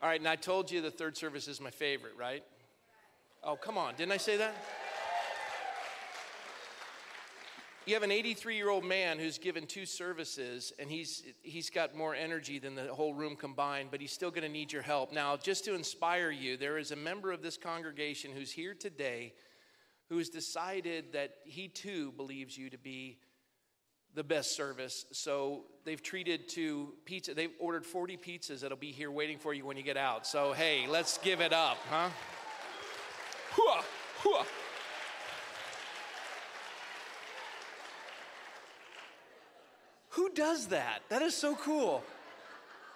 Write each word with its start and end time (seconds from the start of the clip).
All 0.00 0.08
right, 0.08 0.20
and 0.20 0.28
I 0.28 0.36
told 0.36 0.70
you 0.70 0.80
the 0.80 0.92
third 0.92 1.16
service 1.16 1.48
is 1.48 1.60
my 1.60 1.70
favorite, 1.70 2.12
right? 2.16 2.44
Oh, 3.42 3.56
come 3.56 3.76
on. 3.76 3.96
Didn't 3.96 4.12
I 4.12 4.16
say 4.16 4.36
that? 4.36 4.54
You 7.84 7.94
have 7.94 8.04
an 8.04 8.12
83 8.12 8.54
year 8.54 8.70
old 8.70 8.84
man 8.84 9.18
who's 9.18 9.38
given 9.38 9.66
two 9.66 9.86
services 9.86 10.72
and 10.78 10.88
he's, 10.88 11.24
he's 11.42 11.68
got 11.68 11.96
more 11.96 12.14
energy 12.14 12.60
than 12.60 12.76
the 12.76 12.94
whole 12.94 13.12
room 13.12 13.34
combined, 13.34 13.88
but 13.90 14.00
he's 14.00 14.12
still 14.12 14.30
going 14.30 14.42
to 14.42 14.48
need 14.48 14.72
your 14.72 14.82
help. 14.82 15.12
Now, 15.12 15.36
just 15.36 15.64
to 15.64 15.74
inspire 15.74 16.30
you, 16.30 16.56
there 16.56 16.78
is 16.78 16.92
a 16.92 16.96
member 16.96 17.32
of 17.32 17.42
this 17.42 17.56
congregation 17.56 18.30
who's 18.30 18.52
here 18.52 18.74
today 18.74 19.32
who 20.10 20.18
has 20.18 20.28
decided 20.28 21.12
that 21.12 21.32
he 21.44 21.66
too 21.66 22.12
believes 22.12 22.56
you 22.56 22.70
to 22.70 22.78
be 22.78 23.18
the 24.14 24.24
best 24.24 24.56
service. 24.56 25.04
So 25.12 25.64
they've 25.84 26.02
treated 26.02 26.48
to 26.50 26.94
pizza. 27.04 27.34
They've 27.34 27.52
ordered 27.58 27.86
40 27.86 28.16
pizzas 28.16 28.60
that'll 28.60 28.76
be 28.76 28.92
here 28.92 29.10
waiting 29.10 29.38
for 29.38 29.54
you 29.54 29.64
when 29.64 29.76
you 29.76 29.82
get 29.82 29.96
out. 29.96 30.26
So 30.26 30.52
hey, 30.52 30.86
let's 30.88 31.18
give 31.18 31.40
it 31.40 31.52
up, 31.52 31.78
huh? 31.88 32.08
Hooah, 33.54 33.84
hooah. 34.22 34.46
Who 40.10 40.30
does 40.30 40.66
that? 40.66 41.02
That 41.10 41.22
is 41.22 41.34
so 41.34 41.54
cool. 41.54 42.02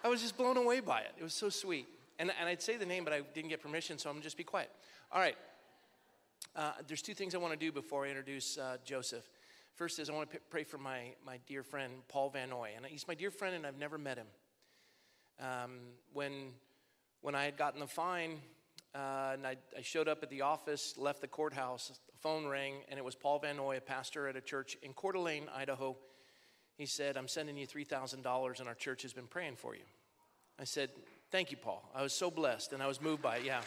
I 0.03 0.09
was 0.09 0.21
just 0.21 0.37
blown 0.37 0.57
away 0.57 0.81
by 0.81 1.01
it. 1.03 1.13
It 1.19 1.23
was 1.23 1.35
so 1.35 1.49
sweet. 1.49 1.87
And, 2.19 2.33
and 2.39 2.49
I'd 2.49 2.61
say 2.61 2.77
the 2.77 2.87
name, 2.87 3.05
but 3.05 3.13
I 3.13 3.21
didn't 3.33 3.49
get 3.49 3.63
permission, 3.63 3.97
so 3.99 4.11
I'm 4.11 4.21
just 4.21 4.37
be 4.37 4.45
quiet. 4.45 4.71
All 5.13 5.21
right. 5.21 5.37
Uh, 6.57 6.73
there's 6.87 7.03
two 7.03 7.15
things 7.15 7.35
I 7.35 7.39
want 7.39 7.53
to 7.53 7.59
do 7.59 7.71
before 7.71 8.05
I 8.05 8.09
introduce 8.09 8.59
uh, 8.59 8.77
Joseph. 8.85 9.29
First 9.75 9.99
is 9.99 10.11
I 10.11 10.13
want 10.13 10.31
to 10.31 10.39
pray 10.51 10.65
for 10.65 10.79
my, 10.79 11.15
my 11.25 11.39
dear 11.47 11.63
friend, 11.63 11.93
Paul 12.09 12.31
Van 12.31 12.51
Noy. 12.51 12.71
And 12.77 12.85
he's 12.85 13.09
my 13.09 13.15
dear 13.15 13.31
friend, 13.31 13.55
and 13.55 13.67
I've 13.67 13.79
never 13.79 13.97
met 13.97 14.19
him. 14.19 14.27
Um, 15.41 15.79
when, 16.13 16.53
when 17.23 17.35
I 17.35 17.45
had 17.45 17.57
gotten 17.57 17.81
the 17.81 17.87
fine, 17.87 18.41
uh, 18.95 19.31
and 19.33 19.47
I, 19.47 19.57
I, 19.77 19.81
showed 19.81 20.07
up 20.07 20.23
at 20.23 20.29
the 20.29 20.43
office, 20.43 20.95
left 20.99 21.23
the 21.23 21.27
courthouse, 21.27 21.89
the 21.89 22.19
phone 22.21 22.47
rang, 22.47 22.75
and 22.91 22.99
it 22.99 23.05
was 23.05 23.15
Paul 23.15 23.39
Van 23.39 23.57
Noy, 23.57 23.79
a 23.79 23.81
pastor 23.81 24.29
at 24.29 24.37
a 24.37 24.43
church 24.43 24.77
in 24.83 24.93
Coeur 24.93 25.13
d'Alene, 25.13 25.49
Idaho. 25.55 25.97
He 26.77 26.85
said, 26.85 27.17
I'm 27.17 27.29
sending 27.29 27.57
you 27.57 27.67
$3,000, 27.67 28.61
and 28.61 28.69
our 28.69 28.75
church 28.75 29.03
has 29.03 29.15
been 29.15 29.27
praying 29.27 29.57
for 29.57 29.75
you. 29.75 29.85
I 30.61 30.65
said, 30.65 30.91
Thank 31.31 31.51
you, 31.51 31.57
Paul. 31.57 31.91
I 31.95 32.03
was 32.03 32.13
so 32.13 32.31
blessed, 32.31 32.75
and 32.75 32.83
I 32.83 32.87
was 32.87 33.01
moved 33.01 33.23
by 33.23 33.39
it. 33.39 33.45
Yeah. 33.45 33.63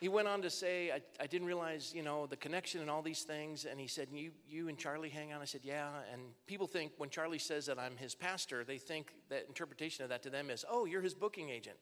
He 0.00 0.08
went 0.08 0.28
on 0.28 0.42
to 0.42 0.50
say, 0.50 0.90
I, 0.90 1.00
I, 1.22 1.26
didn't 1.26 1.46
realize, 1.46 1.92
you 1.94 2.02
know, 2.02 2.26
the 2.26 2.36
connection 2.36 2.82
and 2.82 2.90
all 2.90 3.00
these 3.00 3.22
things. 3.22 3.64
And 3.64 3.80
he 3.80 3.86
said, 3.86 4.08
you, 4.12 4.30
you 4.46 4.68
and 4.68 4.76
Charlie 4.76 5.08
hang 5.08 5.32
on? 5.32 5.40
I 5.40 5.46
said, 5.46 5.62
yeah. 5.64 5.88
And 6.12 6.20
people 6.46 6.66
think 6.66 6.92
when 6.98 7.08
Charlie 7.08 7.38
says 7.38 7.64
that 7.66 7.78
I'm 7.78 7.96
his 7.96 8.14
pastor, 8.14 8.62
they 8.62 8.76
think 8.76 9.12
that 9.30 9.46
interpretation 9.48 10.02
of 10.02 10.10
that 10.10 10.22
to 10.24 10.30
them 10.30 10.50
is, 10.50 10.66
oh, 10.68 10.84
you're 10.84 11.00
his 11.00 11.14
booking 11.14 11.48
agent. 11.48 11.76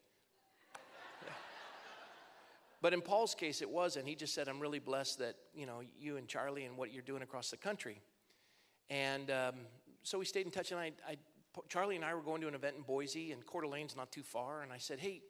But 2.83 2.93
in 2.93 3.01
Paul's 3.01 3.35
case, 3.35 3.63
it 3.63 3.71
wasn't. 3.71 4.07
He 4.07 4.15
just 4.15 4.35
said, 4.35 4.47
I'm 4.47 4.61
really 4.61 4.79
blessed 4.79 5.19
that, 5.21 5.37
you 5.55 5.65
know, 5.65 5.81
you 5.99 6.19
and 6.19 6.29
Charlie 6.29 6.67
and 6.67 6.77
what 6.77 6.93
you're 6.93 7.03
doing 7.03 7.23
across 7.23 7.51
the 7.51 7.57
country. 7.57 8.03
And 8.91 9.31
um, 9.31 9.55
so 10.03 10.19
we 10.19 10.27
stayed 10.27 10.45
in 10.45 10.53
touch. 10.53 10.71
And 10.71 10.79
I, 10.79 10.93
I, 11.09 11.17
Charlie 11.71 11.97
and 11.97 12.05
I 12.05 12.15
were 12.15 12.21
going 12.21 12.43
to 12.43 12.49
an 12.49 12.55
event 12.55 12.77
in 12.77 12.83
Boise, 12.83 13.33
and 13.33 13.45
Coeur 13.47 13.63
d'Alene's 13.63 13.97
not 13.97 14.13
too 14.13 14.23
far. 14.23 14.61
And 14.61 14.71
I 14.71 14.77
said, 14.77 14.99
hey, 14.99 15.23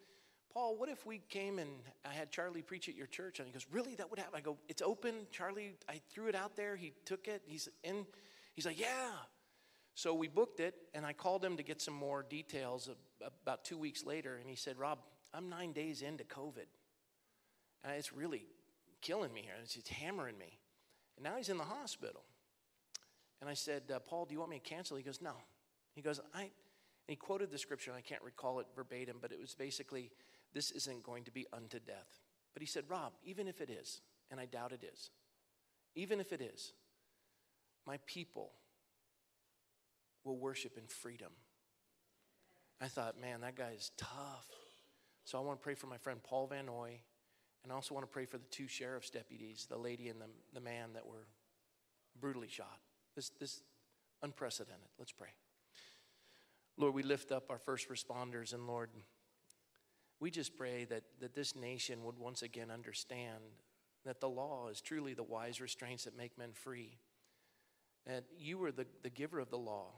Paul, 0.55 0.77
what 0.77 0.89
if 0.89 1.05
we 1.05 1.21
came 1.29 1.59
and 1.59 1.69
I 2.09 2.13
had 2.13 2.31
Charlie 2.31 2.63
preach 2.63 2.89
at 2.89 2.95
your 2.95 3.09
church? 3.09 3.41
And 3.41 3.49
he 3.49 3.53
goes, 3.53 3.67
Really? 3.73 3.97
That 3.97 4.09
would 4.09 4.21
happen? 4.21 4.35
I 4.37 4.41
go, 4.41 4.57
It's 4.69 4.83
open. 4.83 5.27
Charlie, 5.33 5.75
I 5.89 6.01
threw 6.11 6.29
it 6.29 6.37
out 6.37 6.55
there. 6.57 6.77
He 6.77 6.93
took 7.05 7.27
it. 7.27 7.43
He's 7.45 7.69
in. 7.83 8.07
He's 8.55 8.65
like, 8.65 8.79
Yeah. 8.79 9.11
So 9.97 10.15
we 10.15 10.29
booked 10.29 10.61
it, 10.61 10.75
and 10.93 11.07
I 11.07 11.13
called 11.13 11.45
him 11.45 11.57
to 11.57 11.63
get 11.63 11.81
some 11.81 11.95
more 11.95 12.25
details 12.29 12.89
about 13.43 13.65
two 13.65 13.79
weeks 13.79 14.05
later. 14.05 14.37
And 14.37 14.49
he 14.49 14.57
said, 14.57 14.77
Rob, 14.79 14.99
I'm 15.33 15.49
nine 15.49 15.73
days 15.73 16.03
into 16.03 16.25
COVID. 16.25 16.67
And 17.85 17.93
it's 17.93 18.13
really 18.13 18.47
killing 19.01 19.33
me 19.33 19.43
here. 19.43 19.55
It's 19.63 19.75
just 19.75 19.89
hammering 19.89 20.39
me. 20.39 20.59
And 21.17 21.25
now 21.25 21.37
he's 21.37 21.49
in 21.49 21.59
the 21.59 21.65
hospital. 21.65 22.23
And 23.41 23.51
I 23.51 23.55
said, 23.55 23.83
uh, 23.95 23.99
Paul, 24.01 24.25
do 24.25 24.33
you 24.33 24.39
want 24.39 24.51
me 24.51 24.59
to 24.59 24.69
cancel? 24.69 24.97
He 24.97 25.03
goes, 25.03 25.21
No. 25.21 25.35
He 25.95 26.03
goes, 26.03 26.21
I. 26.35 26.43
And 26.43 27.13
he 27.13 27.17
quoted 27.17 27.51
the 27.51 27.59
scripture, 27.59 27.93
I 27.97 28.01
can't 28.01 28.23
recall 28.23 28.61
it 28.61 28.67
verbatim, 28.75 29.19
but 29.21 29.31
it 29.31 29.39
was 29.39 29.55
basically, 29.55 30.11
this 30.55 30.71
isn't 30.71 31.03
going 31.03 31.25
to 31.25 31.31
be 31.31 31.47
unto 31.53 31.79
death. 31.79 32.21
But 32.55 32.63
he 32.63 32.67
said, 32.67 32.85
Rob, 32.89 33.13
even 33.25 33.49
if 33.49 33.61
it 33.61 33.69
is, 33.69 34.01
and 34.31 34.41
I 34.41 34.47
doubt 34.47 34.73
it 34.73 34.85
is, 34.85 35.11
even 35.97 36.21
if 36.21 36.33
it 36.33 36.41
is, 36.41 36.73
my 37.87 37.99
people 38.07 38.53
will 40.25 40.39
worship 40.39 40.79
in 40.79 40.87
freedom. 40.87 41.33
I 42.81 42.89
thought, 42.89 43.21
man, 43.21 43.43
that 43.43 43.57
guy 43.57 43.73
is 43.77 43.91
tough. 43.97 44.47
So 45.25 45.39
I 45.39 45.41
want 45.43 45.61
to 45.61 45.65
pray 45.65 45.75
for 45.75 45.87
my 45.87 45.99
friend 45.99 46.23
Paul 46.23 46.47
Van 46.47 46.67
Noy, 46.67 46.99
and 47.63 47.73
I 47.73 47.75
also 47.75 47.95
want 47.95 48.07
to 48.07 48.13
pray 48.13 48.27
for 48.27 48.39
the 48.39 48.47
two 48.51 48.69
sheriff's 48.69 49.11
deputies, 49.11 49.67
the 49.69 49.79
lady 49.79 50.09
and 50.09 50.21
the, 50.21 50.27
the 50.53 50.61
man 50.61 50.93
that 50.95 51.07
were 51.07 51.27
brutally 52.21 52.49
shot. 52.49 52.79
This, 53.17 53.31
this 53.41 53.63
unprecedented. 54.23 54.89
Let's 54.99 55.13
pray. 55.13 55.29
Lord, 56.77 56.95
we 56.95 57.03
lift 57.03 57.31
up 57.33 57.51
our 57.51 57.59
first 57.59 57.89
responders, 57.89 58.53
and 58.53 58.67
Lord, 58.67 58.91
we 60.25 60.31
just 60.31 60.57
pray 60.57 60.87
that, 60.87 61.03
that 61.21 61.35
this 61.35 61.55
nation 61.55 62.03
would 62.03 62.19
once 62.19 62.41
again 62.41 62.71
understand 62.71 63.43
that 64.07 64.23
the 64.23 64.29
law 64.29 64.69
is 64.69 64.81
truly 64.81 65.13
the 65.13 65.23
wise 65.23 65.61
restraints 65.61 66.05
that 66.05 66.17
make 66.17 66.39
men 66.39 66.49
free. 66.55 66.97
That 68.07 68.25
you 68.39 68.65
are 68.65 68.73
the, 68.73 68.87
the 69.03 69.11
giver 69.11 69.39
of 69.39 69.51
the 69.51 69.59
law. 69.59 69.89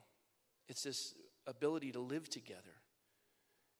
It's 0.68 0.82
this 0.82 1.14
ability 1.46 1.92
to 1.92 2.00
live 2.00 2.28
together. 2.28 2.74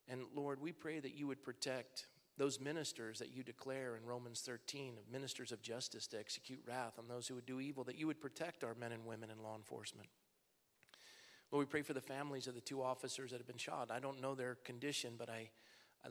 And 0.07 0.21
Lord, 0.33 0.61
we 0.61 0.71
pray 0.71 1.01
that 1.01 1.15
you 1.15 1.27
would 1.27 1.43
protect 1.43 2.07
those 2.37 2.61
ministers 2.61 3.19
that 3.19 3.35
you 3.35 3.43
declare 3.43 3.97
in 3.97 4.05
Romans 4.05 4.39
13 4.39 4.93
of 4.97 5.11
ministers 5.11 5.51
of 5.51 5.61
justice 5.61 6.07
to 6.07 6.17
execute 6.17 6.63
wrath 6.65 6.93
on 6.97 7.09
those 7.09 7.27
who 7.27 7.35
would 7.35 7.45
do 7.45 7.59
evil, 7.59 7.83
that 7.83 7.99
you 7.99 8.07
would 8.07 8.21
protect 8.21 8.63
our 8.63 8.73
men 8.73 8.93
and 8.93 9.05
women 9.05 9.29
in 9.29 9.43
law 9.43 9.57
enforcement. 9.57 10.07
Lord, 11.51 11.67
we 11.67 11.69
pray 11.69 11.81
for 11.81 11.91
the 11.91 11.99
families 11.99 12.47
of 12.47 12.55
the 12.55 12.61
two 12.61 12.81
officers 12.81 13.31
that 13.31 13.37
have 13.37 13.47
been 13.47 13.57
shot. 13.57 13.91
I 13.91 13.99
don't 13.99 14.21
know 14.21 14.33
their 14.33 14.55
condition, 14.63 15.15
but 15.17 15.29
I 15.29 15.49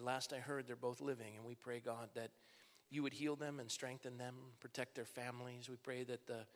last 0.05 0.33
I 0.33 0.39
heard, 0.39 0.67
they're 0.67 0.77
both 0.77 1.01
living, 1.01 1.37
and 1.37 1.45
we 1.45 1.55
pray, 1.55 1.81
God, 1.81 2.09
that 2.15 2.31
you 2.91 3.03
would 3.03 3.13
heal 3.13 3.37
them 3.37 3.61
and 3.61 3.71
strengthen 3.71 4.19
them, 4.19 4.35
protect 4.61 4.95
their 4.95 5.05
families. 5.05 5.69
We 5.69 5.77
pray 5.77 6.05
that 6.05 6.27
the 6.27 6.47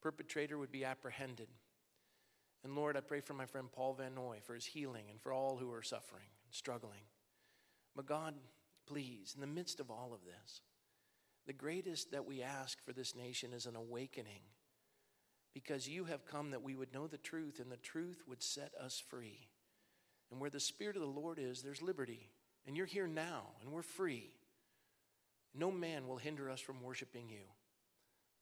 perpetrator 0.00 0.58
would 0.58 0.70
be 0.70 0.84
apprehended. 0.84 1.48
And 2.62 2.74
Lord, 2.76 2.96
I 2.96 3.00
pray 3.00 3.20
for 3.20 3.34
my 3.34 3.46
friend 3.46 3.72
Paul 3.72 3.94
Van 3.94 4.14
Noy 4.14 4.38
for 4.42 4.54
his 4.54 4.66
healing 4.66 5.04
and 5.10 5.20
for 5.20 5.32
all 5.32 5.56
who 5.56 5.72
are 5.72 5.82
suffering 5.82 6.28
and 6.44 6.54
struggling. 6.54 7.00
But 7.96 8.06
God, 8.06 8.34
please, 8.86 9.32
in 9.34 9.40
the 9.40 9.46
midst 9.46 9.80
of 9.80 9.90
all 9.90 10.12
of 10.12 10.24
this, 10.24 10.60
the 11.46 11.52
greatest 11.52 12.12
that 12.12 12.26
we 12.26 12.42
ask 12.42 12.84
for 12.84 12.92
this 12.92 13.16
nation 13.16 13.52
is 13.52 13.66
an 13.66 13.76
awakening 13.76 14.42
because 15.54 15.88
you 15.88 16.04
have 16.04 16.26
come 16.26 16.50
that 16.50 16.62
we 16.62 16.74
would 16.74 16.92
know 16.92 17.06
the 17.06 17.18
truth 17.18 17.60
and 17.60 17.72
the 17.72 17.76
truth 17.76 18.22
would 18.28 18.42
set 18.42 18.72
us 18.80 19.02
free. 19.08 19.48
And 20.30 20.40
where 20.40 20.50
the 20.50 20.60
Spirit 20.60 20.96
of 20.96 21.02
the 21.02 21.08
Lord 21.08 21.38
is, 21.40 21.62
there's 21.62 21.82
liberty. 21.82 22.28
And 22.70 22.76
you're 22.76 22.86
here 22.86 23.08
now, 23.08 23.46
and 23.60 23.72
we're 23.72 23.82
free. 23.82 24.30
No 25.52 25.72
man 25.72 26.06
will 26.06 26.18
hinder 26.18 26.48
us 26.48 26.60
from 26.60 26.84
worshiping 26.84 27.28
you. 27.28 27.42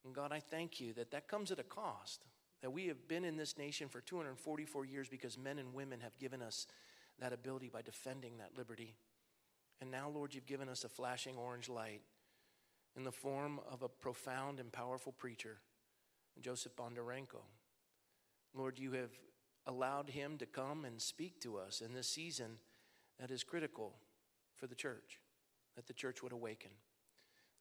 And 0.04 0.14
God, 0.14 0.32
I 0.32 0.40
thank 0.40 0.82
you 0.82 0.92
that 0.92 1.12
that 1.12 1.28
comes 1.28 1.50
at 1.50 1.58
a 1.58 1.62
cost. 1.62 2.26
That 2.60 2.70
we 2.70 2.88
have 2.88 3.08
been 3.08 3.24
in 3.24 3.38
this 3.38 3.56
nation 3.56 3.88
for 3.88 4.02
244 4.02 4.84
years 4.84 5.08
because 5.08 5.38
men 5.38 5.58
and 5.58 5.72
women 5.72 6.00
have 6.00 6.18
given 6.18 6.42
us 6.42 6.66
that 7.18 7.32
ability 7.32 7.70
by 7.72 7.80
defending 7.80 8.36
that 8.36 8.50
liberty. 8.54 8.96
And 9.80 9.90
now, 9.90 10.10
Lord, 10.10 10.34
you've 10.34 10.44
given 10.44 10.68
us 10.68 10.84
a 10.84 10.90
flashing 10.90 11.38
orange 11.38 11.70
light 11.70 12.02
in 12.98 13.04
the 13.04 13.10
form 13.10 13.60
of 13.72 13.82
a 13.82 13.88
profound 13.88 14.60
and 14.60 14.70
powerful 14.70 15.12
preacher, 15.12 15.56
Joseph 16.38 16.76
Bondarenko. 16.76 17.40
Lord, 18.52 18.78
you 18.78 18.92
have 18.92 19.12
allowed 19.66 20.10
him 20.10 20.36
to 20.36 20.44
come 20.44 20.84
and 20.84 21.00
speak 21.00 21.40
to 21.40 21.56
us 21.56 21.80
in 21.80 21.94
this 21.94 22.08
season 22.08 22.58
that 23.18 23.30
is 23.30 23.42
critical 23.42 23.94
for 24.58 24.66
the 24.66 24.74
church, 24.74 25.20
that 25.76 25.86
the 25.86 25.92
church 25.92 26.22
would 26.22 26.32
awaken. 26.32 26.70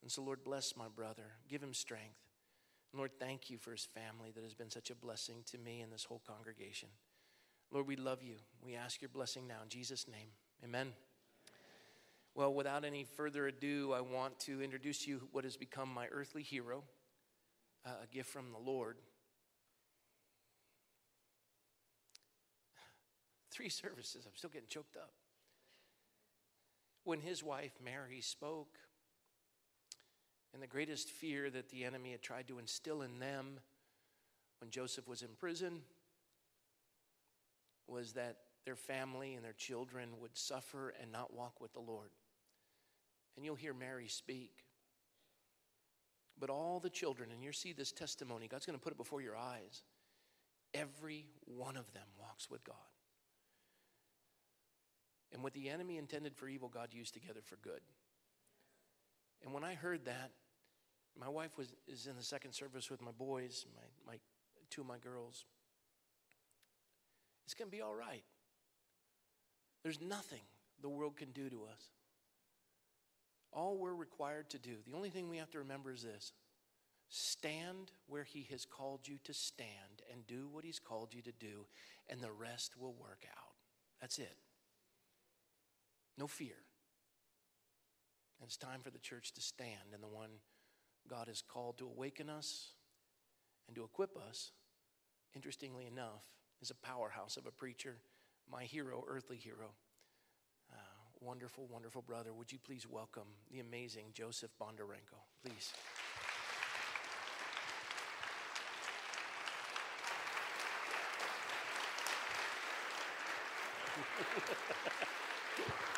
And 0.01 0.11
so, 0.11 0.21
Lord, 0.21 0.43
bless 0.43 0.75
my 0.75 0.87
brother, 0.93 1.23
give 1.49 1.63
him 1.63 1.73
strength. 1.73 2.19
Lord, 2.93 3.11
thank 3.19 3.49
you 3.49 3.57
for 3.57 3.71
his 3.71 3.85
family 3.85 4.31
that 4.33 4.43
has 4.43 4.53
been 4.53 4.71
such 4.71 4.89
a 4.89 4.95
blessing 4.95 5.43
to 5.51 5.57
me 5.57 5.81
and 5.81 5.91
this 5.91 6.03
whole 6.05 6.21
congregation. 6.25 6.89
Lord, 7.71 7.85
we 7.85 7.95
love 7.95 8.23
you. 8.23 8.35
We 8.63 8.75
ask 8.75 9.01
your 9.01 9.09
blessing 9.09 9.47
now 9.47 9.57
in 9.63 9.69
Jesus' 9.69 10.07
name. 10.07 10.29
Amen. 10.63 10.93
Well, 12.33 12.53
without 12.53 12.85
any 12.85 13.03
further 13.03 13.47
ado, 13.47 13.93
I 13.93 14.01
want 14.01 14.39
to 14.41 14.61
introduce 14.61 15.05
you 15.07 15.27
what 15.31 15.43
has 15.43 15.57
become 15.57 15.93
my 15.93 16.07
earthly 16.11 16.43
hero, 16.43 16.83
uh, 17.85 17.89
a 18.03 18.07
gift 18.07 18.29
from 18.29 18.51
the 18.51 18.59
Lord. 18.59 18.97
Three 23.51 23.69
services, 23.69 24.25
I'm 24.25 24.35
still 24.35 24.49
getting 24.51 24.69
choked 24.69 24.95
up 24.95 25.11
when 27.07 27.21
his 27.21 27.41
wife 27.41 27.71
Mary 27.83 28.19
spoke. 28.19 28.77
And 30.53 30.61
the 30.61 30.67
greatest 30.67 31.09
fear 31.09 31.49
that 31.49 31.69
the 31.69 31.85
enemy 31.85 32.11
had 32.11 32.21
tried 32.21 32.47
to 32.49 32.59
instill 32.59 33.01
in 33.01 33.19
them 33.19 33.59
when 34.59 34.69
Joseph 34.69 35.07
was 35.07 35.21
in 35.21 35.29
prison 35.39 35.81
was 37.87 38.13
that 38.13 38.37
their 38.65 38.75
family 38.75 39.35
and 39.35 39.45
their 39.45 39.53
children 39.53 40.09
would 40.19 40.37
suffer 40.37 40.93
and 41.01 41.09
not 41.11 41.33
walk 41.33 41.61
with 41.61 41.71
the 41.71 41.79
Lord. 41.79 42.09
And 43.37 43.45
you'll 43.45 43.55
hear 43.55 43.73
Mary 43.73 44.09
speak. 44.09 44.65
But 46.37 46.49
all 46.49 46.81
the 46.81 46.89
children, 46.89 47.29
and 47.31 47.41
you 47.41 47.53
see 47.53 47.71
this 47.71 47.93
testimony, 47.93 48.47
God's 48.47 48.65
going 48.65 48.77
to 48.77 48.83
put 48.83 48.91
it 48.91 48.97
before 48.97 49.21
your 49.21 49.37
eyes. 49.37 49.83
Every 50.73 51.27
one 51.45 51.77
of 51.77 51.91
them 51.93 52.07
walks 52.19 52.49
with 52.49 52.63
God. 52.65 52.75
And 55.33 55.43
what 55.43 55.53
the 55.53 55.69
enemy 55.69 55.97
intended 55.97 56.35
for 56.35 56.47
evil, 56.47 56.69
God 56.69 56.89
used 56.93 57.13
together 57.13 57.41
for 57.43 57.57
good. 57.57 57.81
And 59.43 59.53
when 59.53 59.63
I 59.63 59.73
heard 59.73 60.05
that, 60.05 60.31
my 61.19 61.29
wife 61.29 61.57
was, 61.57 61.73
is 61.87 62.07
in 62.07 62.15
the 62.15 62.23
second 62.23 62.53
service 62.53 62.89
with 62.89 63.01
my 63.01 63.11
boys, 63.11 63.65
my, 63.75 64.13
my 64.13 64.19
two 64.69 64.81
of 64.81 64.87
my 64.87 64.97
girls. 64.97 65.45
It's 67.45 67.53
going 67.53 67.69
to 67.69 67.75
be 67.75 67.81
all 67.81 67.95
right. 67.95 68.23
There's 69.83 70.01
nothing 70.01 70.41
the 70.81 70.89
world 70.89 71.17
can 71.17 71.31
do 71.31 71.49
to 71.49 71.63
us. 71.63 71.81
All 73.51 73.77
we're 73.77 73.95
required 73.95 74.49
to 74.51 74.59
do, 74.59 74.75
the 74.85 74.95
only 74.95 75.09
thing 75.09 75.29
we 75.29 75.37
have 75.37 75.49
to 75.51 75.59
remember 75.59 75.91
is 75.91 76.03
this 76.03 76.33
stand 77.09 77.91
where 78.07 78.25
He 78.25 78.45
has 78.51 78.65
called 78.65 79.07
you 79.07 79.17
to 79.23 79.33
stand 79.33 80.03
and 80.11 80.27
do 80.27 80.49
what 80.51 80.65
He's 80.65 80.79
called 80.79 81.13
you 81.13 81.21
to 81.21 81.31
do, 81.31 81.65
and 82.09 82.19
the 82.19 82.31
rest 82.31 82.73
will 82.77 82.93
work 82.93 83.25
out. 83.31 83.55
That's 84.01 84.19
it. 84.19 84.35
No 86.17 86.27
fear. 86.27 86.55
And 88.39 88.47
it's 88.47 88.57
time 88.57 88.81
for 88.83 88.89
the 88.89 88.99
church 88.99 89.33
to 89.33 89.41
stand 89.41 89.93
and 89.93 90.01
the 90.01 90.07
one 90.07 90.29
God 91.07 91.27
has 91.27 91.41
called 91.41 91.77
to 91.77 91.85
awaken 91.85 92.29
us 92.29 92.71
and 93.67 93.75
to 93.75 93.83
equip 93.83 94.17
us, 94.17 94.51
interestingly 95.35 95.85
enough, 95.85 96.23
is 96.61 96.71
a 96.71 96.75
powerhouse 96.75 97.37
of 97.37 97.45
a 97.45 97.51
preacher, 97.51 97.97
my 98.51 98.63
hero, 98.63 99.03
earthly 99.07 99.37
hero. 99.37 99.71
Uh, 100.71 100.75
wonderful, 101.21 101.67
wonderful 101.71 102.01
brother. 102.01 102.33
Would 102.33 102.51
you 102.51 102.59
please 102.59 102.87
welcome 102.89 103.27
the 103.51 103.59
amazing 103.59 104.05
Joseph 104.13 104.51
Bondarenko? 104.59 105.19
Please. 105.43 105.73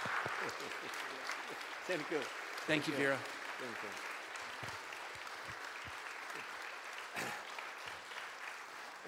Thank 1.87 2.11
you. 2.11 2.21
Thank 2.67 2.89
you, 2.89 2.95
Vera. 2.95 3.19
Thank 3.61 3.77
you. 3.83 3.91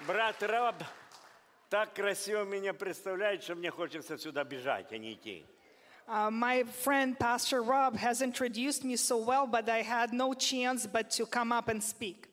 Брат 0.05 0.41
Раб 0.43 0.83
так 1.69 1.93
красиво 1.93 2.43
меня 2.43 2.73
представляет, 2.73 3.43
что 3.43 3.55
мне 3.55 3.71
хочется 3.71 4.17
сюда 4.17 4.43
бежать, 4.43 4.91
а 4.93 4.97
не 4.97 5.13
идти. 5.13 5.45
Uh, 6.07 6.31
my 6.31 6.63
friend 6.63 7.17
Pastor 7.19 7.61
Rob 7.61 7.97
has 7.97 8.21
introduced 8.21 8.85
me 8.85 8.95
so 8.95 9.17
well, 9.17 9.45
but 9.45 9.67
I 9.67 9.81
had 9.81 10.13
no 10.13 10.33
chance 10.33 10.87
but 10.87 11.09
to 11.11 11.25
come 11.25 11.51
up 11.51 11.67
and 11.67 11.83
speak. 11.83 12.29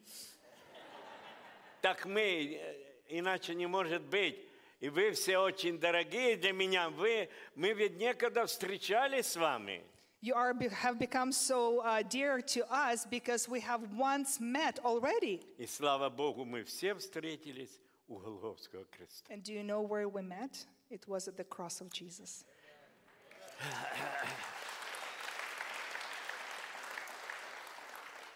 Так 1.81 2.06
мы, 2.06 2.55
э, 2.55 2.75
иначе 3.08 3.55
не 3.55 3.67
может 3.67 4.02
быть. 4.02 4.38
И 4.80 4.88
вы 4.88 5.12
все 5.12 5.38
очень 5.38 5.78
дорогие 5.78 6.38
для 6.38 6.54
меня. 6.54 6.90
Вы, 6.90 7.30
мы 7.56 7.74
ведь 7.74 7.98
некогда 7.98 8.46
встречались 8.46 9.28
с 9.28 9.36
вами. 9.36 9.84
You 10.22 10.36
are, 10.36 10.54
have 10.54 11.00
become 11.00 11.31
so 11.31 11.80
uh, 11.80 12.02
dear 12.02 12.42
to 12.42 12.66
us 12.70 13.06
because 13.06 13.48
we 13.48 13.62
have 13.62 13.81
once 13.98 14.40
met 14.40 14.80
already. 14.84 15.42
И 15.58 15.66
слава 15.66 16.10
Богу, 16.10 16.46
мы 16.46 16.64
все 16.64 16.94
встретились 16.96 17.80
у 18.08 18.18
Голгофского 18.18 18.86
креста. 18.86 19.34
And 19.34 19.44
do 19.44 19.54
you 19.54 19.64
know 19.64 19.81
where 19.81 20.08
we 20.10 20.22
met? 20.22 20.66
It 20.90 21.08
was 21.08 21.28
at 21.28 21.38
the 21.38 21.46
cross 21.46 21.81
of 21.81 21.92
Jesus. 21.92 22.46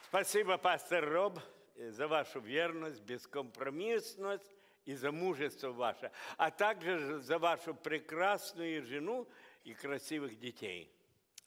Спасибо, 0.07 0.57
пастор 0.57 1.10
Роб, 1.10 1.40
э, 1.75 1.90
за 1.90 2.07
вашу 2.07 2.40
верность, 2.40 3.01
бескомпромиссность 3.01 4.56
и 4.84 4.94
за 4.94 5.12
мужество 5.12 5.70
ваше, 5.70 6.10
а 6.37 6.50
также 6.50 7.20
за 7.20 7.38
вашу 7.38 7.75
прекрасную 7.75 8.82
жену 8.84 9.26
и 9.64 9.75
красивых 9.75 10.38
детей. 10.38 10.90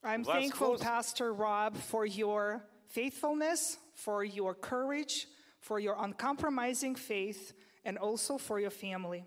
I'm 0.04 0.24
Вас 0.24 0.36
thankful, 0.36 0.78
Хос- 0.78 0.81
Pastor 0.81 1.34
Rob, 1.34 1.78
for 1.78 2.06
your 2.06 2.63
faithfulness, 2.88 3.78
for 3.94 4.24
your 4.24 4.54
courage, 4.56 5.28
for 5.60 5.80
your 5.80 5.96
uncompromising 6.00 6.96
faith, 6.96 7.54
and 7.86 7.98
also 7.98 8.38
for 8.38 8.60
your 8.60 8.72
family. 8.72 9.24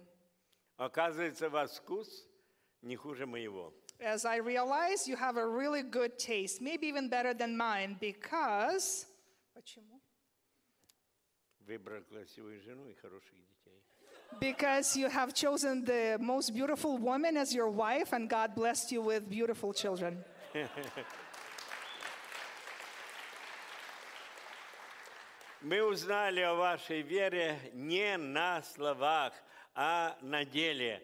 Оказывается, 0.78 1.48
ваш 1.48 1.70
вкус 1.70 2.26
не 2.82 2.96
хуже 2.96 3.26
моего. 3.26 3.72
As 4.00 4.24
I 4.24 4.36
realize, 4.36 5.06
you 5.08 5.16
have 5.16 5.36
a 5.36 5.46
really 5.46 5.82
good 5.82 6.18
taste, 6.18 6.60
maybe 6.60 6.86
even 6.86 7.08
better 7.08 7.32
than 7.32 7.56
mine, 7.56 7.96
because. 8.00 9.06
Почему? 9.54 10.00
Выбрал 11.60 12.02
красивую 12.02 12.60
жену 12.60 12.88
и 12.90 12.94
хороших 12.94 13.32
детей. 13.32 13.57
Because 14.40 14.96
you 14.96 15.08
have 15.08 15.32
chosen 15.32 15.84
the 15.84 16.18
most 16.20 16.52
beautiful 16.54 16.98
woman 16.98 17.36
as 17.36 17.54
your 17.54 17.70
wife, 17.70 18.12
and 18.12 18.28
God 18.28 18.54
blessed 18.54 18.92
you 18.92 19.00
with 19.00 19.28
beautiful 19.30 19.72
children. 19.72 20.24
Мы 25.62 25.82
узнали 25.82 26.40
о 26.40 26.54
вашей 26.54 27.00
вере 27.00 27.58
не 27.72 28.18
на 28.18 28.62
словах, 28.62 29.32
а 29.74 30.16
на 30.20 30.44
деле. 30.44 31.02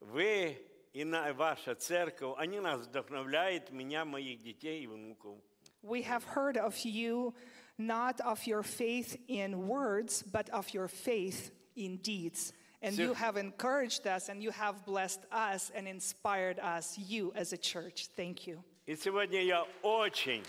Вы 0.00 0.56
и 0.94 1.04
на, 1.04 1.32
ваша 1.34 1.74
церковь, 1.74 2.34
они 2.38 2.58
нас 2.58 2.80
вдохновляют, 2.80 3.70
меня, 3.70 4.04
моих 4.04 4.42
детей 4.42 4.82
и 4.82 4.86
внуков. 4.86 5.38
We 5.82 6.02
have 6.02 6.24
heard 6.24 6.56
of 6.56 6.84
you, 6.84 7.34
not 7.78 8.20
of 8.20 8.46
your 8.46 8.62
faith 8.62 9.16
in 9.28 9.68
words, 9.68 10.22
but 10.22 10.48
of 10.50 10.72
your 10.72 10.88
faith 10.88 11.52
in 11.76 11.98
deeds. 11.98 12.52
And 12.82 12.96
you 12.96 13.08
Sir. 13.08 13.14
have 13.14 13.36
encouraged 13.36 14.06
us, 14.06 14.28
and 14.28 14.40
you 14.42 14.52
have 14.52 14.84
blessed 14.84 15.20
us 15.32 15.72
and 15.74 15.88
inspired 15.88 16.60
us, 16.60 16.96
you 16.96 17.32
as 17.34 17.52
a 17.52 17.56
church. 17.56 18.06
Thank 18.16 18.46
you. 18.46 18.62
И 18.86 18.94
сегодня 18.96 19.42
я 19.42 19.66
очень, 19.82 20.44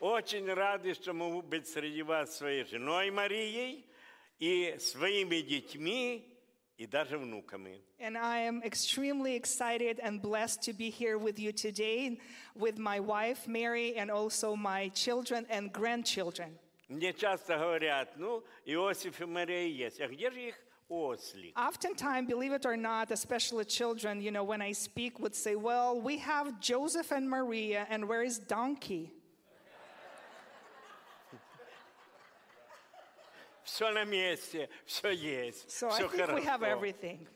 очень 0.00 0.52
рад, 0.52 0.82
что 0.94 1.12
могу 1.12 1.42
быть 1.42 1.68
среди 1.68 2.02
вас 2.02 2.36
своей 2.36 2.64
женой 2.64 3.10
Марией 3.10 3.84
и 4.40 4.76
своими 4.78 5.40
детьми 5.42 6.24
и 6.78 6.86
даже 6.86 7.18
внуками. 7.18 7.82
And 8.00 8.16
I 8.16 8.38
am 8.38 8.62
extremely 8.62 9.34
excited 9.34 10.00
and 10.00 10.22
blessed 10.22 10.62
to 10.62 10.72
be 10.72 10.88
here 10.88 11.18
with 11.18 11.38
you 11.38 11.52
today 11.52 12.18
with 12.54 12.78
my 12.78 13.00
wife, 13.00 13.46
Mary, 13.46 13.96
and 13.96 14.10
also 14.10 14.56
my 14.56 14.88
children 14.94 15.44
and 15.50 15.72
grandchildren. 15.72 16.58
Мне 16.88 17.12
часто 17.12 17.58
говорят, 17.58 18.16
ну, 18.16 18.42
Иосиф 18.64 19.20
и 19.20 19.26
Мария 19.26 19.66
есть, 19.66 20.00
а 20.00 20.08
где 20.08 20.30
же 20.30 20.40
их 20.40 20.54
ослик? 20.54 20.61
Oftentimes, 21.56 22.26
believe 22.28 22.52
it 22.52 22.64
or 22.64 22.76
not, 22.76 23.10
especially 23.10 23.64
children, 23.66 24.22
you 24.22 24.30
know, 24.30 24.42
when 24.42 24.62
I 24.62 24.72
speak, 24.72 25.18
would 25.20 25.34
say, 25.34 25.54
Well, 25.54 26.00
we 26.00 26.16
have 26.18 26.60
Joseph 26.60 27.12
and 27.12 27.28
Maria, 27.28 27.86
and 27.90 28.08
where 28.08 28.22
is 28.22 28.38
donkey? 28.38 29.12
Все 33.64 33.90
на 33.90 34.04
месте, 34.04 34.68
все 34.86 35.10
есть, 35.10 35.70
So 35.70 35.88
I 35.90 35.98
все 35.98 36.08
think 36.08 36.34
we 36.34 36.42
have 36.44 36.60
хорошо. 36.60 36.78
everything. 36.80 37.26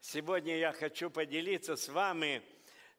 Сегодня 0.00 0.56
я 0.58 0.72
хочу 0.72 1.10
поделиться 1.10 1.76
с 1.76 1.88
вами 1.88 2.40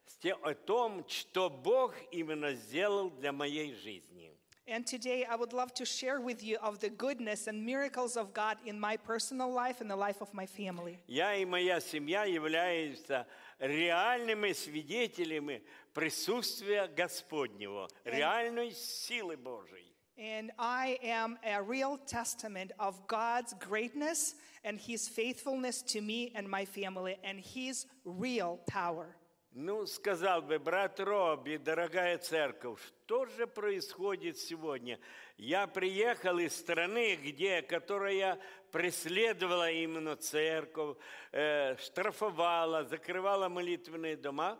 с 0.06 0.16
те- 0.18 0.34
о 0.34 0.54
том, 0.54 1.06
что 1.08 1.50
Бог 1.50 1.94
именно 2.12 2.54
сделал 2.54 3.10
для 3.10 3.32
моей 3.32 3.74
жизни. 3.74 4.32
And 4.68 4.88
today, 4.88 5.26
I 5.30 5.36
would 5.36 5.52
love 5.52 5.74
to 5.74 5.86
share 5.86 6.22
with 6.22 6.42
you 6.42 6.58
of 6.64 6.80
the 6.80 6.90
goodness 6.90 7.48
and 7.48 7.66
miracles 7.66 8.16
of 8.16 8.34
God 8.34 8.58
in 8.66 8.80
my 8.80 8.96
personal 8.96 9.52
life 9.52 9.82
and 9.82 9.92
the 9.92 9.96
life 9.96 10.22
of 10.22 10.34
my 10.34 10.46
family. 10.46 11.00
Я 11.06 11.36
и 11.36 11.44
моя 11.44 11.82
семья 11.82 12.24
являемся 12.24 13.28
реальными 13.60 14.54
свидетелями 14.54 15.64
присутствия 15.94 16.88
Господнего, 16.88 17.90
реальной 18.06 18.72
силы 18.72 19.36
Божьей. 19.36 19.94
And 20.18 20.52
I 20.58 20.98
am 21.04 21.38
a 21.44 21.62
real 21.62 21.98
testament 21.98 22.72
of 22.80 23.06
God's 23.08 23.54
greatness 23.56 24.36
and 24.64 24.80
His 24.80 25.10
faithfulness 25.10 25.82
to 25.88 26.00
me 26.00 26.32
and 26.36 26.48
my 26.48 26.64
family 26.64 27.18
and 27.24 27.40
His 27.40 27.86
real 28.06 28.60
power. 28.68 29.18
Ну, 29.53 29.87
сказал 29.87 30.43
бы, 30.43 30.59
брат 30.59 31.01
Робби, 31.01 31.57
дорогая 31.57 32.19
церковь, 32.19 32.81
что 32.85 33.25
же 33.25 33.47
происходит 33.47 34.39
сегодня? 34.39 35.01
Я 35.39 35.67
приехал 35.67 36.39
из 36.39 36.55
страны, 36.55 37.17
где, 37.17 37.63
которая 37.63 38.39
преследовала 38.71 39.71
именно 39.71 40.17
церковь, 40.17 40.99
э, 41.33 41.77
штрафовала, 41.79 42.85
закрывала 42.85 43.49
молитвенные 43.49 44.17
дома, 44.17 44.59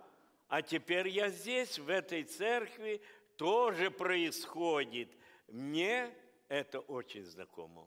а 0.49 0.63
теперь 0.63 1.09
я 1.09 1.29
здесь, 1.29 1.79
в 1.79 1.91
этой 1.91 2.25
церкви, 2.25 3.03
тоже 3.37 3.91
происходит. 3.91 5.11
Мне 5.49 6.11
это 6.49 6.81
очень 6.81 7.25
знакомо. 7.27 7.87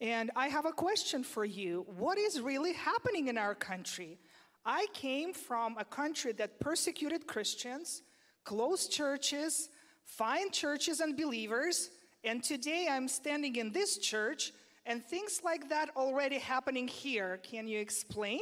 And 0.00 0.32
I 0.34 0.48
have 0.48 0.66
a 0.66 0.72
question 0.72 1.22
for 1.22 1.44
you. 1.44 1.86
What 1.96 2.18
is 2.18 2.40
really 2.40 2.72
happening 2.72 3.28
in 3.28 3.38
our 3.38 3.54
country? 3.54 4.18
I 4.65 4.87
came 4.93 5.33
from 5.33 5.77
a 5.77 5.85
country 5.85 6.33
that 6.33 6.59
persecuted 6.59 7.27
Christians, 7.27 8.03
closed 8.43 8.91
churches, 8.91 9.69
find 10.05 10.51
churches 10.51 10.99
and 10.99 11.15
believers, 11.15 11.89
and 12.23 12.43
today 12.43 12.87
I'm 12.89 13.07
standing 13.07 13.55
in 13.55 13.71
this 13.71 13.97
church 13.97 14.51
and 14.85 15.03
things 15.03 15.41
like 15.43 15.69
that 15.69 15.89
already 15.95 16.39
happening 16.39 16.87
here. 16.87 17.39
Can 17.43 17.67
you 17.67 17.79
explain? 17.79 18.41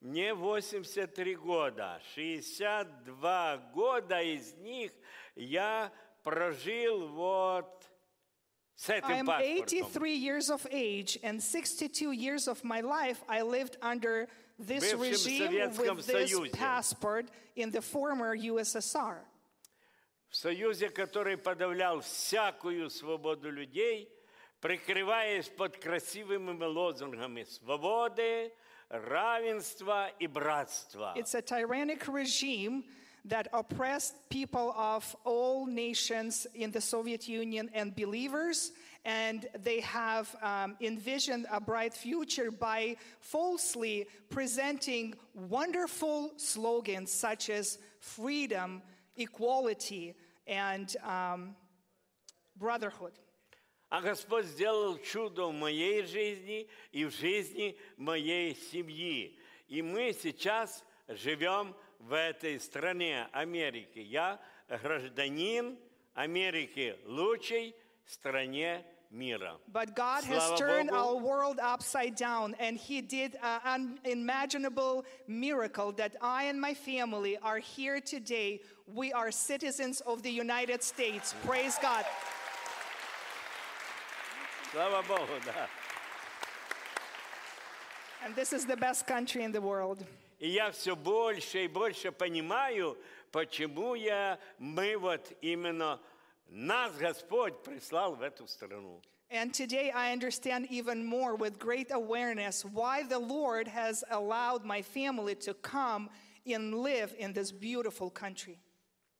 Мне 0.00 0.32
83 0.34 1.36
года. 1.36 2.00
62 2.14 3.56
года 3.72 4.20
из 4.20 4.54
них 4.54 4.90
я 5.36 5.92
прожил 6.24 7.06
вот 7.08 7.75
с 8.76 8.90
этим 8.90 9.06
I'm 9.06 9.26
паспортом. 9.26 9.42
83 9.42 10.14
years 10.16 10.50
of 10.50 10.66
age, 10.70 11.18
and 11.22 11.40
62 11.42 12.12
years 12.12 12.48
of 12.48 12.62
my 12.64 12.80
life 12.80 13.22
I 13.28 13.42
lived 13.42 13.76
under 13.82 14.28
this 14.58 14.92
Бывшем 14.92 15.00
regime 15.00 15.48
Советском 15.50 15.96
with 15.96 16.06
this 16.06 16.30
Союзе. 16.30 16.52
passport 16.52 17.26
in 17.56 17.70
the 17.70 17.82
former 17.82 18.34
USSR. 18.34 19.18
В 20.30 20.36
Союзе, 20.36 20.88
который 20.88 21.36
подавлял 21.36 22.00
всякую 22.00 22.88
свободу 22.88 23.50
людей, 23.50 24.08
прикрываясь 24.60 25.48
под 25.48 25.76
красивыми 25.76 26.64
лозунгами 26.64 27.44
свободы, 27.44 28.52
равенства 28.88 30.10
и 30.18 30.26
братства. 30.26 31.12
It's 31.16 31.34
a 31.34 31.42
tyrannic 31.42 32.08
regime 32.08 32.84
that 33.26 33.48
oppressed 33.52 34.14
people 34.30 34.74
of 34.76 35.16
all 35.24 35.66
nations 35.66 36.46
in 36.54 36.70
the 36.70 36.80
Soviet 36.80 37.28
Union 37.28 37.70
and 37.72 37.94
believers, 37.94 38.72
and 39.04 39.46
they 39.62 39.80
have 39.80 40.34
um, 40.42 40.76
envisioned 40.80 41.46
a 41.50 41.60
bright 41.60 41.94
future 41.94 42.50
by 42.50 42.96
falsely 43.20 44.06
presenting 44.30 45.14
wonderful 45.34 46.32
slogans 46.36 47.12
such 47.12 47.50
as 47.50 47.78
freedom, 48.00 48.82
equality, 49.16 50.14
and 50.46 50.96
um, 51.04 51.54
brotherhood. 52.56 53.12
А 53.90 54.00
Господь 54.00 54.46
сделал 54.46 54.96
чудо 54.98 55.48
в 55.48 55.52
моей 55.52 56.02
жизни 56.04 56.66
и 56.92 57.04
в 57.04 57.10
жизни 57.10 57.76
моей 57.98 58.54
семьи. 58.54 59.38
И 59.68 59.82
мы 59.82 60.14
сейчас 60.14 60.82
живем 61.08 61.74
в 61.98 62.12
этой 62.12 62.60
стране 62.60 63.28
Америки. 63.32 63.98
Я 63.98 64.40
гражданин 64.68 65.78
Америки, 66.14 66.96
лучшей 67.06 67.74
стране 68.06 68.84
мира. 69.10 69.58
But 69.72 69.94
God 69.94 70.24
has 70.24 70.42
Слава 70.42 70.58
turned 70.58 70.90
Богу. 70.90 70.96
our 70.96 71.16
world 71.16 71.60
upside 71.60 72.16
down, 72.16 72.54
and 72.58 72.76
He 72.78 73.00
did 73.00 73.36
an 73.42 73.98
unimaginable 74.04 75.04
miracle 75.28 75.92
that 75.92 76.16
I 76.20 76.44
and 76.44 76.60
my 76.60 76.74
family 76.74 77.36
are 77.38 77.58
here 77.58 78.00
today. 78.00 78.60
We 78.86 79.12
are 79.12 79.30
citizens 79.30 80.00
of 80.00 80.22
the 80.22 80.30
United 80.30 80.82
States. 80.82 81.34
Praise 81.44 81.78
God. 81.80 82.04
Слава 84.72 85.02
Богу, 85.06 85.38
да. 85.44 85.68
And 88.24 88.34
this 88.34 88.52
is 88.52 88.64
the 88.64 88.76
best 88.76 89.06
country 89.06 89.42
in 89.42 89.52
the 89.52 89.60
world. 89.60 90.04
И 90.38 90.48
я 90.48 90.72
все 90.72 90.96
больше 90.96 91.64
и 91.64 91.68
больше 91.68 92.10
понимаю, 92.10 92.98
почему 93.30 93.94
я, 93.94 94.38
мы 94.58 94.96
вот 94.96 95.32
именно, 95.40 96.00
нас 96.48 96.96
Господь 96.96 97.62
прислал 97.62 98.16
в 98.16 98.22
эту 98.22 98.46
страну. 98.46 99.00
And 99.30 99.54
today 99.54 99.90
I 99.90 100.12
understand 100.12 100.66
even 100.68 101.06
more 101.06 101.36
with 101.36 101.58
great 101.58 101.90
awareness 101.90 102.64
why 102.64 103.02
the 103.02 103.18
Lord 103.18 103.66
has 103.66 104.04
allowed 104.10 104.64
my 104.64 104.82
family 104.82 105.34
to 105.36 105.54
come 105.54 106.10
and 106.44 106.74
live 106.74 107.14
in 107.18 107.32
this 107.32 107.50
beautiful 107.50 108.10
country. 108.10 108.58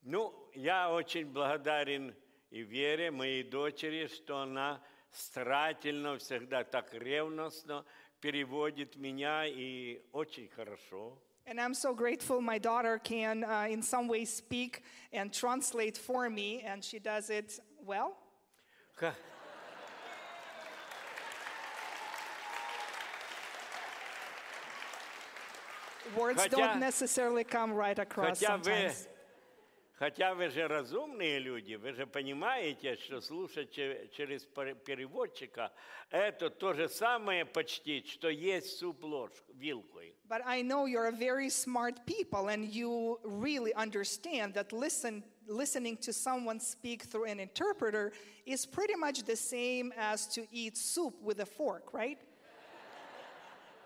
Ну, 0.02 0.34
я 0.54 0.90
очень 0.90 1.26
благодарен 1.32 2.14
и 2.50 2.62
Вере, 2.62 3.10
моей 3.10 3.42
дочери, 3.42 4.08
что 4.08 4.40
она 4.40 4.82
старательно, 5.10 6.18
всегда 6.18 6.64
так 6.64 6.92
ревностно 6.92 7.84
переводит 8.20 8.96
меня 8.96 9.44
и 9.46 10.00
очень 10.12 10.48
хорошо. 10.48 11.18
And 11.44 11.60
I'm 11.60 11.74
so 11.74 11.92
grateful 11.92 12.40
my 12.40 12.58
daughter 12.58 12.98
can, 13.02 13.42
uh, 13.42 13.66
in 13.68 13.82
some 13.82 14.06
way, 14.06 14.24
speak 14.24 14.82
and 15.12 15.32
translate 15.32 15.98
for 15.98 16.30
me, 16.30 16.60
and 16.62 16.84
she 16.84 17.00
does 17.00 17.30
it 17.30 17.58
well. 17.84 18.16
Ха- 18.94 19.14
Words 26.16 26.42
Хотя- 26.42 26.56
don't 26.56 26.80
necessarily 26.80 27.44
come 27.44 27.72
right 27.72 27.98
across 27.98 28.40
Хотя 28.40 28.58
вы, 28.58 28.64
sometimes. 28.64 29.08
Хотя 29.97 30.33
вы 30.35 30.49
же 30.49 30.67
разумные 30.67 31.39
люди, 31.39 31.75
вы 31.75 31.93
же 31.93 32.05
понимаете, 32.05 32.95
что 32.95 33.19
слушать 33.21 33.71
че- 33.71 34.07
через 34.13 34.45
пер- 34.45 34.75
переводчика 34.75 35.71
это 36.09 36.49
то 36.49 36.73
же 36.73 36.87
самое 36.87 37.45
почти, 37.45 38.03
что 38.05 38.29
есть 38.29 38.77
суп 38.77 39.03
ложку, 39.03 39.51
вилкой. 39.53 40.15
But 40.29 40.41
I 40.45 40.61
know 40.61 40.85
you're 40.85 41.07
a 41.07 41.11
very 41.11 41.49
smart 41.49 42.05
people, 42.05 42.47
and 42.49 42.65
you 42.65 43.19
really 43.23 43.73
understand 43.73 44.53
that 44.53 44.71
listen, 44.71 45.23
listening 45.47 45.97
to 45.97 46.11
someone 46.13 46.59
speak 46.59 47.03
through 47.03 47.25
an 47.25 47.39
interpreter 47.39 48.11
is 48.45 48.65
pretty 48.65 48.95
much 48.95 49.23
the 49.23 49.35
same 49.35 49.91
as 49.97 50.27
to 50.27 50.45
eat 50.51 50.77
soup 50.77 51.15
with 51.21 51.39
a 51.39 51.45
fork, 51.45 51.93
right? 51.93 52.19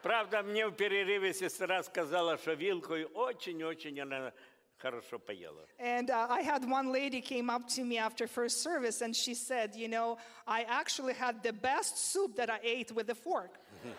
Правда, 0.01 0.41
мне 0.41 0.67
в 0.67 0.71
перерыве 0.71 1.31
сестра 1.31 1.83
сказала, 1.83 2.35
что 2.39 2.53
вилкой 2.53 3.05
очень-очень 3.05 3.99
она 4.01 4.33
хорошо 4.80 5.18
поела. 5.18 5.66
And 5.78 6.10
uh, 6.10 6.26
I 6.28 6.42
had 6.42 6.68
one 6.68 6.92
lady 6.92 7.20
came 7.20 7.50
up 7.50 7.66
to 7.74 7.84
me 7.84 7.98
after 7.98 8.26
first 8.26 8.62
service, 8.62 9.02
and 9.02 9.14
she 9.14 9.34
said, 9.34 9.74
"You 9.74 9.88
know, 9.88 10.18
I 10.46 10.62
actually 10.68 11.14
had 11.14 11.42
the 11.42 11.52
best 11.52 11.98
soup 11.98 12.36
that 12.36 12.50
I 12.50 12.60
ate 12.62 12.92
with 12.92 13.08
a 13.10 13.14
fork." 13.14 13.58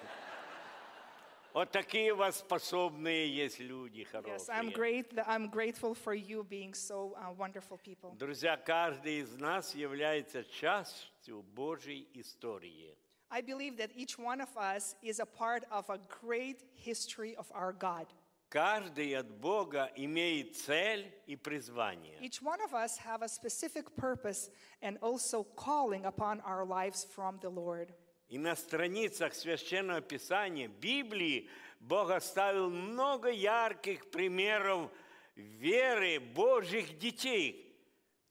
Вот 1.53 1.71
такие 1.71 2.13
у 2.13 2.17
вас 2.17 2.37
способные 2.37 3.27
есть 3.35 3.59
люди 3.59 4.01
Yes, 4.13 4.47
I'm 4.49 4.69
хорошие. 4.69 4.73
great. 4.73 5.19
I'm 5.25 5.49
grateful 5.49 5.95
for 5.95 6.13
you 6.13 6.43
being 6.43 6.75
so 6.75 7.15
uh, 7.17 7.31
wonderful 7.35 7.79
people. 7.79 8.13
Друзья, 8.15 8.57
каждый 8.57 9.21
из 9.21 9.35
нас 9.39 9.73
является 9.73 10.43
частью 10.43 11.41
Божьей 11.55 12.07
истории. 12.13 12.95
I 13.31 13.41
believe 13.41 13.75
that 13.77 13.89
each 13.95 14.19
one 14.19 14.39
of 14.39 14.55
us 14.55 14.95
is 15.01 15.19
a 15.19 15.25
part 15.25 15.63
of 15.71 15.89
a 15.89 15.99
great 16.21 16.63
history 16.75 17.35
of 17.35 17.51
our 17.51 17.73
God. 17.73 18.05
Каждый 18.52 19.16
от 19.16 19.30
Бога 19.40 19.90
имеет 19.96 20.56
цель 20.56 21.10
и 21.26 21.36
призвание. 21.36 22.18
Each 22.20 22.42
one 22.42 22.60
of 22.60 22.74
us 22.74 22.98
have 22.98 23.22
a 23.22 23.28
specific 23.28 23.96
purpose 23.96 24.50
and 24.82 24.98
also 25.00 25.42
calling 25.56 26.04
upon 26.04 26.42
our 26.42 26.66
lives 26.66 27.02
from 27.02 27.40
the 27.40 27.48
Lord. 27.48 27.94
И 28.28 28.36
на 28.36 28.54
страницах 28.54 29.32
Священного 29.32 30.02
Писания, 30.02 30.68
Библии, 30.68 31.48
Бог 31.80 32.10
оставил 32.10 32.68
много 32.68 33.30
ярких 33.30 34.10
примеров 34.10 34.90
веры 35.34 36.20
Божьих 36.20 36.98
детей, 36.98 37.74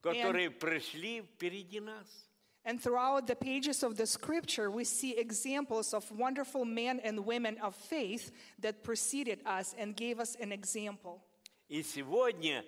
которые 0.02 0.52
пришли 0.52 1.24
впереди 1.24 1.80
нас. 1.80 2.31
And 2.65 2.83
throughout 2.83 3.29
the 3.29 3.37
pages 3.37 3.85
of 3.85 3.97
the 3.97 4.07
scripture, 4.07 4.71
we 4.71 4.83
see 4.83 5.17
examples 5.17 5.95
of 5.95 6.11
wonderful 6.11 6.65
men 6.65 6.99
and 7.05 7.25
women 7.25 7.59
of 7.63 7.77
faith 7.77 8.33
that 8.59 8.83
preceded 8.83 9.39
us 9.47 9.75
and 9.79 9.95
gave 9.95 10.19
us 10.19 10.35
an 10.41 10.51
example. 10.51 11.23
И 11.69 11.83
сегодня 11.83 12.65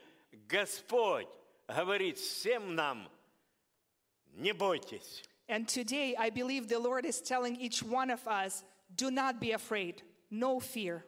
Господь 0.49 1.27
говорит 1.69 2.17
всем 2.19 2.77
нам, 2.77 3.09
не 4.37 4.53
бойтесь, 4.53 5.23
And 5.49 5.67
today, 5.67 6.15
I 6.17 6.31
believe 6.31 6.69
the 6.69 6.79
Lord 6.79 7.05
is 7.07 7.21
telling 7.21 7.57
each 7.57 7.83
one 7.83 8.11
of 8.11 8.27
us 8.29 8.63
do 8.95 9.11
not 9.11 9.41
be 9.41 9.53
afraid, 9.53 10.03
no 10.31 10.61
fear. 10.61 11.05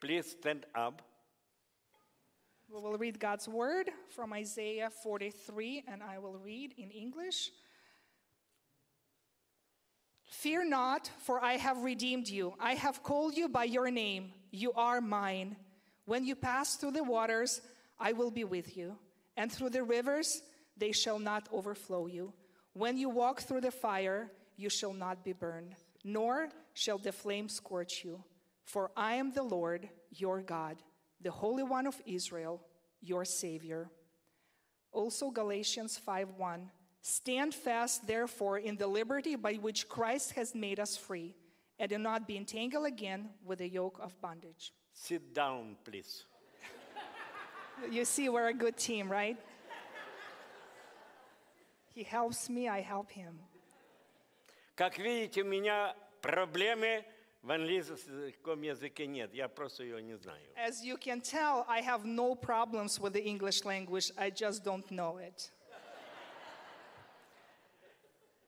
please 0.00 0.30
stand 0.30 0.64
up. 0.74 1.02
We 2.73 2.81
will 2.81 2.97
read 2.97 3.19
God's 3.19 3.47
word 3.47 3.91
from 4.15 4.33
Isaiah 4.33 4.89
43, 4.89 5.83
and 5.87 6.01
I 6.01 6.17
will 6.17 6.39
read 6.43 6.73
in 6.75 6.89
English. 6.89 7.51
Fear 10.25 10.69
not, 10.69 11.11
for 11.19 11.39
I 11.39 11.57
have 11.57 11.83
redeemed 11.83 12.27
you. 12.27 12.55
I 12.59 12.73
have 12.73 13.03
called 13.03 13.37
you 13.37 13.47
by 13.47 13.65
your 13.65 13.91
name. 13.91 14.31
You 14.49 14.73
are 14.73 15.01
mine. 15.01 15.55
When 16.05 16.25
you 16.25 16.35
pass 16.35 16.75
through 16.75 16.93
the 16.93 17.03
waters, 17.03 17.61
I 17.99 18.13
will 18.13 18.31
be 18.31 18.43
with 18.43 18.75
you, 18.75 18.97
and 19.37 19.51
through 19.51 19.69
the 19.69 19.83
rivers, 19.83 20.41
they 20.75 20.93
shall 20.93 21.19
not 21.19 21.47
overflow 21.53 22.07
you. 22.07 22.33
When 22.73 22.97
you 22.97 23.07
walk 23.07 23.41
through 23.41 23.61
the 23.61 23.69
fire, 23.69 24.31
you 24.57 24.71
shall 24.71 24.93
not 24.93 25.23
be 25.23 25.33
burned, 25.33 25.75
nor 26.03 26.49
shall 26.73 26.97
the 26.97 27.11
flame 27.11 27.49
scorch 27.49 28.03
you. 28.03 28.23
For 28.65 28.89
I 28.97 29.15
am 29.15 29.31
the 29.31 29.43
Lord, 29.43 29.87
your 30.09 30.41
God, 30.41 30.77
the 31.22 31.30
Holy 31.30 31.62
One 31.62 31.86
of 31.86 32.00
Israel, 32.06 32.60
your 33.00 33.24
Savior. 33.24 33.90
Also 34.92 35.30
Galatians 35.30 35.98
5:1 35.98 36.70
Stand 37.00 37.54
fast 37.54 38.06
therefore 38.06 38.58
in 38.58 38.76
the 38.76 38.86
liberty 38.86 39.36
by 39.36 39.54
which 39.54 39.88
Christ 39.88 40.32
has 40.32 40.54
made 40.54 40.80
us 40.80 40.96
free 40.96 41.34
and 41.78 41.88
do 41.88 41.98
not 41.98 42.26
be 42.26 42.36
entangled 42.36 42.86
again 42.86 43.30
with 43.44 43.58
the 43.60 43.68
yoke 43.68 43.98
of 44.00 44.20
bondage. 44.20 44.72
Sit 44.92 45.32
down, 45.32 45.76
please. 45.84 46.24
You 47.90 48.04
see, 48.04 48.28
we're 48.28 48.48
a 48.48 48.52
good 48.54 48.76
team, 48.76 49.10
right? 49.10 49.36
He 51.94 52.02
helps 52.02 52.50
me, 52.50 52.68
I 52.68 52.80
help 52.80 53.10
him. 53.10 53.38
Как 54.74 54.98
видите, 54.98 55.42
у 55.42 55.44
меня 55.44 55.94
проблемы 56.20 57.04
в 57.43 57.51
английском 57.51 58.61
языке 58.61 59.05
нет. 59.05 59.33
Я 59.33 59.49
просто 59.49 59.83
ее 59.83 60.01
не 60.01 60.15
знаю. 60.17 60.41
As 60.55 60.81
you 60.83 60.97
can 60.97 61.21
tell, 61.21 61.65
I 61.67 61.81
have 61.81 62.05
no 62.05 62.35
problems 62.35 62.99
with 62.99 63.11
the 63.13 63.21
English 63.23 63.65
language, 63.65 64.11
I 64.17 64.31
just 64.31 64.63
don't 64.63 64.89
know 64.89 65.17
it. 65.17 65.51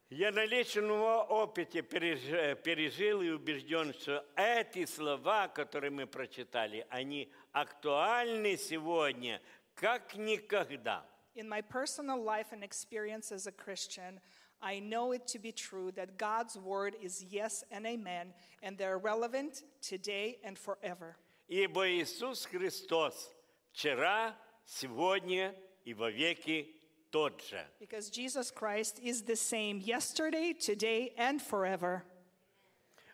Я 0.10 0.32
на 0.32 0.46
личном 0.46 0.92
опыте 0.92 1.80
переж- 1.82 2.56
пережил 2.62 3.22
и 3.22 3.30
убежден, 3.32 3.92
что 3.94 4.24
эти 4.38 4.86
слова, 4.86 5.48
которые 5.50 5.90
мы 5.92 6.06
прочитали, 6.08 6.86
они 6.90 7.30
актуальны 7.52 8.56
сегодня, 8.56 9.42
как 9.74 10.16
никогда. 10.16 11.04
In 11.36 11.50
my 11.50 11.62
personal 11.62 12.24
life 12.24 12.54
and 12.54 12.64
experience 12.64 13.32
as 13.34 13.46
a 13.46 13.52
Christian, 13.52 14.22
I 14.65 14.79
know 14.79 15.13
it 15.13 15.27
to 15.29 15.39
be 15.39 15.53
true 15.53 15.91
that 15.93 16.19
God's 16.19 16.57
word 16.57 16.95
is 17.01 17.25
yes 17.31 17.65
and 17.71 17.87
amen, 17.87 18.35
and 18.63 18.77
they're 18.77 18.99
relevant 18.99 19.63
today 19.81 20.39
and 20.45 20.59
forever. 20.59 21.17
Ибо 21.49 21.89
Иисус 21.89 22.47
Христос 22.47 23.31
вчера, 23.73 24.37
сегодня 24.67 25.55
и 25.85 25.95
во 25.95 26.11
веки 26.11 26.69
тот 27.11 27.43
же. 27.43 27.65
Because 27.81 28.11
Jesus 28.11 28.51
Christ 28.51 29.01
is 29.03 29.23
the 29.23 29.37
same 29.37 29.81
yesterday, 29.81 30.53
today, 30.53 31.13
and 31.17 31.41
forever. 31.41 32.05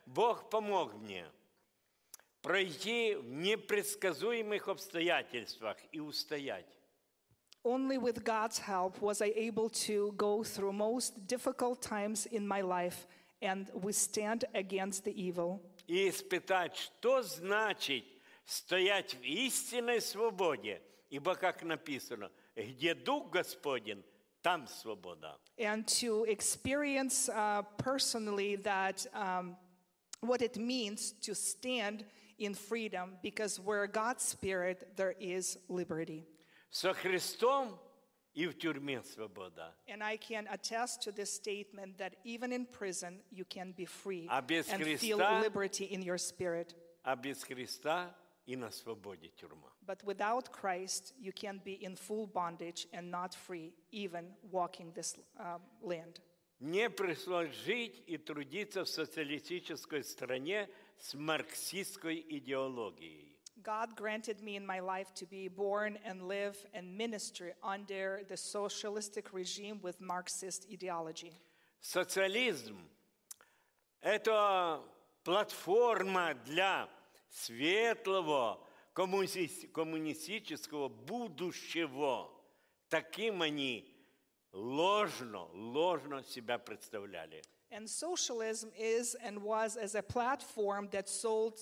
Бог 0.05 0.49
помог 0.49 0.93
мне 0.95 1.25
пройти 2.41 3.15
в 3.15 3.29
непредсказуемых 3.29 4.67
обстоятельствах 4.67 5.77
и 5.91 5.99
устоять. 5.99 6.77
Only 7.63 7.97
with 7.97 8.23
God's 8.23 8.59
help 8.59 9.01
was 9.01 9.21
I 9.21 9.33
able 9.35 9.69
to 9.87 10.13
go 10.15 10.43
through 10.43 10.73
most 10.73 11.27
difficult 11.27 11.81
times 11.81 12.25
in 12.25 12.47
my 12.47 12.61
life 12.61 13.07
and 13.41 13.69
withstand 13.73 14.45
against 14.55 15.03
the 15.03 15.11
evil. 15.11 15.61
и 15.87 16.09
испытать, 16.09 16.75
что 16.75 17.21
значит 17.23 18.03
стоять 18.45 19.15
в 19.15 19.23
истинной 19.23 20.01
свободе. 20.01 20.81
Ибо, 21.09 21.35
как 21.35 21.63
написано, 21.63 22.29
где 22.55 22.93
Дух 22.93 23.29
Господень, 23.31 24.03
там 24.41 24.67
свобода. 24.67 25.37
and 25.57 25.85
to 25.87 26.23
experience 26.25 27.29
uh, 27.29 27.61
personally 27.77 28.55
that 28.55 29.05
um, 29.13 29.57
what 30.21 30.41
it 30.41 30.57
means 30.57 31.13
to 31.21 31.33
stand 31.33 32.05
in 32.37 32.53
freedom 32.53 33.17
because 33.23 33.59
where 33.59 33.87
god's 33.87 34.23
spirit 34.23 34.95
there 34.95 35.15
is 35.19 35.57
liberty 35.67 36.23
Со 36.72 36.94
Христом 36.94 37.78
и 38.34 38.46
в 38.46 38.54
тюрьме 38.58 39.02
свобода. 39.02 39.74
and 39.86 40.02
i 40.02 40.16
can 40.16 40.46
attest 40.48 41.02
to 41.02 41.12
this 41.12 41.30
statement 41.30 41.98
that 41.98 42.14
even 42.24 42.50
in 42.50 42.64
prison 42.64 43.20
you 43.30 43.44
can 43.44 43.72
be 43.76 43.84
free 43.84 44.26
А 44.30 44.40
без 44.40 44.66
and 44.70 44.82
feel 44.98 45.18
Христа- 45.18 45.42
liberty 45.42 45.84
in 45.92 46.00
your 46.02 46.16
spirit 46.16 46.74
А 47.04 47.14
без 47.14 47.44
Христа 47.44 48.14
и 48.46 48.56
на 48.56 48.70
свободе 48.70 49.28
тюрьма. 49.36 49.70
but 49.86 50.02
without 50.04 50.50
christ 50.50 51.12
you 51.20 51.30
can 51.30 51.60
be 51.62 51.74
in 51.84 51.94
full 51.94 52.26
bondage 52.26 52.86
and 52.94 53.10
not 53.10 53.34
free 53.34 53.74
even 53.90 54.32
walking 54.50 54.90
this 54.94 55.14
um, 55.38 55.60
land 55.82 56.20
Мне 56.58 56.88
пришлось 56.88 57.50
жить 57.66 58.02
и 58.06 58.16
трудиться 58.16 58.84
в 58.84 58.88
социалистической 58.88 60.02
стране 60.04 60.70
с 60.96 61.12
марксистской 61.12 62.24
идеологией. 62.30 63.21
God 63.63 63.95
granted 63.95 64.41
me 64.41 64.55
in 64.55 64.65
my 64.65 64.79
life 64.79 65.13
to 65.15 65.25
be 65.25 65.47
born 65.47 65.97
and 66.05 66.27
live 66.27 66.57
and 66.73 66.95
minister 66.95 67.53
under 67.63 68.21
the 68.29 68.37
socialistic 68.37 69.33
regime 69.33 69.79
with 69.81 69.99
Marxist 69.99 70.67
ideology. 70.71 71.33
Социализм – 71.81 74.01
это 74.01 74.81
платформа 75.23 76.35
для 76.45 76.87
светлого 77.29 78.59
коммуни- 78.93 79.67
коммунистического 79.67 80.89
будущего. 80.89 82.29
Таким 82.89 83.41
они 83.41 83.85
ложно, 84.53 85.49
ложно 85.53 86.23
себя 86.23 86.57
представляли. 86.57 87.41
And 87.69 87.89
socialism 87.89 88.71
is 88.77 89.15
and 89.21 89.43
was 89.43 89.75
as 89.75 89.95
a 89.95 90.01
platform 90.01 90.87
that 90.91 91.09
sold 91.09 91.59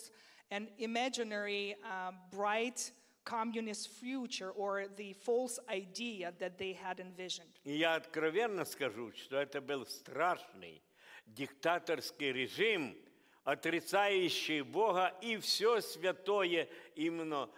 an 0.52 0.68
imaginary, 0.78 1.76
um, 1.84 2.16
bright 2.32 2.92
communist 3.24 3.90
future 3.90 4.52
or 4.52 4.86
the 4.96 5.14
false 5.14 5.60
idea 5.70 6.32
that 6.40 6.58
they 6.58 6.74
had 6.74 7.00
envisioned. 7.00 7.50
И 7.64 7.76
я 7.78 7.96
откровенно 7.96 8.66
скажу, 8.66 9.12
что 9.14 9.38
это 9.38 9.62
был 9.62 9.86
страшный 9.86 10.82
диктаторский 11.26 12.32
режим, 12.32 12.96
отрицающий 13.44 14.62
Бога 14.62 15.14
и 15.22 15.38
все 15.38 15.82
святое 15.82 16.68
именно. 16.96 17.50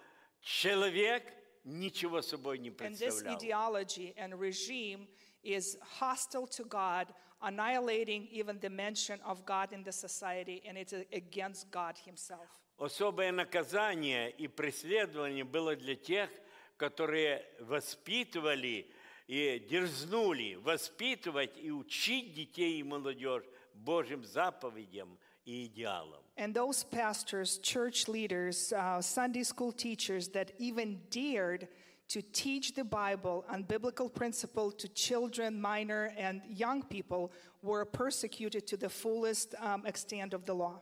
Человек 0.42 1.24
ничего 1.66 2.22
собой 2.22 2.60
не 2.60 2.70
And 2.70 2.96
this 2.96 3.22
представлял. 3.22 3.36
ideology 3.36 4.14
and 4.18 4.34
regime 4.40 5.08
is 5.44 5.78
hostile 6.00 6.48
to 6.48 6.64
God, 6.64 7.08
annihilating 7.42 8.28
even 8.32 8.60
the 8.60 8.70
mention 8.70 9.20
of 9.26 9.46
God 9.46 9.74
in 9.74 9.84
the 9.84 9.92
society, 9.92 10.62
and 10.66 10.78
it's 10.78 10.94
against 11.12 11.70
God 11.72 11.98
Himself. 12.06 12.48
Особое 12.82 13.32
наказание 13.32 14.30
и 14.30 14.48
преследование 14.48 15.44
было 15.44 15.76
для 15.76 15.96
тех, 15.96 16.30
которые 16.78 17.44
воспитывали 17.60 18.90
и 19.28 19.60
дерзнули 19.70 20.56
воспитывать 20.56 21.58
и 21.58 21.72
учить 21.72 22.34
детей 22.34 22.80
и 22.80 22.84
молодежь 22.84 23.44
Божьим 23.74 24.24
заповедям 24.24 25.18
и 25.46 25.66
идеалам. 25.66 26.24
And 26.38 26.54
those 26.54 26.84
pastors, 26.84 27.58
church 27.58 28.08
leaders, 28.08 28.72
uh, 28.72 29.02
Sunday 29.02 29.44
school 29.44 29.72
teachers 29.72 30.30
that 30.30 30.52
even 30.60 31.02
dared 31.10 31.68
to 32.10 32.22
teach 32.22 32.74
the 32.74 32.84
Bible 32.84 33.44
and 33.50 33.68
biblical 33.68 34.08
principle 34.08 34.72
to 34.72 34.88
children, 34.88 35.60
minor, 35.60 36.14
and 36.18 36.42
young 36.48 36.84
people 36.84 37.32
were 37.64 37.86
persecuted 37.86 38.68
to 38.68 38.78
the 38.78 38.90
fullest 38.90 39.56
um, 39.60 39.86
extent 39.86 40.34
of 40.34 40.46
the 40.46 40.54
law. 40.54 40.80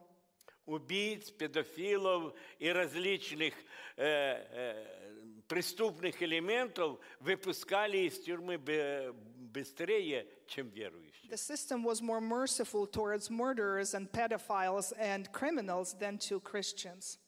Убийц, 0.69 1.29
педофилов 1.31 2.33
и 2.57 2.69
различных 2.69 3.53
э, 3.97 4.03
э, 4.05 5.41
преступных 5.47 6.21
элементов 6.23 6.99
выпускали 7.19 7.99
из 7.99 8.19
тюрьмы 8.19 8.57
бе- 8.57 9.11
быстрее, 9.13 10.27
чем 10.47 10.69
верующих. 10.69 11.29
The 11.29 11.37
system 11.37 11.83
was 11.83 12.01
more 12.01 12.19
merciful 12.21 12.87
towards 12.87 13.29
murderers 13.29 13.93
and 13.93 14.11
pedophiles 14.11 14.91
and 14.97 15.31
criminals 15.31 15.93
than 15.99 16.17
to 16.29 16.39
Christians. 16.39 17.19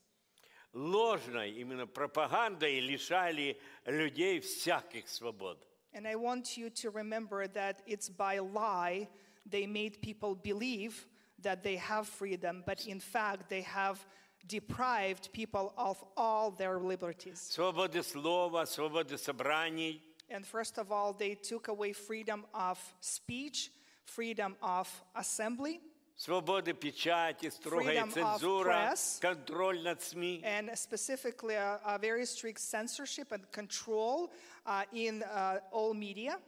Ложной 0.73 1.51
именно 1.51 1.87
пропагандой 1.87 2.79
лишали 2.79 3.57
людей 3.85 4.39
всяких 4.39 5.07
свобод. 5.07 5.63
And 5.93 6.07
I 6.07 6.15
want 6.15 6.57
you 6.57 6.69
to 6.69 6.89
remember 6.91 7.47
that 7.47 7.81
it's 7.87 8.09
by 8.09 8.39
lie 8.39 9.07
they 9.45 9.65
made 9.65 10.01
people 10.01 10.35
believe 10.35 11.07
that 11.41 11.63
they 11.63 11.75
have 11.75 12.07
freedom, 12.07 12.63
but 12.65 12.85
in 12.87 12.99
fact 12.99 13.49
they 13.49 13.61
have 13.61 14.05
deprived 14.47 15.31
people 15.33 15.73
of 15.77 16.03
all 16.15 16.51
their 16.51 16.79
liberties. 16.79 17.49
Свободы 17.53 18.01
слова, 18.03 18.65
свободы 18.65 19.17
собраний, 19.17 20.01
And 20.29 20.45
first 20.45 20.77
of 20.77 20.91
all, 20.91 21.13
they 21.13 21.35
took 21.35 21.69
away 21.69 21.93
freedom 21.93 22.45
of 22.53 22.77
speech, 22.99 23.71
freedom 24.03 24.55
of 24.61 24.89
assembly, 25.15 25.79
свободы 26.17 26.73
печати, 26.73 27.49
строгая 27.49 28.05
Freedom 28.05 28.09
of 28.09 28.13
цензура, 28.41 28.63
press. 28.63 29.19
контроль 29.21 29.81
над 29.83 30.01
СМИ. 30.01 30.41
and 30.43 30.69
specifically 30.77 31.55
a, 31.55 31.79
a 31.85 31.97
very 31.99 32.25
strict 32.25 32.59
censorship 32.59 33.31
and 33.31 33.49
control 33.51 34.31
uh, 34.65 34.83
in 34.93 35.23
uh, 35.23 35.59
all 35.71 35.93
media. 35.93 36.39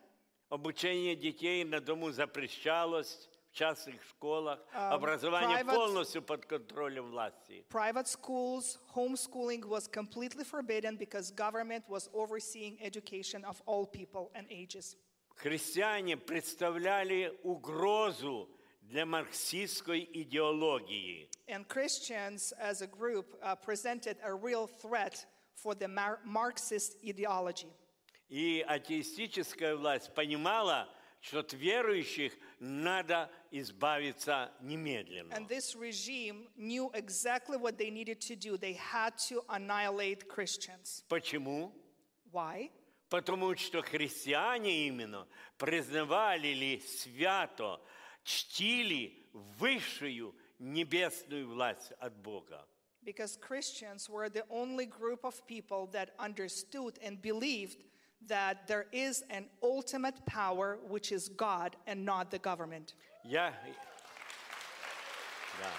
Обучение 0.50 1.16
детей 1.16 1.64
на 1.64 1.80
дому 1.80 2.12
запрещалось 2.12 3.30
в 3.32 3.33
Частных 3.55 4.03
школах. 4.05 4.61
Образование 4.73 5.59
private- 5.63 5.75
полностью 5.75 6.23
под 6.23 6.45
контролем 6.47 7.11
власти. 7.11 7.65
Private 7.71 8.07
schools, 8.07 8.79
homeschooling 8.95 9.65
was 9.65 9.87
completely 9.89 10.45
forbidden 10.45 10.97
because 10.97 11.31
government 11.31 11.85
was 11.89 12.09
overseeing 12.13 12.77
education 12.83 13.45
of 13.45 13.63
all 13.67 13.87
people 13.87 14.31
and 14.35 14.47
ages. 14.51 14.97
Христиане 15.37 16.17
представляли 16.17 17.33
угрозу 17.43 18.49
для 18.83 19.07
марксистской 19.07 20.09
идеологии. 20.13 21.29
And 21.49 21.67
Christians 21.69 22.53
as 22.61 22.83
a 22.83 22.87
group 22.87 23.27
uh, 23.43 23.55
presented 23.57 24.17
a 24.23 24.35
real 24.35 24.67
threat 24.67 25.25
for 25.55 25.75
the 25.75 25.89
Mar- 25.89 26.21
Marxist 26.25 26.97
ideology. 27.05 27.69
И 28.29 28.65
атеистическая 28.67 29.77
власть 29.77 30.13
понимала, 30.15 30.89
что 31.21 31.41
от 31.41 31.53
верующих 31.53 32.33
надо 32.65 33.31
избавиться 33.51 34.51
немедленно. 34.61 35.33
And 35.35 35.47
this 35.49 35.77
regime 35.77 36.49
knew 36.57 36.91
exactly 36.95 37.57
what 37.57 37.77
they 37.77 37.91
needed 37.91 38.21
to 38.23 38.37
do. 38.37 38.57
They 38.57 38.75
had 38.75 39.19
to 39.29 39.45
annihilate 39.49 40.29
Christians. 40.29 41.05
Почему? 41.09 41.73
Why? 42.33 42.71
Потому 43.11 43.55
что 43.57 43.83
христиане 43.83 44.89
именно 44.89 45.29
признавали 45.59 46.49
ли 46.49 46.81
свято, 46.81 47.81
чтили 48.25 49.29
высшую 49.59 50.35
небесную 50.59 51.47
власть 51.49 51.93
от 52.01 52.17
Бога. 52.23 52.67
Because 53.05 53.37
Christians 53.37 54.09
were 54.09 54.31
the 54.31 54.45
only 54.49 54.87
group 54.87 55.25
of 55.25 55.47
people 55.47 55.87
that 55.89 56.15
understood 56.19 56.99
and 57.03 57.21
believed 57.21 57.85
that 58.28 58.68
there 58.68 58.88
is 58.92 59.24
an 59.30 59.46
ultimate 59.64 60.26
power, 60.26 60.80
which 60.88 61.12
is 61.12 61.30
God 61.30 61.76
and 61.88 62.06
not 62.06 62.32
the 62.32 62.40
government. 62.40 62.94
Я... 63.24 63.54
Да. 65.62 65.70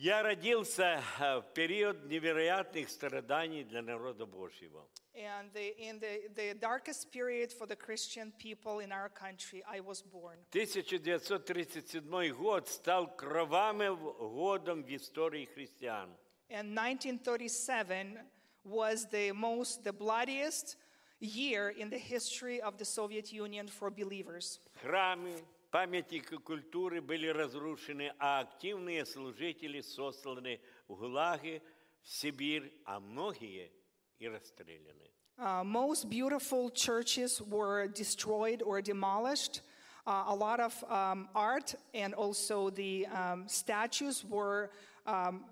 Я 0.00 0.22
родился 0.22 1.02
э, 1.18 1.40
в 1.40 1.52
период 1.54 2.04
невероятных 2.04 2.88
страданий 2.88 3.64
для 3.64 3.82
народа 3.82 4.26
Божьего. 4.26 4.88
And 5.14 5.50
the, 5.52 5.76
in 5.76 5.98
the, 5.98 6.30
the 6.36 6.54
darkest 6.54 7.10
period 7.10 7.52
for 7.52 7.66
the 7.66 7.74
Christian 7.74 8.32
people 8.38 8.78
in 8.78 8.92
our 8.92 9.08
country, 9.08 9.64
I 9.68 9.80
was 9.80 10.00
born. 10.00 10.38
1937 10.52 12.32
год 12.34 12.68
стал 12.68 13.08
кровавым 13.16 13.96
годом 13.96 14.84
в 14.84 14.94
истории 14.94 15.46
христиан. 15.46 16.08
And 16.50 16.72
1937 16.72 18.18
was 18.64 19.06
the 19.10 19.32
most, 19.32 19.82
the 19.82 19.92
bloodiest 19.92 20.76
year 21.20 21.70
in 21.70 21.90
the 21.90 21.98
history 21.98 22.60
of 22.60 22.78
the 22.78 22.84
Soviet 22.84 23.32
Union 23.32 23.66
for 23.66 23.90
believers. 23.90 24.60
Храмы, 24.82 25.42
памятники 25.72 26.36
культуры 26.36 27.00
были 27.00 27.26
разрушены, 27.26 28.14
а 28.20 28.40
активные 28.40 29.04
служители 29.04 29.80
сосланы 29.80 30.60
в 30.86 30.94
ГУЛАГи, 30.94 31.60
в 32.02 32.08
Сибирь, 32.08 32.72
а 32.84 33.00
многие 33.00 33.72
и 34.18 34.28
расстреляны. 34.28 35.10
Uh, 35.38 35.62
most 35.62 36.10
beautiful 36.10 36.68
churches 36.70 37.40
were 37.40 37.86
destroyed 37.86 38.60
or 38.62 38.82
demolished. 38.82 39.60
Uh, 40.04 40.24
a 40.28 40.34
lot 40.34 40.58
of 40.58 40.84
um, 40.90 41.28
art 41.34 41.74
and 41.94 42.12
also 42.14 42.70
the 42.70 43.06
um, 43.06 43.46
statues 43.46 44.24
were 44.24 44.70
um, 45.06 45.44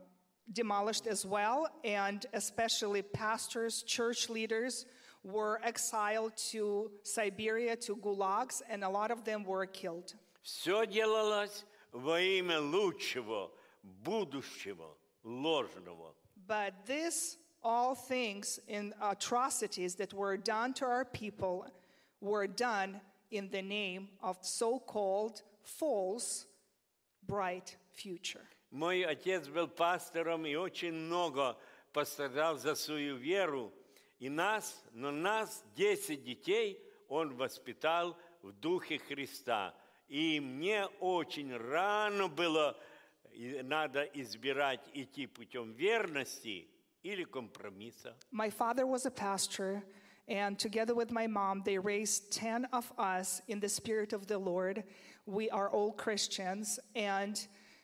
demolished 0.53 1.07
as 1.07 1.25
well, 1.25 1.69
and 1.85 2.27
especially 2.33 3.03
pastors, 3.03 3.83
church 3.83 4.29
leaders 4.29 4.87
were 5.23 5.61
exiled 5.63 6.33
to 6.37 6.91
Siberia, 7.03 7.77
to 7.77 7.97
gulags, 7.97 8.63
and 8.69 8.83
a 8.85 8.89
lot 8.89 9.11
of 9.11 9.25
them 9.25 9.45
were 9.45 9.67
killed. 9.67 10.15
Все 10.43 10.87
делалось 10.87 11.65
во 11.93 12.21
имя 12.21 12.61
лучшего, 12.61 13.51
будущего, 13.83 14.97
ложного. 15.25 16.15
But 16.47 16.75
this, 16.87 17.37
all 17.63 17.95
things 17.95 18.61
in 18.69 18.95
atrocities 19.03 19.97
that 19.97 20.15
were 20.15 20.37
done 20.37 20.73
to 20.75 20.85
our 20.85 21.05
people, 21.05 21.67
were 22.21 22.47
done 22.47 23.01
in 23.31 23.49
the 23.51 23.63
name 23.63 24.09
of 24.23 24.37
so 24.41 24.79
called 24.79 25.43
false, 25.65 26.47
bright 27.27 27.77
future. 27.93 28.47
Мой 28.71 29.05
отец 29.05 29.49
был 29.49 29.69
пастором 29.69 30.47
и 30.47 30.55
очень 30.55 30.93
много 30.93 31.57
пострадал 31.93 32.57
за 32.59 32.75
свою 32.75 33.17
веру. 33.17 33.73
И 34.19 34.29
нас, 34.29 34.83
но 34.93 35.11
нас, 35.11 35.65
10 35.77 36.25
детей, 36.25 36.81
он 37.09 37.35
воспитал 37.37 38.17
в 38.43 38.53
духе 38.53 38.99
Христа. 38.99 39.75
И 40.09 40.41
мне 40.41 40.87
очень 41.01 41.57
рано 41.57 42.29
было, 42.29 42.77
и 43.33 43.61
надо 43.63 44.03
избирать 44.15 44.89
идти 44.95 45.27
путем 45.27 45.73
верности 45.73 46.69
или 46.69 46.69
компромисса. 46.69 46.77
My 48.33 48.51
father 48.51 48.87
was 48.87 49.07
a 49.07 49.11
pastor, 49.11 49.83
and 50.29 50.59
together 50.59 50.95
with 50.95 51.13
my 51.13 51.27
mom, 51.29 51.63
they 51.65 51.79
raised 51.79 52.33
10 52.33 52.67
of 52.73 52.93
us 52.99 53.41
in 53.47 53.61
the 53.61 53.69
spirit 53.69 54.13
of 54.13 54.27
the 54.27 54.39
Lord. 54.39 54.83
We 55.25 55.49
are 55.51 55.71
all 55.71 55.93
Christians, 55.93 56.81
and 56.95 57.39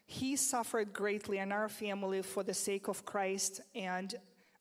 he 0.06 0.36
suffered 0.36 0.92
greatly 0.92 1.38
in 1.38 1.52
our 1.52 1.68
family 1.68 2.22
for 2.22 2.42
the 2.42 2.54
sake 2.54 2.88
of 2.88 3.04
Christ. 3.04 3.60
And 3.74 4.14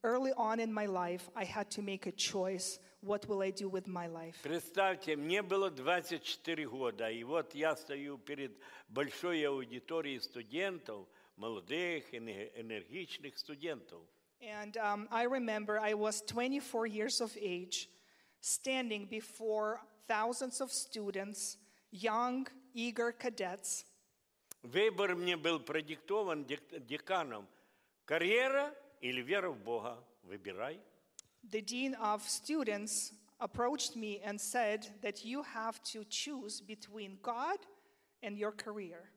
early 0.03 0.31
on 0.37 0.59
in 0.59 0.71
my 0.71 0.85
life, 0.85 1.29
I 1.35 1.43
had 1.43 1.71
to 1.71 1.81
make 1.81 2.05
a 2.05 2.11
choice 2.11 2.79
what 3.03 3.27
will 3.27 3.41
I 3.41 3.49
do 3.49 3.67
with 3.67 3.87
my 3.87 4.05
life? 4.07 4.35
Представьте, 4.43 5.15
мне 5.15 5.41
было 5.41 5.71
24 5.71 6.67
года, 6.67 7.09
и 7.09 7.23
вот 7.23 7.55
я 7.55 7.75
стою 7.75 8.19
перед 8.19 8.51
большой 8.89 9.43
аудиторией 9.47 10.21
студентов, 10.21 11.07
молодых, 11.35 12.13
эне- 12.13 12.51
энергичных 12.55 13.39
студентов. 13.39 14.01
And 14.41 14.75
um, 14.77 15.07
I 15.11 15.23
remember 15.23 15.79
I 15.79 15.93
was 15.93 16.21
24 16.21 16.87
years 16.87 17.21
of 17.21 17.37
age, 17.39 17.89
standing 18.39 19.05
before 19.05 19.81
thousands 20.07 20.61
of 20.61 20.71
students, 20.71 21.57
young, 21.91 22.47
eager 22.73 23.11
cadets. 23.11 23.85
Выбор 24.63 25.15
мне 25.15 25.37
был 25.37 25.59
продиктован 25.59 26.45
дек- 26.45 26.85
деканом. 26.87 27.47
Карьера 28.05 28.73
или 29.01 29.21
вера 29.21 29.49
в 29.49 29.57
Бога? 29.57 29.97
Выбирай. 30.23 30.79
The 31.43 31.61
dean 31.61 31.95
of 31.95 32.27
students 32.27 33.13
approached 33.39 33.95
me 33.95 34.19
and 34.23 34.39
said 34.39 34.87
that 35.01 35.25
you 35.25 35.41
have 35.41 35.81
to 35.83 36.03
choose 36.05 36.61
between 36.61 37.17
God 37.23 37.57
and 38.21 38.37
your 38.37 38.51
career. 38.51 39.09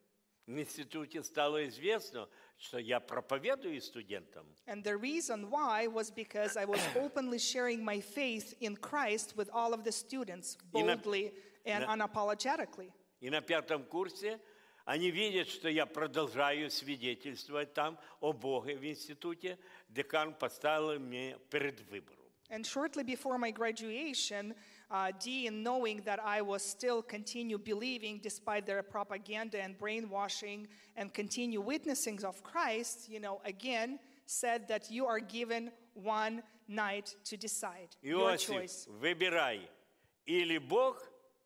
В 0.47 0.51
институте 0.59 1.23
стало 1.23 1.67
известно, 1.67 2.27
что 2.60 2.78
я 2.78 3.00
проповедую 3.00 3.80
студентам. 3.80 4.46
And 4.66 4.84
the 4.84 4.96
reason 4.96 5.50
why 5.50 5.86
was 5.86 6.10
because 6.10 6.56
I 6.56 6.66
was 6.66 6.80
openly 6.94 7.38
sharing 7.38 7.82
my 7.82 8.00
faith 8.00 8.54
in 8.60 8.76
Christ 8.76 9.34
with 9.34 9.48
all 9.52 9.72
of 9.72 9.82
the 9.82 9.92
students, 9.92 10.58
boldly 10.70 11.32
and 11.64 11.84
unapologetically. 11.86 12.92
И 13.20 13.30
на 13.30 13.40
пятом 13.40 13.84
курсе 13.84 14.38
они 14.84 15.10
видят, 15.10 15.48
что 15.48 15.68
я 15.68 15.86
продолжаю 15.86 16.70
свидетельствовать 16.70 17.72
там 17.72 17.98
о 18.20 18.32
Боге 18.32 18.76
в 18.76 18.84
институте. 18.84 19.58
Декан 19.88 20.34
поставил 20.34 20.98
меня 20.98 21.38
перед 21.50 21.80
выбором. 21.90 22.18
And 22.50 22.66
shortly 22.66 23.04
before 23.04 23.38
my 23.38 23.52
graduation, 23.52 24.54
uh, 24.91 25.11
Dean, 25.19 25.63
knowing 25.63 26.01
that 26.05 26.19
I 26.23 26.41
was 26.41 26.63
still 26.63 27.01
continue 27.01 27.57
believing 27.57 28.19
despite 28.21 28.65
their 28.65 28.83
propaganda 28.83 29.61
and 29.61 29.77
brainwashing 29.77 30.67
and 30.95 31.13
continue 31.13 31.61
witnessing 31.61 32.23
of 32.23 32.43
Christ, 32.43 33.09
you 33.09 33.19
know, 33.19 33.41
again 33.45 33.99
said 34.25 34.67
that 34.67 34.89
you 34.89 35.05
are 35.05 35.19
given 35.19 35.71
one 35.93 36.41
night 36.67 37.15
to 37.25 37.37
decide 37.37 37.95
your 38.01 38.31
Иосиф, 38.31 38.47
choice. 38.47 38.87
выбирай 38.99 39.61
или 40.25 40.57
Бог, 40.57 40.97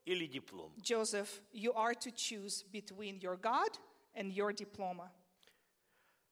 или 0.06 0.26
диплом. 0.28 0.72
Joseph, 0.82 1.42
you 1.52 1.74
are 1.74 1.94
to 1.94 2.12
choose 2.12 2.64
between 2.72 3.20
your 3.20 3.36
God 3.36 3.70
and 4.16 4.32
your 4.32 4.54
diploma. 4.54 5.12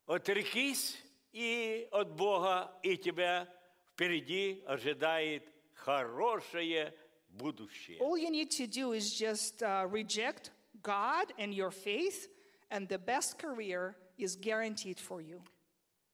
Отрекись 0.08 0.96
и 1.34 1.88
от 1.92 2.16
Бога, 2.16 2.72
и 2.82 2.98
тебя 2.98 3.48
впереди 3.92 4.64
ожидает 4.66 5.44
хорошее 5.74 6.94
будущее. 7.32 8.00
All 8.00 8.18
you 8.18 8.30
need 8.30 8.52
to 8.52 8.68
do 8.68 8.94
is 8.94 9.14
just 9.14 9.62
uh, 9.64 9.88
reject 9.90 10.52
God 10.82 11.34
and 11.38 11.54
your 11.54 11.72
faith, 11.72 12.28
and 12.72 12.88
the 12.88 12.98
best 12.98 13.38
career 13.38 13.96
is 14.18 14.36
guaranteed 14.36 15.00
for 15.00 15.22
you. 15.22 15.42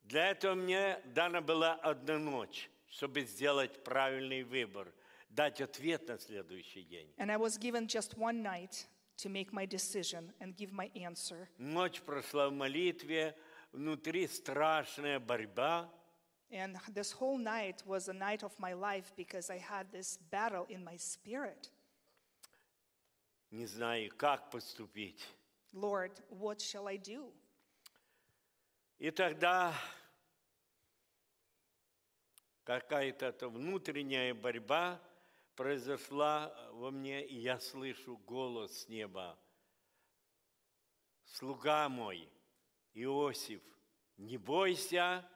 Для 0.04 0.32
этого 0.32 0.56
мне 0.56 1.00
дана 1.06 1.42
была 1.42 1.74
одна 1.76 2.20
ночь, 2.20 2.70
чтобы 2.88 3.22
сделать 3.22 3.84
правильный 3.84 4.44
выбор, 4.44 4.94
дать 5.30 5.62
ответ 5.62 6.08
на 6.08 6.20
следующий 6.20 6.84
день. 6.84 7.10
And 7.18 7.32
I 7.32 7.38
was 7.38 7.58
given 7.58 7.88
just 7.88 8.18
one 8.18 8.44
night 8.44 8.86
to 9.18 9.30
make 9.30 9.54
my 9.54 9.66
decision 9.66 10.34
and 10.42 10.56
give 10.56 10.72
my 10.74 10.90
answer. 10.96 11.48
Ночь 11.58 12.02
прошла 12.02 12.50
в 12.50 12.54
молитве, 12.54 13.36
внутри 13.72 14.28
страшная 14.28 15.20
борьба. 15.20 15.90
And 16.52 16.78
this 16.94 17.12
whole 17.12 17.38
night 17.38 17.82
was 17.86 18.10
a 18.10 18.14
night 18.14 18.44
of 18.44 18.58
my 18.60 18.74
life 18.74 19.12
because 19.16 19.50
I 19.50 19.58
had 19.58 19.92
this 19.92 20.20
battle 20.30 20.66
in 20.70 20.84
my 20.84 20.98
spirit. 20.98 21.70
Не 23.52 23.66
знаю, 23.66 24.12
как 24.18 24.52
поступить. 24.52 25.22
Lord, 25.74 26.12
what 26.30 26.62
shall 26.62 26.88
I 26.88 26.98
do? 26.98 27.32
И 29.00 29.12
тогда 29.12 29.74
какая-то 32.64 33.26
эта 33.26 33.50
внутренняя 33.50 34.34
борьба 34.34 35.02
произошла 35.56 36.54
во 36.72 36.92
мне, 36.92 37.26
и 37.26 37.36
я 37.36 37.60
слышу 37.60 38.18
голос 38.18 38.84
с 38.84 38.88
неба. 38.88 39.38
Слуга 41.26 41.90
мой, 41.90 42.30
Иосиф, 42.94 43.62
не 44.18 44.38
бойся, 44.38 45.28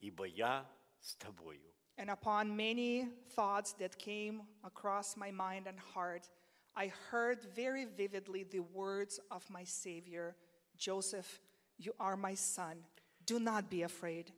ибо 0.00 0.24
я 0.24 0.66
с 1.00 1.14
тобою. 1.16 1.60
And 1.98 2.10
upon 2.10 2.54
many 2.54 3.08
thoughts 3.34 3.72
that 3.78 3.96
came 3.98 4.42
across 4.62 5.16
my 5.16 5.30
mind 5.30 5.66
and 5.66 5.78
heart, 5.78 6.28
I 6.74 6.88
heard 7.10 7.42
very 7.54 7.86
vividly 7.86 8.44
the 8.44 8.60
words 8.60 9.18
of 9.30 9.48
my 9.48 9.64
Savior 9.64 10.36
Joseph, 10.76 11.40
you 11.78 11.94
are 11.98 12.16
my 12.16 12.34
son. 12.34 12.84
Do 13.24 13.38
not 13.40 13.70
be 13.70 13.82
afraid. 13.82 14.32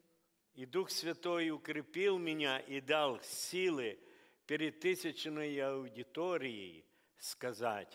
И 0.55 0.65
Дух 0.67 0.91
Святой 0.91 1.51
укрепил 1.51 2.19
меня 2.19 2.59
и 2.61 2.81
дал 2.81 3.21
силы 3.23 3.99
перед 4.47 4.81
тысячной 4.81 5.57
аудиторией 5.59 6.85
сказать, 7.19 7.93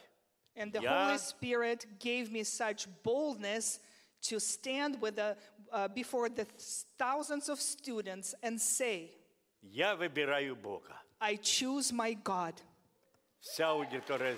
And 0.55 0.71
the 0.71 0.81
Я- 0.81 1.07
Holy 1.07 1.17
Spirit 1.17 1.99
gave 1.99 2.31
me 2.31 2.43
such 2.43 2.87
boldness 3.03 3.79
to 4.23 4.39
stand 4.39 5.01
with 5.01 5.15
the, 5.17 5.35
uh, 5.71 5.87
before 5.89 6.29
the 6.29 6.45
thousands 6.97 7.49
of 7.49 7.59
students 7.59 8.33
and 8.41 8.59
say, 8.59 9.11
я 9.61 9.95
выбираю 9.95 10.55
Бога. 10.55 10.95
I 11.19 11.37
choose 11.37 11.91
my 11.91 12.13
God. 12.13 12.53
Вся 13.39 13.69
аудитория. 13.69 14.37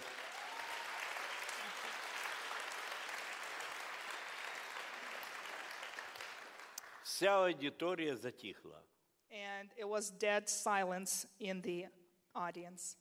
Вся 7.04 7.46
аудитория 7.46 8.16
затихла. 8.16 8.82
And 9.32 9.70
it 9.78 9.88
was 9.88 10.12
dead 10.12 10.48
silence 10.50 11.26
in 11.40 11.62
the 11.62 11.88
audience. 12.36 12.98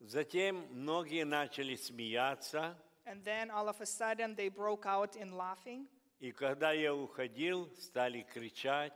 Затем 0.00 0.66
многие 0.70 1.24
начали 1.24 1.76
смеяться, 1.76 2.76
And 3.04 3.24
then 3.24 3.50
all 3.50 3.68
of 3.68 3.80
a 3.80 3.86
sudden 3.86 4.34
they 4.34 4.48
broke 4.48 4.86
out 4.86 5.16
in 5.16 5.36
laughing. 5.36 5.86
И 6.23 6.31
когда 6.31 6.71
я 6.71 6.95
уходил, 6.95 7.69
стали 7.75 8.25
кричать 8.33 8.93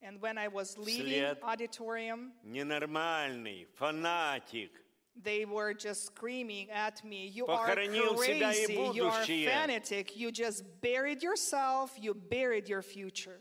And 0.00 0.20
when 0.20 0.36
I 0.36 0.48
was 0.48 0.76
leaving 0.76 1.36
Вслед. 1.36 1.40
auditorium, 1.42 2.32
«Ненормальный, 2.42 3.68
фанатик». 3.76 4.72
they 5.14 5.44
were 5.44 5.72
just 5.72 6.06
screaming 6.06 6.68
at 6.70 7.04
me, 7.04 7.28
You 7.28 7.46
are 7.46 7.68
Похоронил 7.68 8.20
и 8.20 8.40
crazy, 8.40 8.72
you 8.74 9.04
are 9.06 9.22
будущее». 9.22 9.48
fanatic, 9.48 10.16
you 10.16 10.32
just 10.32 10.64
buried 10.80 11.22
yourself, 11.22 11.92
you 11.96 12.12
buried 12.12 12.68
your 12.68 12.82
future. 12.82 13.40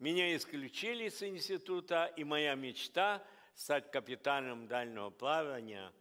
Меня 0.00 0.34
исключили 0.34 1.10
с 1.10 1.22
института, 1.22 2.10
и 2.16 2.24
моя 2.24 2.56
мечта 2.56 3.22
стать 3.54 3.88
капитаном 3.92 4.66
дальнего 4.66 5.10
плавания 5.10 5.92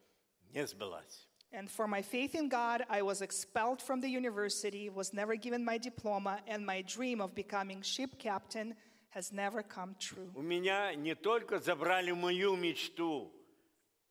не 0.49 0.65
сбылась. 0.65 1.27
And 1.52 1.70
for 1.70 1.86
my 1.86 2.02
faith 2.02 2.34
in 2.34 2.48
God, 2.48 2.84
I 2.90 3.02
was 3.02 3.22
expelled 3.22 3.80
from 3.80 4.00
the 4.00 4.08
university, 4.08 4.90
was 4.90 5.14
never 5.14 5.36
given 5.36 5.64
my 5.64 5.78
diploma, 5.78 6.40
and 6.46 6.66
my 6.66 6.82
dream 6.82 7.20
of 7.20 7.34
becoming 7.34 7.82
ship 7.82 8.18
captain 8.18 8.74
has 9.10 9.32
never 9.32 9.62
come 9.62 9.94
true. 9.98 10.30
У 10.34 10.42
меня 10.42 10.94
не 10.94 11.14
только 11.14 11.58
забрали 11.58 12.10
мою 12.12 12.56
мечту 12.56 13.32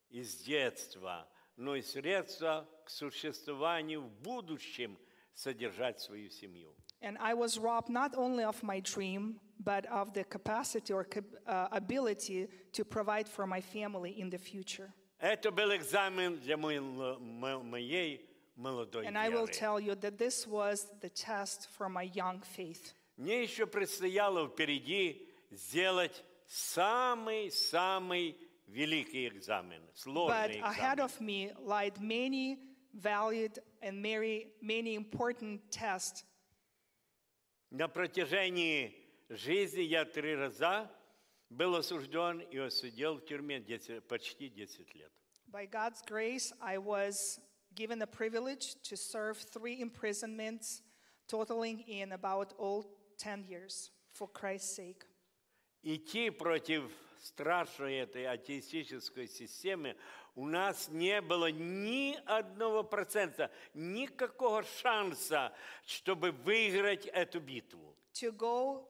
из 0.09 0.37
детства, 0.37 1.27
но 1.57 1.75
и 1.75 1.81
средства 1.81 2.67
к 2.85 2.89
существованию 2.89 4.01
в 4.01 4.09
будущем 4.21 4.97
содержать 5.35 5.99
свою 5.99 6.29
семью. 6.29 6.73
And 7.01 7.17
I 7.19 7.33
was 7.35 7.59
robbed 7.59 7.89
not 7.89 8.15
only 8.15 8.43
of 8.43 8.63
my 8.63 8.79
dream, 8.79 9.39
but 9.63 9.85
of 9.87 10.13
the 10.13 10.23
capacity 10.23 10.93
or 10.93 11.03
cap- 11.03 11.25
uh, 11.45 11.67
ability 11.71 12.47
to 12.71 12.83
provide 12.83 13.27
for 13.27 13.45
my 13.45 13.61
family 13.61 14.19
in 14.19 14.29
the 14.29 14.39
future. 14.39 14.91
Это 15.19 15.49
был 15.51 15.73
экзамен 15.75 16.37
для 16.39 16.57
моей, 16.57 16.79
мо- 16.79 17.63
моей 17.63 18.29
молодой 18.55 19.05
And 19.05 19.17
I 19.17 19.29
will 19.29 19.45
веры. 19.47 19.53
tell 19.53 19.79
you 19.79 19.95
that 19.95 20.17
this 20.17 20.45
was 20.47 20.87
the 21.01 21.09
test 21.09 21.67
for 21.77 21.87
my 21.89 22.03
young 22.03 22.41
faith. 22.41 22.93
Мне 23.17 23.41
еще 23.43 23.65
предстояло 23.65 24.47
впереди 24.47 25.27
сделать 25.51 26.23
самый-самый 26.47 28.35
великий 28.67 29.27
экзамен, 29.27 29.81
But 29.81 29.95
сложный 29.95 30.61
ahead 30.61 30.99
экзамен. 30.99 31.05
of 31.05 31.21
me 31.21 31.53
lied 31.59 31.99
many 32.01 32.57
valued 32.93 33.59
and 33.81 34.01
many, 34.01 34.47
many 34.61 34.95
important 34.95 35.61
tests. 35.71 36.23
На 37.71 37.87
протяжении 37.87 38.93
жизни 39.29 39.81
я 39.81 40.05
три 40.05 40.35
раза 40.35 40.89
был 41.50 41.74
осужден 41.74 42.40
и 42.40 42.58
осудил 42.58 43.16
в 43.16 43.24
тюрьме 43.24 43.60
10 43.60 44.04
почти 44.04 44.48
10 44.48 44.94
лет. 44.94 45.12
By 45.52 45.66
God's 45.66 46.00
grace, 46.06 46.52
I 46.60 46.78
was 46.78 47.40
given 47.74 47.98
the 47.98 48.06
privilege 48.06 48.76
to 48.84 48.96
serve 48.96 49.36
three 49.36 49.80
imprisonments, 49.80 50.82
totaling 51.28 51.80
in 51.88 52.12
about 52.12 52.54
all 52.56 52.84
10 53.18 53.44
years 53.48 53.90
for 54.12 54.28
Christ's 54.28 54.76
sake. 54.76 55.04
Идти 55.82 56.30
против 56.30 56.90
страшной 57.22 57.96
этой 57.96 58.26
атеистической 58.26 59.26
системы 59.26 59.96
у 60.34 60.46
нас 60.46 60.88
не 60.88 61.20
было 61.20 61.50
ни 61.50 62.16
одного 62.26 62.84
процента, 62.84 63.50
никакого 63.74 64.62
шанса, 64.62 65.52
чтобы 65.84 66.30
выиграть 66.30 67.06
эту 67.06 67.40
битву. 67.40 67.96
To 68.14 68.30
go 68.32 68.86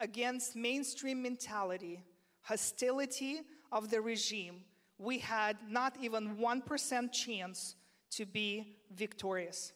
against 0.00 0.56
mainstream 0.56 1.22
mentality, 1.22 2.04
hostility 2.42 3.40
of 3.72 3.90
the 3.90 4.00
regime, 4.00 4.64
we 4.98 5.18
had 5.18 5.56
not 5.68 5.96
even 6.00 6.36
1% 6.36 7.12
chance 7.12 7.76
to 8.10 8.26
be 8.26 8.78
victorious. 8.90 9.72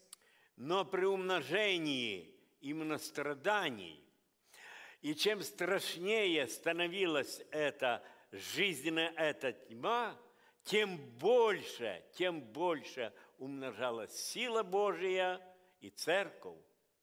Но 0.57 0.85
при 0.85 1.05
умножении 1.05 2.35
именно 2.61 2.99
страданий, 2.99 4.05
и 5.03 5.15
чем 5.15 5.43
страшнее 5.43 6.49
становилась 6.49 7.41
эта 7.53 8.03
жизненная 8.33 9.13
эта 9.17 9.53
тьма, 9.53 10.17
тем 10.65 10.99
больше, 11.19 12.05
тем 12.15 12.41
больше 12.41 13.13
умножалась 13.39 14.13
сила 14.13 14.63
Божия, 14.63 15.41
и 15.81 15.91
церковь 15.91 16.59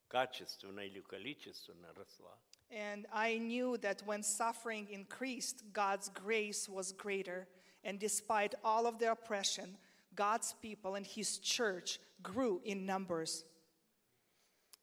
качественно 0.08 0.82
или 0.82 1.02
количественно 1.02 1.94
росла. 1.94 2.38
And 2.72 3.06
I 3.14 3.38
knew 3.38 3.78
that 3.78 4.02
when 4.06 4.24
suffering 4.24 4.88
increased, 4.92 5.64
God's 5.72 6.10
grace 6.10 6.68
was 6.68 6.92
greater. 6.92 7.48
And 7.84 8.00
despite 8.00 8.56
all 8.64 8.88
of 8.88 9.00
the 9.00 9.12
oppression, 9.12 9.78
God's 10.16 10.56
people 10.62 10.96
and 10.96 11.06
His 11.06 11.38
church 11.38 12.00
grew 12.22 12.62
in 12.66 12.86
numbers. 12.86 13.46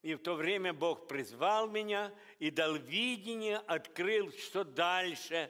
И 0.03 0.15
в 0.15 0.19
то 0.23 0.35
время 0.35 0.73
Бог 0.73 1.07
призвал 1.07 1.69
меня 1.69 2.13
и 2.41 2.51
дал 2.51 2.75
видение, 2.75 3.59
открыл, 3.69 4.33
что 4.33 4.65
дальше 4.65 5.49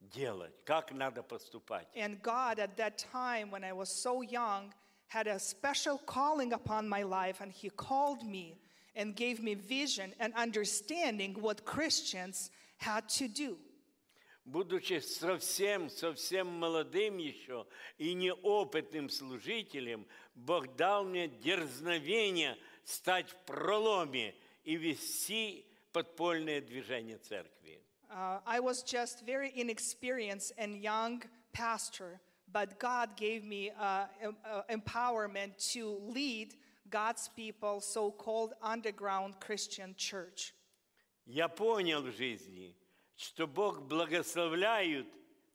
делать, 0.00 0.54
как 0.64 0.92
надо 0.92 1.22
поступать. 1.22 1.86
And 1.94 2.22
God, 2.22 2.58
at 2.58 2.76
that 2.76 2.96
time 2.98 3.50
when 3.50 3.62
I 3.62 3.72
was 3.72 3.90
so 3.90 4.22
young, 4.22 4.72
had 5.08 5.26
a 5.26 5.38
special 5.38 5.98
calling 5.98 6.52
upon 6.52 6.88
my 6.88 7.02
life, 7.02 7.40
and 7.40 7.52
He 7.52 7.68
called 7.70 8.24
me 8.24 8.58
and 8.94 9.14
gave 9.16 9.42
me 9.42 9.54
vision 9.54 10.12
and 10.20 10.32
understanding 10.34 11.36
what 11.40 11.64
Christians 11.64 12.50
had 12.78 13.08
to 13.08 13.28
do. 13.28 13.56
Будучи 14.46 15.00
совсем, 15.00 15.88
совсем 15.88 16.46
молодым 16.46 17.16
еще 17.16 17.66
и 17.96 18.12
неопытным 18.12 19.08
служителем, 19.08 20.06
Бог 20.34 20.76
дал 20.76 21.04
мне 21.04 21.28
дерзновение 21.28 22.58
стать 22.84 23.30
в 23.30 23.36
проломе 23.46 24.34
и 24.64 24.76
вести 24.76 25.64
подпольное 25.92 26.60
движение 26.60 27.16
церкви. 27.16 27.80
Uh, 28.10 28.40
I 28.46 28.60
was 28.60 28.82
just 28.82 29.24
very 29.24 29.50
inexperienced 29.56 30.52
and 30.58 30.76
young 30.76 31.22
pastor, 31.52 32.20
but 32.52 32.78
God 32.78 33.16
gave 33.16 33.44
me 33.44 33.70
uh, 33.70 34.06
em- 34.22 34.36
uh, 34.44 34.62
empowerment 34.70 35.56
to 35.72 35.98
lead 36.02 36.54
God's 36.90 37.28
people, 37.34 37.80
so 37.80 38.10
called 38.10 38.52
underground 38.62 39.40
Christian 39.40 39.94
church. 39.96 40.54
Я 41.26 41.48
понял 41.48 42.02
в 42.02 42.12
жизни, 42.12 42.74
что 43.16 43.46
Бог 43.46 43.82
благословляет 43.82 45.06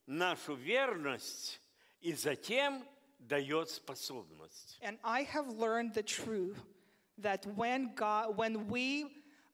нашу 0.08 0.56
верность 0.56 1.62
и 2.02 2.14
затем 2.14 2.84
дает 3.20 3.70
способность. 3.70 4.80
And 4.82 4.98
I 5.04 5.24
have 5.24 5.50
learned 5.50 5.94
the 5.94 6.04
truth 6.04 6.58
that 7.20 7.46
when, 7.56 7.94
God, 7.96 8.38
when 8.38 8.68
we 8.68 9.06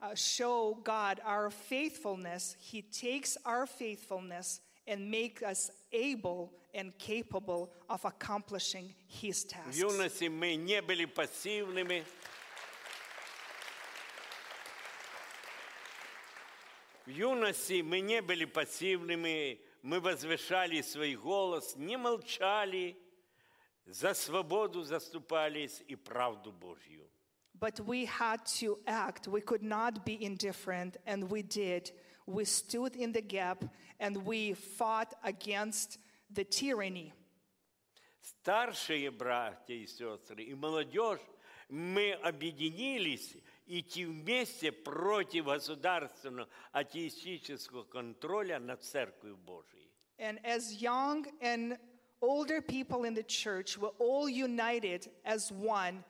uh, 0.02 0.16
show 0.16 0.78
God 0.84 1.20
our 1.26 1.50
faithfulness, 1.50 2.56
He 2.60 2.82
takes 2.82 3.38
our 3.46 3.66
faithfulness 3.66 4.62
and 4.88 5.10
make 5.10 5.42
us 5.44 5.72
able 5.92 6.52
and 6.74 6.98
capable 6.98 7.72
of 7.90 8.04
accomplishing 8.06 8.94
His 9.08 9.46
В 9.46 9.50
tasks. 9.50 9.78
юности 9.78 10.26
мы 10.26 10.56
не 10.56 10.82
были 10.82 11.06
пассивными. 11.06 12.04
В 17.06 17.10
юности 17.10 17.82
мы 17.82 18.00
не 18.02 18.22
были 18.22 18.46
пассивными, 18.46 19.60
мы 19.84 20.00
возвышали 20.00 20.82
свой 20.82 21.16
голос, 21.16 21.76
не 21.76 21.98
молчали, 21.98 22.98
за 23.86 24.16
свободу 24.16 24.82
заступались 24.84 25.84
и 25.88 25.96
правду 25.96 26.52
Божью. 26.52 27.08
But 27.58 27.80
we 27.86 28.06
had 28.06 28.44
to 28.60 28.78
act. 28.86 29.28
We 29.28 29.40
could 29.42 29.62
not 29.64 30.04
be 30.04 30.18
indifferent, 30.22 30.98
and 31.06 31.30
we 31.30 31.42
did. 31.44 31.92
we 32.26 32.46
stood 32.46 32.96
in 32.96 33.12
the 33.12 33.22
gap 33.22 33.64
and 34.00 34.26
we 34.26 34.54
fought 34.54 35.14
against 35.24 35.98
the 36.30 36.44
tyranny. 36.44 37.14
Старшие 38.22 39.12
братья 39.12 39.74
и 39.74 39.86
сестры 39.86 40.44
и 40.44 40.54
молодежь, 40.56 41.20
мы 41.70 42.14
объединились 42.14 43.36
идти 43.68 44.06
вместе 44.06 44.72
против 44.72 45.46
государственного 45.46 46.50
атеистического 46.72 47.84
контроля 47.84 48.60
над 48.60 48.84
Церковью 48.84 49.38
Божией. 49.38 49.92
And 50.18 50.40
as 50.44 50.82
young 50.82 51.26
and 51.42 51.78
older 52.22 52.62
people 52.62 53.04
in 53.04 53.14
the 53.14 53.24
church 53.24 53.78
were 53.78 53.94
all 54.00 54.30
united 54.30 55.10
as 55.26 55.52
one 55.52 56.04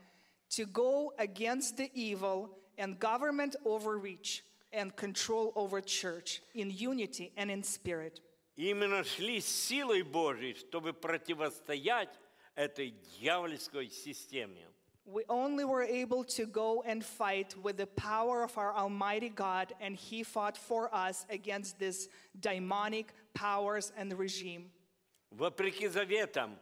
to 0.52 0.66
go 0.66 1.14
against 1.18 1.78
the 1.78 1.90
evil 1.94 2.50
and 2.78 3.00
government 3.00 3.56
overreach 3.66 4.44
and 4.72 4.96
control 4.96 5.54
over 5.56 5.82
church 5.82 6.42
in 6.54 6.70
unity 6.70 7.32
and 7.38 7.50
in 7.50 7.64
spirit. 7.64 8.22
Именно 8.58 9.04
шли 9.04 9.42
с 9.42 9.48
силой 9.48 10.04
Божией, 10.04 10.56
чтобы 10.56 10.94
противостоять 10.94 12.18
этой 12.56 12.92
дьявольской 13.20 13.90
системе. 13.90 14.68
We 15.06 15.24
only 15.30 15.66
were 15.66 15.84
able 15.84 16.24
to 16.24 16.48
go 16.48 16.82
and 16.82 17.06
fight 17.06 17.56
with 17.62 17.78
the 17.78 17.86
power 17.86 18.44
of 18.44 18.58
our 18.58 18.74
Almighty 18.74 19.30
God, 19.30 19.74
and 19.80 19.96
He 19.96 20.24
fought 20.24 20.58
for 20.58 20.90
us 20.94 21.28
against 21.30 21.78
this 21.78 22.10
demonic 22.40 23.14
powers 23.36 23.92
and 23.96 24.18
regime. 24.18 24.72
Вопреки 25.30 25.88
заветам, 25.88 26.58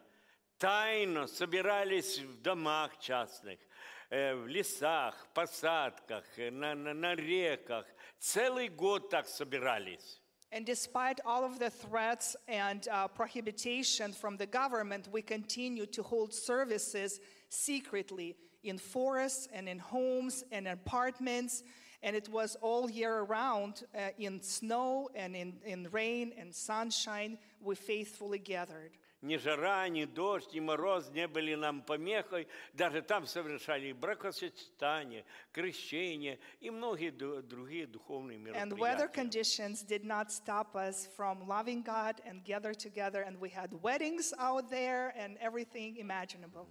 тайно 0.57 1.27
собирались 1.27 2.19
в 2.19 2.41
домах 2.41 2.99
частных, 2.99 3.59
э, 3.59 3.65
в 4.09 4.47
лесах, 4.47 5.27
посадках, 5.33 6.23
э, 6.37 6.51
на, 6.51 6.75
на, 6.75 6.93
на 6.93 7.15
реках. 7.15 7.85
Целый 8.19 8.69
год 8.69 9.09
так 9.09 9.27
собирались. 9.27 10.19
And 10.51 10.67
despite 10.67 11.19
all 11.25 11.43
of 11.43 11.57
the 11.57 11.71
threats 11.71 12.35
and 12.47 12.87
uh, 12.87 13.07
prohibition 13.07 14.13
from 14.13 14.37
the 14.37 14.45
government, 14.45 15.09
we 15.11 15.23
continue 15.23 15.87
to 15.87 16.03
hold 16.03 16.31
services 16.31 17.19
secretly 17.49 18.35
in 18.63 18.77
forests 18.77 19.47
and 19.51 19.67
in 19.67 19.79
homes 19.79 20.43
and 20.51 20.67
apartments. 20.67 21.63
And 22.03 22.15
it 22.15 22.29
was 22.29 22.55
all 22.61 22.87
year 22.87 23.23
round 23.23 23.83
uh, 23.95 24.09
in 24.19 24.43
snow 24.43 25.09
and 25.15 25.35
in, 25.35 25.53
in 25.65 25.87
rain 25.91 26.33
and 26.37 26.53
sunshine. 26.53 27.39
We 27.59 27.73
faithfully 27.73 28.37
gathered. 28.37 28.91
Ни 29.21 29.37
жара, 29.37 29.87
ни 29.87 30.03
дождь, 30.03 30.51
ни 30.53 30.59
мороз 30.59 31.09
не 31.11 31.29
были 31.29 31.55
нам 31.55 31.81
помехой. 31.81 32.45
Даже 32.73 33.01
там 33.01 33.25
совершали 33.25 33.93
бракосочетание, 33.93 35.23
крещение 35.53 36.39
и 36.59 36.69
многие 36.69 37.09
ду- 37.11 37.41
другие 37.41 37.87
духовные 37.87 38.37
And 38.39 38.73
weather 38.73 39.07
мероприятия. 39.07 39.13
conditions 39.13 39.81
did 39.83 40.03
not 40.03 40.29
stop 40.29 40.75
us 40.75 41.07
from 41.15 41.47
loving 41.47 41.81
God 41.83 42.19
and 42.25 42.43
gather 42.43 42.73
together. 42.73 43.21
And 43.21 43.39
we 43.39 43.49
had 43.49 43.71
weddings 43.81 44.33
out 44.37 44.69
there 44.69 45.13
and 45.17 45.37
everything 45.39 45.95
imaginable. 45.97 46.67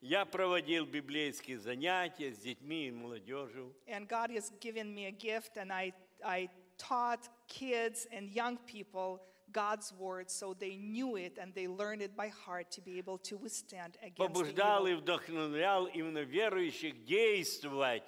Я 0.00 0.24
проводил 0.24 0.86
библейские 0.86 1.58
занятия 1.58 2.32
с 2.32 2.38
детьми 2.38 2.88
и 2.88 2.90
молодежью. 2.90 3.74
And 3.86 4.06
God 4.08 4.30
has 4.30 4.50
given 4.60 4.94
me 4.94 5.06
a 5.06 5.10
gift, 5.12 5.56
and 5.58 5.70
I, 5.70 5.92
I 6.24 6.48
taught 6.78 7.28
kids 7.48 8.06
and 8.10 8.30
young 8.30 8.56
people 8.66 9.20
God's 9.52 9.92
word 9.92 10.30
so 10.30 10.52
they 10.52 10.76
knew 10.76 11.16
it 11.16 11.38
and 11.40 11.54
they 11.54 11.68
learned 11.68 12.02
it 12.02 12.16
by 12.16 12.28
heart 12.28 12.70
to 12.72 12.80
be 12.80 12.98
able 12.98 13.18
to 13.18 13.36
withstand 13.36 13.96
against 14.02 14.16
the 14.16 14.42
побуждал 14.42 14.86
и 14.86 14.92
evil. 14.92 15.00
вдохновлял 15.02 15.86
именно 15.86 16.22
верующих 16.24 17.04
действовать 17.04 18.02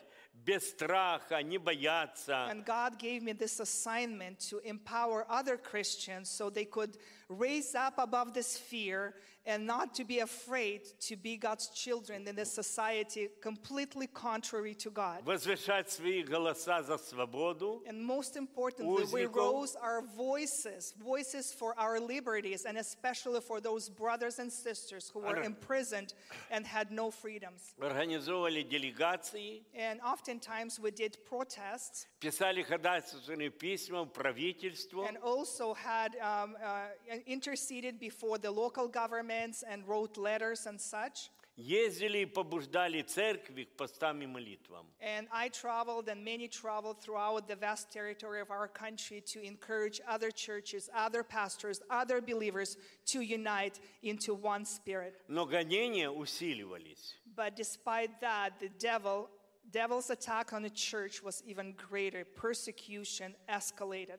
без 0.45 0.69
страха, 0.71 1.43
не 1.43 1.59
бояться. 1.59 2.49
And 2.51 2.65
God 2.65 2.99
gave 2.99 3.23
me 3.23 3.33
this 3.33 3.61
assignment 3.61 4.39
to 4.51 4.59
empower 4.65 5.27
other 5.31 5.57
Christians 5.57 6.29
so 6.29 6.51
they 6.51 6.65
could 6.65 6.99
raise 7.31 7.75
up 7.75 7.95
above 7.99 8.33
this 8.35 8.57
fear 8.57 9.15
and 9.49 9.65
not 9.65 9.95
to 9.95 10.05
be 10.05 10.19
afraid 10.21 10.81
to 11.01 11.15
be 11.17 11.37
God's 11.37 11.69
children 11.69 12.27
in 12.27 12.35
this 12.35 12.53
society 12.53 13.29
completely 13.41 14.09
contrary 14.09 14.75
to 14.75 14.91
God. 14.91 15.25
Возвышать 15.25 15.89
свои 15.89 16.23
голоса 16.25 16.83
за 16.83 16.99
свободу, 16.99 17.81
And 17.87 18.05
most 18.05 18.37
importantly, 18.37 19.05
we 19.13 19.23
Узников. 19.27 19.35
rose 19.37 19.77
our 19.77 20.03
voices, 20.03 20.95
voices 20.99 21.53
for 21.53 21.79
our 21.79 22.01
liberties, 22.01 22.65
and 22.65 22.77
especially 22.77 23.41
for 23.41 23.61
those 23.61 23.89
brothers 23.89 24.41
and 24.41 24.53
sisters 24.53 25.09
who 25.15 25.21
were 25.21 25.37
Ара- 25.37 25.45
imprisoned 25.47 26.13
and 26.51 26.67
had 26.67 26.91
no 26.91 27.11
freedoms. 27.13 27.73
организовывали 27.81 28.65
делегации, 28.69 29.63
And 29.75 30.01
oftentimes 30.01 30.81
we 30.81 30.91
did 30.91 31.19
protests 31.25 32.07
писали 32.21 32.63
ходатайственные 32.63 33.51
письма 33.51 34.05
в 34.05 34.13
правительство, 34.13 35.07
and 35.07 35.19
also 35.23 35.75
had 35.75 36.17
um, 36.17 36.57
uh, 36.63 36.89
interceded 37.27 37.99
before 37.99 38.39
the 38.39 38.51
local 38.51 38.89
governments 38.89 39.63
and 39.63 39.87
wrote 39.87 40.17
letters 40.17 40.67
and 40.67 40.81
such. 40.81 41.31
ездили 41.57 42.19
и 42.19 42.27
побуждали 42.27 43.03
церкви 43.03 43.65
к 43.65 43.77
постам 43.77 44.21
и 44.23 44.27
молитвам. 44.27 44.87
And 45.01 45.27
I 45.33 45.49
traveled, 45.49 46.09
and 46.09 46.23
many 46.23 46.49
traveled 46.49 47.01
throughout 47.01 47.49
the 47.49 47.57
vast 47.57 47.91
territory 47.91 48.41
of 48.41 48.51
our 48.51 48.69
country 48.69 49.23
to 49.33 49.43
encourage 49.43 50.01
other 50.07 50.31
churches, 50.31 50.91
other 50.95 51.23
pastors, 51.23 51.81
other 51.91 52.21
believers 52.21 52.77
to 53.07 53.21
unite 53.21 53.81
into 54.03 54.35
one 54.35 54.65
spirit. 54.65 55.15
Но 55.29 55.47
гонения 55.47 56.11
усиливались. 56.11 57.15
But 57.35 57.57
despite 57.57 58.21
that, 58.21 58.61
the 58.61 58.69
devil, 58.79 59.31
devil's 59.71 60.11
attack 60.11 60.53
on 60.53 60.63
the 60.63 60.71
church 60.71 61.23
was 61.23 61.43
even 61.47 61.73
greater. 61.73 62.25
Persecution 62.25 63.35
escalated. 63.49 64.19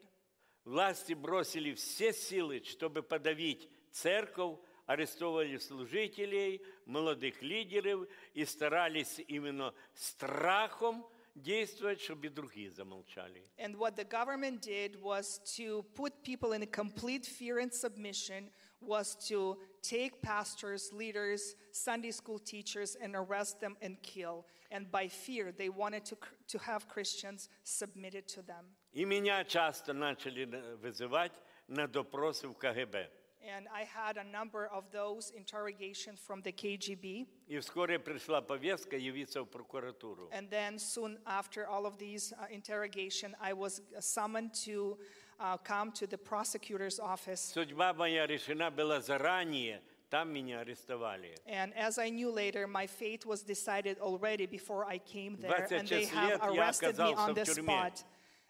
Власти 0.65 1.13
бросили 1.13 1.73
все 1.73 2.11
силы, 2.11 2.61
чтобы 2.63 3.01
подавить 3.01 3.69
церковь, 3.91 4.59
арестовывали 4.85 5.57
служителей, 5.57 6.61
молодых 6.85 7.41
лидеров 7.41 8.07
и 8.33 8.45
старались 8.45 9.19
именно 9.27 9.73
страхом 9.93 11.05
действовать, 11.35 12.01
чтобы 12.01 12.27
и 12.27 12.29
другие 12.29 12.71
замолчали. 12.71 13.43
And 13.57 13.77
what 13.77 13.95
the 13.95 14.03
government 14.03 14.61
did 14.61 15.01
was 15.01 15.39
to 15.55 15.83
put 15.95 16.23
people 16.23 16.53
in 16.53 16.63
a 16.63 16.67
complete 16.67 17.25
fear 17.25 17.59
and 17.59 17.71
submission, 17.71 18.49
was 18.81 19.15
to 19.27 19.57
take 19.81 20.21
pastors, 20.21 20.91
leaders, 20.91 21.55
Sunday 21.71 22.11
school 22.11 22.39
teachers, 22.39 22.95
and 23.01 23.15
arrest 23.15 23.59
them 23.59 23.77
and 23.81 24.01
kill. 24.01 24.45
And 24.71 24.91
by 24.91 25.07
fear, 25.07 25.51
they 25.51 25.69
wanted 25.69 26.03
to, 26.05 26.17
to 26.49 26.57
have 26.59 26.87
Christians 26.87 27.49
submitted 27.63 28.27
to 28.29 28.41
them. 28.41 28.65
И 28.93 29.05
меня 29.05 29.43
часто 29.45 29.93
начали 29.93 30.45
на- 30.45 30.75
вызывать 30.77 31.33
на 31.67 31.87
допросы 31.87 32.47
в 32.47 32.53
КГБ. 32.55 33.09
And 33.49 33.67
I 33.71 33.83
had 33.85 34.17
a 34.17 34.23
number 34.25 34.67
of 34.67 34.91
those 34.91 35.31
interrogations 35.31 36.19
from 36.19 36.41
the 36.41 36.51
KGB. 36.51 37.27
И 37.47 37.59
вскоре 37.59 37.97
пришла 37.99 38.41
повестка 38.41 38.97
явиться 38.97 39.43
в 39.43 39.45
прокуратуру. 39.45 40.29
And 40.33 40.49
then 40.49 40.77
soon 40.77 41.17
after 41.25 41.65
all 41.67 41.85
of 41.85 41.97
these 41.97 42.33
uh, 42.33 42.47
interrogation, 42.51 43.35
I 43.39 43.53
was 43.53 43.81
summoned 43.99 44.53
to 44.65 44.97
uh, 45.39 45.57
come 45.57 45.91
to 45.93 46.07
the 46.07 46.17
prosecutor's 46.17 46.99
office. 46.99 47.53
Судьба 47.53 47.93
моя 47.93 48.25
решена 48.27 48.69
была 48.71 48.99
заранее, 48.99 49.81
там 50.11 50.31
меня 50.31 50.59
арестовали. 50.61 51.35
And 51.45 51.73
as 51.75 51.97
I 51.97 52.09
knew 52.09 52.31
later, 52.31 52.67
my 52.67 52.87
fate 52.87 53.25
was 53.25 53.43
decided 53.43 53.99
already 53.99 54.45
before 54.45 54.85
I 54.85 54.99
came 54.99 55.37
there, 55.37 55.67
and 55.71 55.87
they 55.87 56.05
26 56.05 56.09
have 56.11 56.29
лет 56.29 56.39
я 56.41 56.47
arrested 56.47 56.97
me 56.97 57.11
оказался 57.13 57.21
on 57.21 57.33
в 57.33 57.35
the 57.35 57.45
тюрьме. 57.45 57.63
spot. 57.63 58.03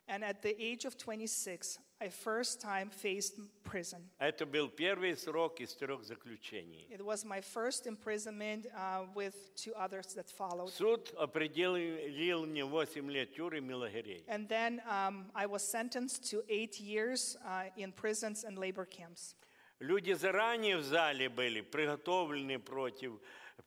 And 0.09 0.23
at 0.23 0.41
the 0.41 0.55
age 0.57 0.85
of 0.85 0.97
26, 0.97 1.79
I 1.99 2.07
first 2.09 2.61
time 2.61 2.89
faced 2.89 3.33
prison. 3.65 4.07
Это 4.19 4.45
был 4.45 4.69
первый 4.69 5.17
срок 5.17 5.59
из 5.59 5.73
трех 5.73 6.03
заключений. 6.03 6.87
It 6.89 7.01
was 7.03 7.25
my 7.25 7.41
first 7.41 7.87
imprisonment 7.87 8.67
uh, 8.73 9.05
with 9.13 9.33
two 9.55 9.73
others 9.75 10.13
that 10.13 10.29
followed. 10.29 10.69
Суд 10.71 11.13
определил 11.17 12.45
мне 12.45 12.63
8 12.63 13.09
лет 13.09 13.33
тюрем 13.33 13.69
и 13.69 13.73
лагерей. 13.73 14.23
And 14.27 14.47
then 14.47 14.81
um, 14.87 15.25
I 15.35 15.45
was 15.45 15.61
sentenced 15.63 16.29
to 16.29 16.41
eight 16.47 16.79
years 16.79 17.35
uh, 17.45 17.63
in 17.75 17.91
prisons 17.91 18.45
and 18.45 18.57
labor 18.57 18.85
camps. 18.85 19.35
Люди 19.81 20.13
заранее 20.13 20.77
в 20.77 20.83
зале 20.83 21.29
были 21.29 21.61
приготовлены 21.61 22.57
против 22.57 23.19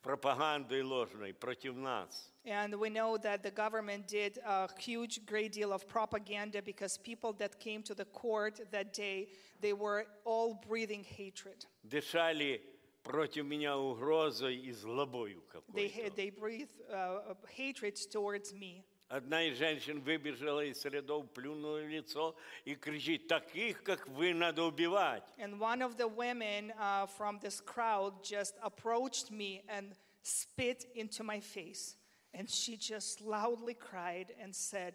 пропаганды 0.03 0.83
ложной, 0.85 1.33
против 1.35 1.77
нас. 1.77 2.33
And 2.45 2.75
we 2.79 2.89
know 2.89 3.19
that 3.19 3.43
the 3.43 3.51
government 3.51 4.07
did 4.09 4.39
a 4.45 4.67
huge, 4.79 5.25
great 5.27 5.53
deal 5.53 5.73
of 5.73 5.87
propaganda 5.87 6.63
because 6.63 6.97
people 6.99 7.33
that 7.35 7.61
came 7.61 7.83
to 7.83 7.95
the 7.95 8.07
court 8.07 8.61
that 8.71 8.93
day, 8.95 9.29
they 9.61 9.73
were 9.75 10.07
all 10.25 10.55
breathing 10.67 11.05
hatred. 11.05 11.67
Дышали 11.85 12.63
против 13.03 13.45
меня 13.45 13.77
угрозой 13.77 14.57
и 14.57 14.73
злобою 14.73 15.43
They, 15.75 15.89
какой-то. 15.91 16.17
they 16.17 16.31
breathed 16.31 16.81
uh, 16.93 17.35
hatred 17.57 17.97
towards 18.11 18.53
me. 18.55 18.85
Одна 19.11 19.43
из 19.43 19.59
женщин 19.59 20.01
выбежала 20.01 20.65
из 20.65 20.85
рядов, 20.85 21.29
плюнула 21.33 21.81
в 21.81 21.89
лицо 21.89 22.37
и 22.65 22.77
кричит, 22.77 23.27
таких, 23.27 23.83
как 23.83 24.07
вы, 24.07 24.33
надо 24.33 24.63
убивать. 24.63 25.25
And 25.37 25.59
one 25.59 25.83
of 25.83 25.97
the 25.97 26.07
women 26.07 26.73
uh, 26.79 27.07
from 27.07 27.41
this 27.41 27.61
crowd 27.61 28.23
just 28.23 28.55
approached 28.63 29.33
me 29.33 29.65
and 29.69 29.97
spit 30.23 30.87
into 30.95 31.25
my 31.25 31.41
face. 31.41 31.97
And 32.33 32.49
she 32.49 32.77
just 32.77 33.21
loudly 33.21 33.75
cried 33.75 34.33
and 34.41 34.55
said, 34.55 34.95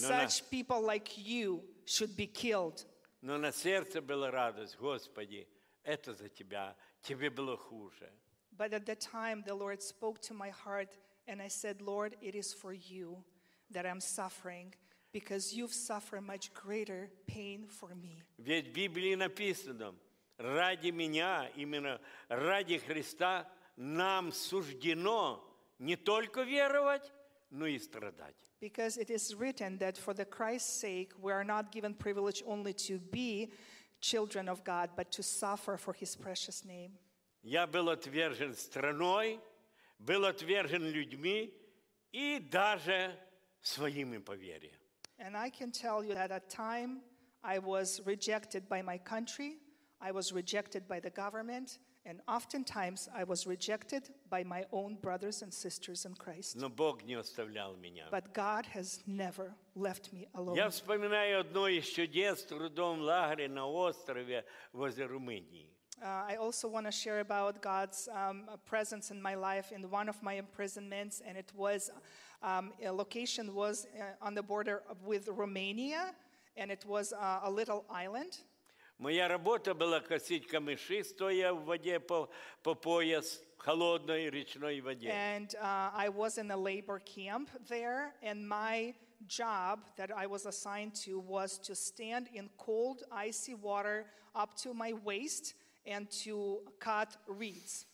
No, 0.00 0.10
no. 0.10 0.18
such 0.20 0.48
people 0.48 0.80
like 0.80 1.18
you 1.18 1.64
should 1.86 2.16
be 2.16 2.28
killed. 2.28 2.84
Но 3.20 3.36
на 3.36 3.50
сердце 3.50 4.00
была 4.00 4.30
радость, 4.30 4.76
Господи, 4.78 5.48
это 5.82 6.14
за 6.14 6.28
Тебя, 6.28 6.76
Тебе 7.02 7.30
было 7.30 7.56
хуже. 7.56 8.12
But 8.56 8.72
at 8.72 8.86
the 8.86 8.94
time, 8.94 9.42
the 9.44 9.56
Lord 9.56 9.82
spoke 9.82 10.20
to 10.22 10.34
my 10.34 10.50
heart, 10.50 10.96
and 11.26 11.42
I 11.42 11.48
said, 11.48 11.82
Lord, 11.82 12.14
it 12.22 12.36
is 12.36 12.54
for 12.54 12.72
you 12.72 13.24
that 13.70 13.86
I'm 13.86 14.00
suffering 14.00 14.74
because 15.12 15.54
you've 15.54 15.72
suffered 15.72 16.22
much 16.22 16.52
greater 16.52 17.10
pain 17.26 17.66
for 17.68 17.94
me. 17.94 18.22
Ведь 18.38 18.68
в 18.68 18.72
Библии 18.72 19.14
написано, 19.14 19.94
ради 20.38 20.90
меня, 20.90 21.50
именно 21.56 22.00
ради 22.28 22.78
Христа, 22.78 23.46
нам 23.76 24.32
суждено 24.32 25.42
не 25.78 25.96
только 25.96 26.42
веровать, 26.42 27.12
но 27.50 27.66
и 27.66 27.78
страдать. 27.78 28.36
Because 28.60 28.96
it 28.98 29.10
is 29.10 29.34
written 29.34 29.78
that 29.78 29.96
for 29.96 30.14
the 30.14 30.24
Christ's 30.24 30.80
sake, 30.80 31.12
we 31.20 31.32
are 31.32 31.44
not 31.44 31.70
given 31.72 31.94
privilege 31.94 32.42
only 32.46 32.72
to 32.72 32.98
be 32.98 33.52
children 34.00 34.48
of 34.48 34.64
God, 34.64 34.90
but 34.96 35.10
to 35.12 35.22
suffer 35.22 35.76
for 35.76 35.92
his 35.92 36.16
precious 36.16 36.64
name. 36.64 36.92
Я 37.42 37.66
был 37.66 37.90
отвержен 37.90 38.54
страной, 38.54 39.40
был 39.98 40.24
отвержен 40.24 40.82
людьми 40.82 41.54
и 42.12 42.38
даже 42.40 43.16
своими 43.62 44.18
по 44.18 44.32
вере. 44.32 44.72
And 45.18 45.36
I 45.36 45.50
can 45.50 45.70
tell 45.70 46.04
you 46.04 46.14
that 46.14 46.30
at 46.30 46.48
time 46.50 47.00
I 47.42 47.58
was 47.58 48.00
rejected 48.04 48.68
by 48.68 48.82
my 48.82 48.98
country, 48.98 49.58
I 50.00 50.12
was 50.12 50.32
rejected 50.32 50.86
by 50.86 51.00
the 51.00 51.10
government, 51.10 51.78
and 52.04 52.20
oftentimes 52.28 53.08
I 53.14 53.24
was 53.24 53.46
rejected 53.46 54.10
by 54.30 54.44
my 54.44 54.64
own 54.72 54.96
brothers 54.96 55.42
and 55.42 55.52
sisters 55.52 56.04
in 56.04 56.14
Christ. 56.14 56.56
Но 56.56 56.68
Бог 56.68 57.02
не 57.04 57.14
оставлял 57.14 57.76
меня. 57.76 58.08
But 58.10 58.32
God 58.32 58.66
has 58.66 59.00
never 59.06 59.54
left 59.74 60.12
me 60.12 60.28
alone. 60.34 60.56
Я 60.56 60.68
вспоминаю 60.70 61.40
одно 61.40 61.66
из 61.66 61.86
чудес 61.86 62.42
в 62.42 62.46
трудовом 62.46 63.00
лагере 63.00 63.48
на 63.48 63.66
острове 63.66 64.44
возле 64.72 65.06
Румынии. 65.06 65.72
Uh, 66.02 66.24
I 66.28 66.36
also 66.36 66.68
want 66.68 66.84
to 66.84 66.92
share 66.92 67.20
about 67.20 67.62
God's 67.62 68.06
um, 68.14 68.44
presence 68.66 69.10
in 69.10 69.20
my 69.22 69.34
life 69.34 69.72
in 69.72 69.90
one 69.90 70.10
of 70.10 70.22
my 70.22 70.34
imprisonments, 70.34 71.22
and 71.26 71.38
it 71.38 71.50
was 71.56 71.90
um, 72.42 72.72
a 72.84 72.90
location 72.90 73.54
was 73.54 73.86
uh, 73.98 74.24
on 74.26 74.34
the 74.34 74.42
border 74.42 74.82
of- 74.90 75.02
with 75.06 75.26
Romania, 75.28 76.14
and 76.58 76.70
it 76.70 76.84
was 76.84 77.14
uh, 77.14 77.40
a 77.44 77.50
little 77.50 77.86
island. 77.88 78.38
Моя 78.98 79.26
работа 79.28 79.74
была 79.74 80.00
косить 80.00 80.46
камыши, 80.46 81.02
стоя 81.04 81.52
в 81.54 81.64
воде 81.64 81.98
по, 81.98 82.28
по 82.62 82.74
пояс, 82.74 83.40
в 83.56 83.62
холодной 83.62 84.28
речной 84.30 84.80
воде. 84.82 85.08
And 85.10 85.54
uh, 85.54 85.90
I 85.94 86.10
was 86.10 86.36
in 86.36 86.50
a 86.50 86.56
labor 86.56 86.98
camp 87.00 87.48
there, 87.68 88.12
and 88.22 88.46
my 88.46 88.94
job 89.26 89.80
that 89.96 90.10
I 90.14 90.26
was 90.26 90.44
assigned 90.44 90.94
to 91.06 91.18
was 91.18 91.58
to 91.60 91.74
stand 91.74 92.28
in 92.34 92.50
cold, 92.58 93.02
icy 93.10 93.54
water 93.54 94.06
up 94.34 94.54
to 94.62 94.74
my 94.74 94.92
waist 95.04 95.54
and 95.84 96.08
to 96.24 96.62
cut 96.78 97.16
reeds. 97.28 97.86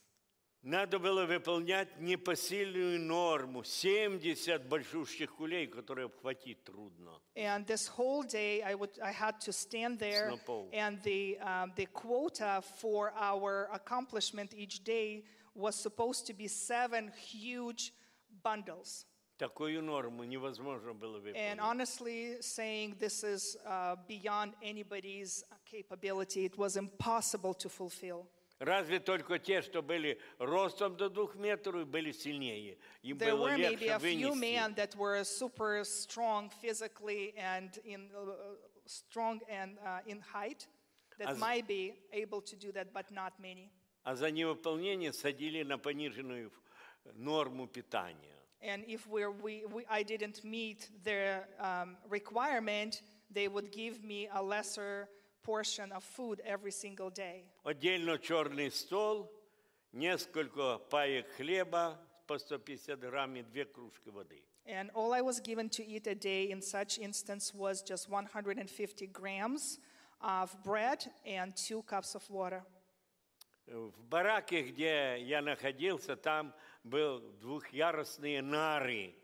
Надо 0.64 1.00
было 1.00 1.26
выполнять 1.26 1.98
непосильную 1.98 3.00
норму, 3.00 3.64
70 3.64 4.68
большущих 4.68 5.34
кулей, 5.34 5.66
которые 5.66 6.06
обхватить 6.06 6.62
трудно. 6.62 7.20
And 7.34 7.66
this 7.66 7.88
whole 7.88 8.22
day, 8.22 8.62
I, 8.62 8.76
would, 8.76 8.96
I 9.02 9.10
had 9.10 9.40
to 9.40 9.52
stand 9.52 9.98
there, 9.98 10.28
Snowball. 10.28 10.68
and 10.72 11.02
the, 11.02 11.36
um, 11.40 11.72
the 11.74 11.86
quota 11.86 12.62
for 12.78 13.12
our 13.16 13.68
accomplishment 13.72 14.54
each 14.54 14.84
day 14.84 15.24
was 15.54 15.74
supposed 15.74 16.28
to 16.28 16.32
be 16.32 16.46
seven 16.46 17.10
huge 17.16 17.92
bundles. 18.44 19.04
Такую 19.37 19.83
норму 19.83 20.23
невозможно 20.23 20.93
было 20.93 21.17
And 21.17 21.23
выполнить. 21.23 21.59
honestly, 21.59 22.37
saying 22.41 22.95
this 22.99 23.23
is 23.23 23.55
uh, 23.65 23.95
beyond 24.07 24.53
anybody's 24.63 25.43
capability, 25.65 26.45
it 26.45 26.57
was 26.57 26.75
impossible 26.75 27.53
to 27.53 27.69
fulfill. 27.69 28.27
Разве 28.59 28.99
только 28.99 29.37
те, 29.37 29.61
что 29.61 29.83
были 29.83 30.17
ростом 30.39 30.97
до 30.97 31.09
двух 31.09 31.35
метров, 31.35 31.85
были 31.87 32.11
сильнее. 32.11 32.79
Им 33.03 33.17
There 33.19 33.35
было 33.35 33.43
were 33.49 33.57
maybe 33.57 33.85
легче 33.85 33.91
a 33.93 33.99
few 33.99 34.31
вынести. 34.31 34.39
men 34.39 34.73
that 34.73 34.95
were 34.95 35.23
super 35.23 35.83
strong 35.83 36.49
physically 36.49 37.35
and 37.37 37.77
in 37.85 38.09
uh, 38.15 38.55
strong 38.87 39.39
and 39.47 39.77
uh, 39.85 39.99
in 40.07 40.19
height 40.33 40.65
that 41.19 41.29
As- 41.29 41.37
might 41.37 41.67
be 41.67 41.93
able 42.11 42.41
to 42.41 42.55
do 42.55 42.71
that, 42.71 42.91
but 42.91 43.11
not 43.11 43.33
many. 43.39 43.69
А 44.03 44.15
за 44.15 44.31
невыполнение 44.31 45.13
садили 45.13 45.61
на 45.61 45.77
пониженную 45.77 46.51
норму 47.13 47.67
питания. 47.67 48.33
And 48.60 48.84
if 48.86 49.08
we're, 49.08 49.30
we, 49.30 49.64
we, 49.72 49.84
I 49.90 50.02
didn't 50.04 50.44
meet 50.44 50.88
their 51.04 51.48
um, 51.58 51.96
requirement, 52.08 53.02
they 53.30 53.48
would 53.48 53.72
give 53.72 54.04
me 54.04 54.28
a 54.32 54.42
lesser 54.42 55.08
portion 55.42 55.90
of 55.92 56.04
food 56.04 56.40
every 56.44 56.70
single 56.70 57.10
day. 57.10 57.44
Отдельно 57.64 58.18
черный 58.18 58.70
стол, 58.70 59.28
несколько 59.92 60.78
паек 60.90 61.26
хлеба 61.36 61.98
по 62.26 62.38
150 62.38 62.96
грамм 62.96 63.34
и 63.36 63.42
две 63.42 63.64
кружки 63.64 64.10
воды. 64.10 64.42
And 64.64 64.90
all 64.94 65.12
I 65.12 65.22
was 65.22 65.40
given 65.40 65.68
to 65.70 65.84
eat 65.84 66.06
a 66.06 66.14
day 66.14 66.50
in 66.50 66.62
such 66.62 66.98
instance 66.98 67.52
was 67.52 67.82
just 67.82 68.08
150 68.08 69.08
grams 69.08 69.80
of 70.20 70.56
bread 70.62 71.04
and 71.26 71.54
two 71.56 71.82
cups 71.82 72.14
of 72.14 72.28
water. 72.30 72.62
В 73.66 74.04
бараке, 74.04 74.62
где 74.62 75.16
я 75.20 75.40
находился, 75.40 76.16
там 76.16 76.52
был 76.84 77.20
двухъярусные 77.40 78.42
нары. 78.42 79.14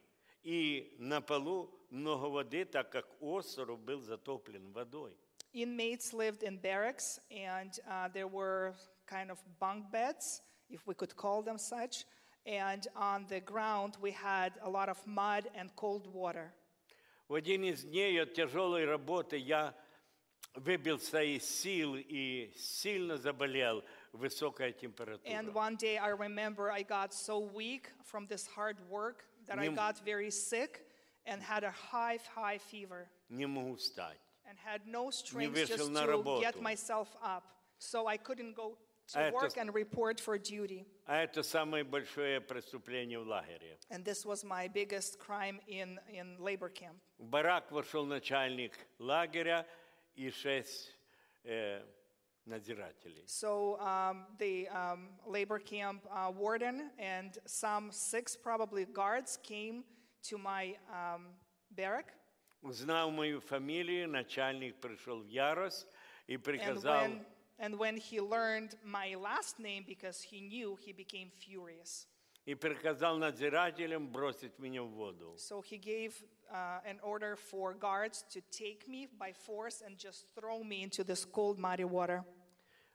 И 0.42 0.94
на 0.98 1.20
полу 1.20 1.70
много 1.90 2.26
воды, 2.26 2.64
так 2.64 2.90
как 2.90 3.06
остров 3.20 3.78
был 3.80 4.00
затоплен 4.00 4.72
водой. 4.72 5.16
Inmates 5.54 6.12
lived 6.12 6.42
in 6.42 6.58
barracks, 6.58 7.18
and 7.30 7.80
uh, 7.88 8.08
there 8.08 8.28
were 8.28 8.74
kind 9.06 9.30
of 9.30 9.38
bunk 9.58 9.90
beds, 9.90 10.42
if 10.68 10.86
we 10.86 10.94
could 10.94 11.16
call 11.16 11.42
them 11.42 11.58
such. 11.58 12.04
And 12.44 12.86
on 12.94 13.26
the 13.28 13.40
ground, 13.40 13.96
we 14.00 14.10
had 14.10 14.52
a 14.62 14.70
lot 14.70 14.88
of 14.88 14.98
mud 15.06 15.48
and 15.54 15.74
cold 15.76 16.06
water. 16.12 16.52
В 17.28 17.34
один 17.34 17.62
из 17.64 17.82
дней 17.84 18.22
от 18.22 18.32
тяжелой 18.32 18.86
работы 18.86 19.36
я 19.36 19.74
выбился 20.54 21.22
из 21.22 21.44
сил 21.44 21.94
и 21.96 22.52
сильно 22.56 23.16
заболел 23.18 23.84
высокая 24.12 24.72
температура. 24.72 25.28
And 25.30 25.52
one 25.54 25.76
day 25.76 25.98
I 25.98 26.10
remember 26.10 26.70
I 26.70 26.82
got 26.82 27.12
so 27.12 27.38
weak 27.38 27.90
from 28.04 28.26
this 28.26 28.46
hard 28.46 28.78
work 28.88 29.24
that 29.46 29.58
I 29.58 29.64
Нем- 29.66 29.74
got 29.74 29.98
very 30.04 30.30
sick 30.30 30.84
and 31.26 31.42
had 31.42 31.64
a 31.64 31.70
high, 31.70 32.18
high 32.34 32.58
fever 32.58 33.08
Не 33.28 33.46
могу 33.46 33.76
встать. 33.76 34.18
and 34.46 34.56
had 34.58 34.86
no 34.86 35.10
strength 35.10 35.52
вышел 35.54 35.76
just 35.76 35.90
на 35.90 36.04
to 36.06 36.12
работу. 36.12 36.42
get 36.42 36.60
myself 36.60 37.08
up. 37.22 37.44
So 37.78 38.06
I 38.06 38.16
couldn't 38.16 38.54
go 38.54 38.76
to 39.12 39.18
А 39.18 39.22
это 39.28 39.34
work 39.34 39.50
с- 39.52 39.56
and 39.56 39.72
report 39.72 40.20
for 40.20 40.36
duty. 40.38 40.84
А 41.06 41.22
это 41.22 41.42
самое 41.42 41.84
большое 41.84 42.40
преступление 42.40 43.18
в 43.18 43.26
лагере. 43.26 43.78
And 43.90 44.04
this 44.04 44.24
was 44.26 44.42
my 44.44 44.68
biggest 44.68 45.18
crime 45.18 45.60
in, 45.66 45.98
in 46.10 46.36
labor 46.38 46.68
camp. 46.70 46.98
В 47.18 47.24
барак 47.24 47.70
вошел 47.72 48.04
начальник 48.04 48.72
лагеря 48.98 49.66
и 50.14 50.30
шесть 50.30 50.92
э, 51.44 51.82
надзирателей. 52.46 53.24
So 53.26 53.78
um, 53.80 54.24
the 54.38 54.68
um, 54.68 55.08
labor 55.26 55.58
camp 55.58 56.06
uh, 56.10 56.30
warden 56.30 56.90
and 56.98 57.38
some 57.46 57.90
six 57.92 58.36
probably 58.36 58.84
guards 58.86 59.38
came 59.42 59.84
to 60.24 60.38
my 60.38 60.76
um, 60.90 61.26
barrack. 61.70 62.14
Узнав 62.62 63.12
мою 63.12 63.40
фамилию, 63.40 64.08
начальник 64.08 64.80
пришел 64.80 65.22
в 65.22 65.28
ярость 65.28 65.86
и 66.26 66.34
And 66.34 66.42
приказал 66.42 67.02
when, 67.02 67.24
and 67.60 67.78
when 67.78 67.96
he 67.96 68.20
learned 68.20 68.74
my 68.84 69.14
last 69.14 69.60
name, 69.60 69.84
because 69.86 70.22
he 70.22 70.40
knew, 70.40 70.76
he 70.80 70.92
became 70.92 71.30
furious. 71.38 72.06
и 72.48 72.54
приказал 72.54 73.18
надзирателям 73.18 74.08
бросить 74.08 74.58
меня 74.58 74.82
в 74.82 74.88
воду. 74.88 75.34
So 75.36 75.60
he 75.60 75.76
gave 75.76 76.14
uh, 76.50 76.80
an 76.86 76.98
order 77.02 77.36
for 77.36 77.74
guards 77.74 78.24
to 78.30 78.40
take 78.50 78.88
me 78.88 79.06
by 79.06 79.32
force 79.32 79.82
and 79.84 79.98
just 79.98 80.34
throw 80.34 80.64
me 80.64 80.82
into 80.82 81.04
this 81.04 81.26
cold, 81.26 81.58
muddy 81.58 81.84
water. 81.84 82.24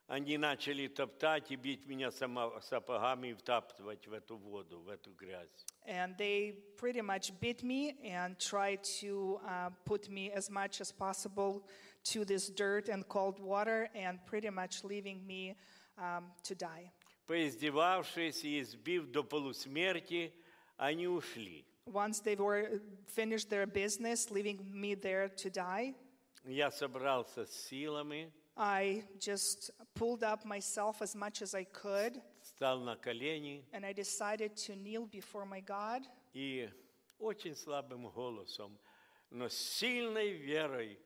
Они 0.08 0.38
начали 0.38 0.88
топтать 0.88 1.52
и 1.52 1.56
бить 1.56 1.86
меня 1.86 2.12
сама- 2.12 2.60
сапогами 2.62 3.30
и 3.30 3.34
втаптывать 3.34 4.08
в 4.08 4.14
эту 4.14 4.38
воду, 4.38 4.80
в 4.82 4.90
эту 4.90 5.14
грязь. 5.14 5.66
And 5.88 6.18
they 6.18 6.56
pretty 6.78 7.02
much 7.02 7.32
beat 7.40 7.64
me 7.64 7.96
and 8.04 8.38
tried 8.40 8.84
to 9.02 9.40
uh, 9.48 9.70
put 9.86 10.10
me 10.10 10.32
as 10.32 10.50
much 10.50 10.82
as 10.82 10.92
possible 10.92 11.64
to 12.06 12.26
this 12.26 12.50
dirt 12.50 12.90
and 12.90 13.08
cold 13.08 13.40
water 13.40 13.88
and 13.96 14.20
pretty 14.26 14.50
much 14.50 14.84
leaving 14.84 15.26
me 15.26 15.56
um, 15.98 16.32
to 16.44 16.56
die. 16.56 16.92
Поиздевавшись 17.28 18.44
и 18.44 18.62
избив 18.62 19.08
до 19.12 19.24
полусмерти, 19.24 20.34
они 20.78 21.08
ушли. 21.08 21.66
Once 21.86 22.22
they 22.22 22.36
were 22.36 22.82
finished 23.08 23.50
their 23.50 23.66
business, 23.66 24.30
leaving 24.32 24.60
me 24.72 24.96
there 24.96 25.30
to 25.30 25.50
die, 25.50 25.96
Я 26.46 26.72
собрался 26.72 27.46
с 27.46 27.52
силами, 27.70 28.32
I 28.56 29.04
just 29.18 29.72
pulled 29.96 30.24
up 30.24 30.46
myself 30.46 31.02
as 31.02 31.16
much 31.16 31.42
as 31.42 31.56
I 31.56 31.64
could 31.66 32.22
встал 32.42 32.80
на 32.82 32.96
колени 32.96 33.66
and 33.72 33.86
I 33.86 33.94
decided 33.94 34.56
to 34.68 34.76
kneel 34.76 35.08
before 35.08 35.46
my 35.46 35.62
God. 35.62 36.04
и 36.34 36.70
очень 37.20 37.56
слабым 37.56 38.10
голосом 38.10 38.78
но 39.34 39.50
с 39.50 39.58
сильной 39.58 40.34
верой 40.34 41.00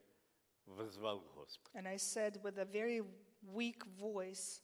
возвал 0.65 1.22
к 1.22 1.34
Господу. 1.34 1.70
And 1.74 1.88
I 1.88 1.97
said, 1.97 2.41
with 2.43 2.57
a 2.57 2.65
very 2.65 3.01
weak 3.41 3.84
voice, 3.97 4.61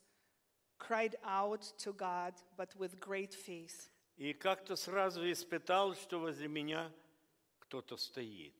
cried 0.80 1.16
out 1.24 1.62
to 1.80 1.94
God, 1.94 2.34
but 2.58 2.76
with 2.78 3.00
great 3.00 3.34
faith. 3.34 3.90
И 4.18 4.34
как-то 4.34 4.76
сразу 4.76 5.30
испытал, 5.32 5.96
что 5.96 6.20
возле 6.20 6.48
меня 6.48 6.92
кто-то 7.60 7.98
стоит. 7.98 8.54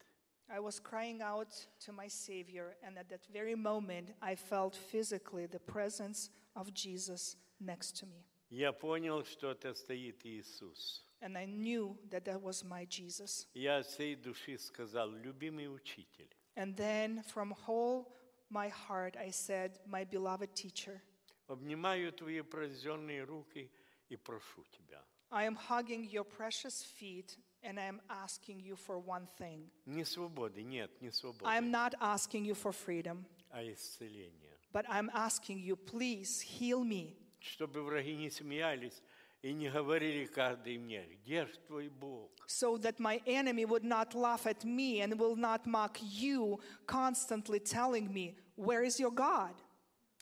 I 0.50 0.60
was 0.60 0.80
crying 0.80 1.22
out 1.22 1.50
to 1.86 1.92
my 1.92 2.08
Savior, 2.08 2.76
and 2.84 2.98
at 2.98 3.10
that 3.10 3.26
very 3.32 3.56
moment, 3.56 4.14
I 4.22 4.36
felt 4.36 4.76
physically 4.76 5.46
the 5.46 5.60
presence 5.60 6.30
of 6.56 6.74
Jesus 6.74 7.38
next 7.60 7.98
to 8.00 8.06
me. 8.06 8.26
Я 8.50 8.72
понял, 8.72 9.24
что 9.24 9.52
это 9.52 9.74
стоит 9.74 10.26
Иисус. 10.26 11.04
And 11.22 11.38
I 11.38 11.46
knew 11.46 11.98
that 12.10 12.26
that 12.26 12.42
was 12.42 12.64
my 12.64 12.86
Jesus. 12.86 13.48
Я 13.54 13.78
от 13.78 13.88
всей 13.88 14.16
души 14.16 14.58
сказал, 14.58 15.10
любимый 15.12 15.74
учитель, 15.74 16.30
And 16.56 16.76
then 16.76 17.24
from 17.24 17.52
whole 17.52 18.12
my 18.50 18.70
heart, 18.70 19.16
I 19.18 19.32
said, 19.32 19.80
My 19.88 20.04
beloved 20.04 20.54
teacher, 20.56 21.02
обнимаю 21.48 22.12
твои 22.14 22.42
пронзенные 22.42 23.24
руки 23.24 23.70
и 24.10 24.16
прошу 24.16 24.64
тебя, 24.72 25.04
I 25.30 25.46
am 25.48 25.56
hugging 25.56 26.04
your 26.10 26.24
precious 26.24 26.84
feet, 26.84 27.38
and 27.64 27.80
I 27.80 27.88
am 27.88 28.00
asking 28.10 28.60
you 28.60 28.76
for 28.76 29.00
one 29.00 29.28
thing. 29.38 29.70
не 29.86 30.04
свободы, 30.06 30.64
нет, 30.64 30.92
не 31.02 31.12
свободы, 31.12 31.46
I 31.46 31.58
am 31.58 31.72
not 31.72 31.96
asking 32.00 32.46
you 32.46 32.54
for 32.56 32.72
freedom, 32.72 33.26
а 33.50 33.64
исцеление. 33.64 34.52
but 34.72 34.86
I'm 34.90 35.10
asking 35.14 35.60
you, 35.60 35.76
please 35.76 36.42
heal 36.42 36.84
me. 36.84 37.16
Чтобы 37.40 37.82
враги 37.84 38.16
не 38.16 38.30
смеялись 38.30 39.02
и 39.42 39.52
не 39.54 39.70
говорили 39.70 40.26
каждый 40.26 40.78
мне, 40.78 41.04
где 41.26 41.46
ж 41.46 41.58
твой 41.68 41.90
Бог? 41.90 42.32
so 42.48 42.78
that 42.78 43.00
my 43.00 43.20
enemy 43.26 43.66
would 43.66 43.84
not 43.84 44.14
laugh 44.14 44.46
at 44.46 44.64
me 44.64 45.02
and 45.02 45.18
will 45.20 45.36
not 45.36 45.66
mock 45.66 45.98
you, 46.02 46.60
constantly 46.86 47.60
telling 47.60 48.12
me, 48.14 48.36
Where 48.56 48.84
is 48.84 49.00
your 49.00 49.12
God? 49.12 49.56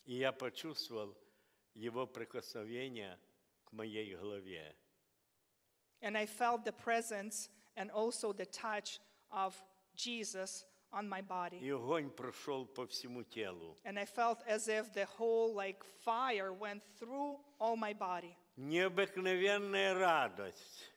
И 0.07 0.15
я 0.15 0.31
почувствовал 0.31 1.15
его 1.73 2.07
прикосновение 2.07 3.19
к 3.65 3.73
моей 3.73 4.15
голове. 4.15 4.73
And 6.01 6.17
I 6.17 6.25
felt 6.25 6.63
the 6.63 6.71
presence 6.71 7.49
and 7.75 7.91
also 7.91 8.31
the 8.31 8.45
touch 8.45 8.99
of 9.31 9.53
Jesus 9.95 10.65
on 10.93 11.09
my 11.09 11.21
body. 11.21 11.59
И 11.59 11.69
огонь 11.69 12.09
прошел 12.09 12.65
по 12.65 12.87
всему 12.87 13.23
телу. 13.23 13.77
And 13.83 13.99
I 13.99 14.05
felt 14.05 14.39
as 14.47 14.69
if 14.69 14.93
the 14.93 15.05
whole 15.17 15.53
like 15.53 15.83
fire 16.05 16.53
went 16.53 16.83
through 16.97 17.37
all 17.59 17.75
my 17.75 17.93
body. 17.93 18.35
Необыкновенная 18.55 19.93
радость. 19.93 20.93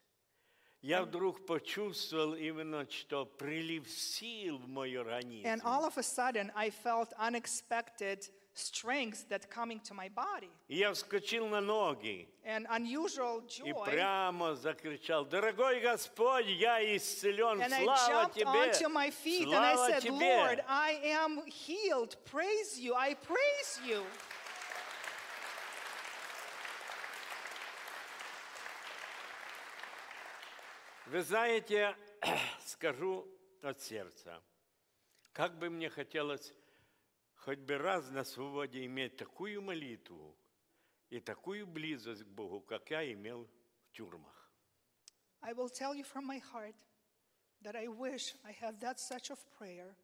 Я 0.82 1.02
вдруг 1.02 1.44
почувствовал 1.44 2.34
именно, 2.34 2.88
что 2.88 3.26
прилив 3.26 3.90
сил 3.90 4.58
в 4.58 4.68
мой 4.68 4.96
организм. 4.96 5.46
And 5.46 5.60
all 5.62 5.84
of 5.84 5.98
a 5.98 6.02
sudden, 6.02 6.52
I 6.54 6.70
felt 6.70 7.12
unexpected 7.18 8.30
strength 8.54 9.28
that 9.28 9.48
coming 9.50 9.80
to 9.80 9.94
my 9.94 10.08
body. 10.08 10.50
И 10.68 10.76
я 10.76 10.92
вскочил 10.92 11.46
на 11.48 11.60
ноги 11.60 12.28
And 12.44 12.66
unusual 12.68 13.42
и 13.64 13.70
joy. 13.72 13.84
прямо 13.84 14.54
закричал, 14.54 15.24
«Дорогой 15.24 15.80
Господь, 15.80 16.46
я 16.46 16.80
исцелен, 16.96 17.60
And 17.60 17.72
I 17.72 17.84
слава 17.84 18.10
jumped 18.10 18.34
Тебе! 18.34 18.46
onto 18.46 18.88
my 18.88 19.10
feet 19.10 19.46
and 19.46 19.54
I 19.54 19.74
слава 19.74 19.92
said, 19.92 20.02
Тебе!» 20.02 20.36
Lord, 20.36 20.64
I 20.68 21.00
am 21.04 21.42
healed. 21.46 22.16
Praise 22.24 22.78
you. 22.78 22.94
I 22.94 23.14
praise 23.14 23.80
you. 23.86 24.04
Вы 31.06 31.22
знаете, 31.22 31.96
скажу 32.66 33.26
от 33.62 33.80
сердца, 33.80 34.40
как 35.32 35.58
бы 35.58 35.68
мне 35.70 35.90
хотелось 35.90 36.52
хоть 37.44 37.60
бы 37.60 37.78
раз 37.78 38.10
на 38.10 38.24
свободе 38.24 38.84
иметь 38.84 39.16
такую 39.16 39.62
молитву 39.62 40.36
и 41.08 41.20
такую 41.20 41.66
близость 41.66 42.24
к 42.24 42.28
Богу, 42.28 42.60
как 42.60 42.90
я 42.90 43.12
имел 43.12 43.48
в 43.84 43.92
тюрьмах. 43.92 44.50
I 45.42 45.54
will 45.54 45.70
tell 45.70 45.94
you 45.94 46.04
from 46.04 46.26
my 46.26 46.38
heart 46.38 46.76
that 47.62 47.74
I 47.74 47.88
wish 47.88 48.34
I 48.44 48.52
had 48.52 48.78
that 48.80 49.00
such 49.00 49.30
of 49.30 49.38
prayer 49.58 49.96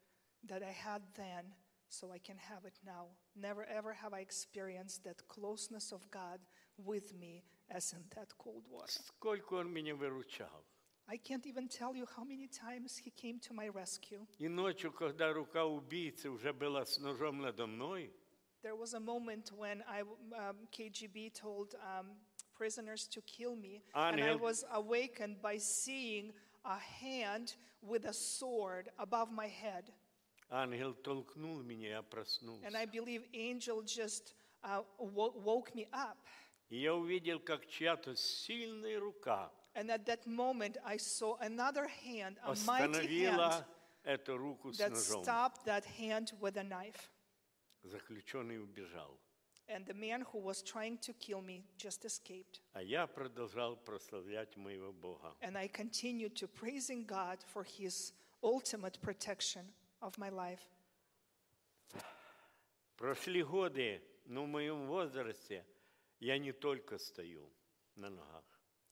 that 0.45 0.62
I 0.62 0.72
had 0.72 1.03
then 1.14 1.55
so 1.89 2.11
I 2.11 2.18
can 2.18 2.39
have 2.39 2.64
it 2.64 2.78
now. 2.84 3.09
Never 3.34 3.64
ever 3.66 3.93
have 3.93 4.14
I 4.14 4.20
experienced 4.20 5.05
that 5.05 5.28
closeness 5.28 5.93
of 5.93 6.11
God 6.11 6.41
with 6.78 7.14
me 7.14 7.45
as 7.68 7.93
in 7.93 8.03
that 8.14 8.32
cold 8.39 8.66
water. 8.70 8.89
Сколько 8.89 9.55
Он 9.55 9.70
меня 9.70 9.95
выручал. 9.95 10.64
I 11.07 11.17
can't 11.17 11.45
even 11.45 11.67
tell 11.67 11.93
you 11.95 12.05
how 12.15 12.24
many 12.24 12.47
times 12.47 12.97
He 12.97 13.11
came 13.11 13.39
to 13.47 13.53
my 13.53 13.67
rescue. 13.67 14.26
И 14.39 14.47
ночью, 14.47 14.91
когда 14.91 15.34
рука 15.34 15.65
убийцы 15.65 16.30
уже 16.30 16.53
была 16.53 16.86
с 16.86 16.97
ножом 16.99 17.41
надо 17.41 17.67
мной, 17.67 18.11
There 18.63 18.76
was 18.76 18.93
a 18.93 18.99
moment 18.99 19.51
when 19.57 19.84
I, 19.88 20.01
um, 20.01 20.67
KGB 20.72 21.34
told 21.34 21.74
um, 21.84 22.11
prisoners 22.55 23.07
to 23.07 23.22
kill 23.22 23.55
me, 23.55 23.82
and 23.95 24.22
I 24.22 24.28
Ангел. 24.30 24.39
was 24.39 24.63
awakened 24.72 25.41
by 25.41 25.57
seeing 25.57 26.32
a 26.63 26.78
hand 26.78 27.55
with 27.82 28.05
a 28.05 28.13
sword 28.13 28.89
above 28.99 29.32
my 29.32 29.47
head. 29.47 29.91
ангел 30.51 30.93
толкнул 30.93 31.61
меня, 31.63 31.89
я 31.89 32.01
проснулся. 32.03 32.65
And 32.67 32.76
I 32.78 32.86
believe 32.86 33.24
angel 33.34 33.82
just 33.82 34.36
uh, 34.63 34.84
wo- 34.99 35.34
woke 35.43 35.74
me 35.74 35.88
up. 35.91 36.17
И 36.69 36.78
я 36.78 36.93
увидел, 36.93 37.39
как 37.39 37.65
чья-то 37.67 38.15
сильная 38.15 38.99
рука 38.99 39.51
And 39.76 39.89
at 39.89 40.05
that 40.05 40.28
moment, 40.28 40.78
I 40.86 40.97
saw 40.97 41.38
another 41.39 41.88
hand, 41.88 42.38
a 42.43 42.55
mighty 42.65 43.24
hand, 43.24 43.39
остановила 43.39 43.65
эту 44.03 44.38
руку 44.38 44.74
с 44.74 44.78
that 44.78 44.91
ножом. 44.91 45.24
stopped 45.24 45.65
that 45.65 45.86
hand 45.86 46.34
with 46.39 46.57
a 46.57 46.63
knife. 46.63 47.09
Заключенный 47.84 48.59
убежал. 48.61 49.17
And 49.67 49.86
the 49.86 49.93
man 49.93 50.26
who 50.34 50.39
was 50.39 50.61
trying 50.61 50.97
to 50.97 51.13
kill 51.13 51.41
me 51.41 51.63
just 51.78 52.03
escaped. 52.03 52.61
А 52.74 52.82
я 52.82 53.07
продолжал 53.07 53.78
прославлять 53.78 54.57
моего 54.57 54.91
Бога. 54.91 55.34
And 55.41 55.57
I 55.57 55.67
continued 55.69 56.36
to 56.36 56.47
praising 56.47 57.05
God 57.05 57.39
for 57.45 57.63
his 57.63 58.11
ultimate 58.43 58.99
protection 59.01 59.65
of 60.01 60.17
my 60.17 60.30
life. 60.30 60.61
Прошли 62.97 63.41
годы, 63.41 64.01
но 64.26 64.43
в 64.43 64.47
моем 64.47 64.88
возрасте 64.88 65.65
я 66.19 66.38
не 66.38 66.51
только 66.51 66.97
стою 66.97 67.49
на 67.95 68.09
ногах. 68.09 68.43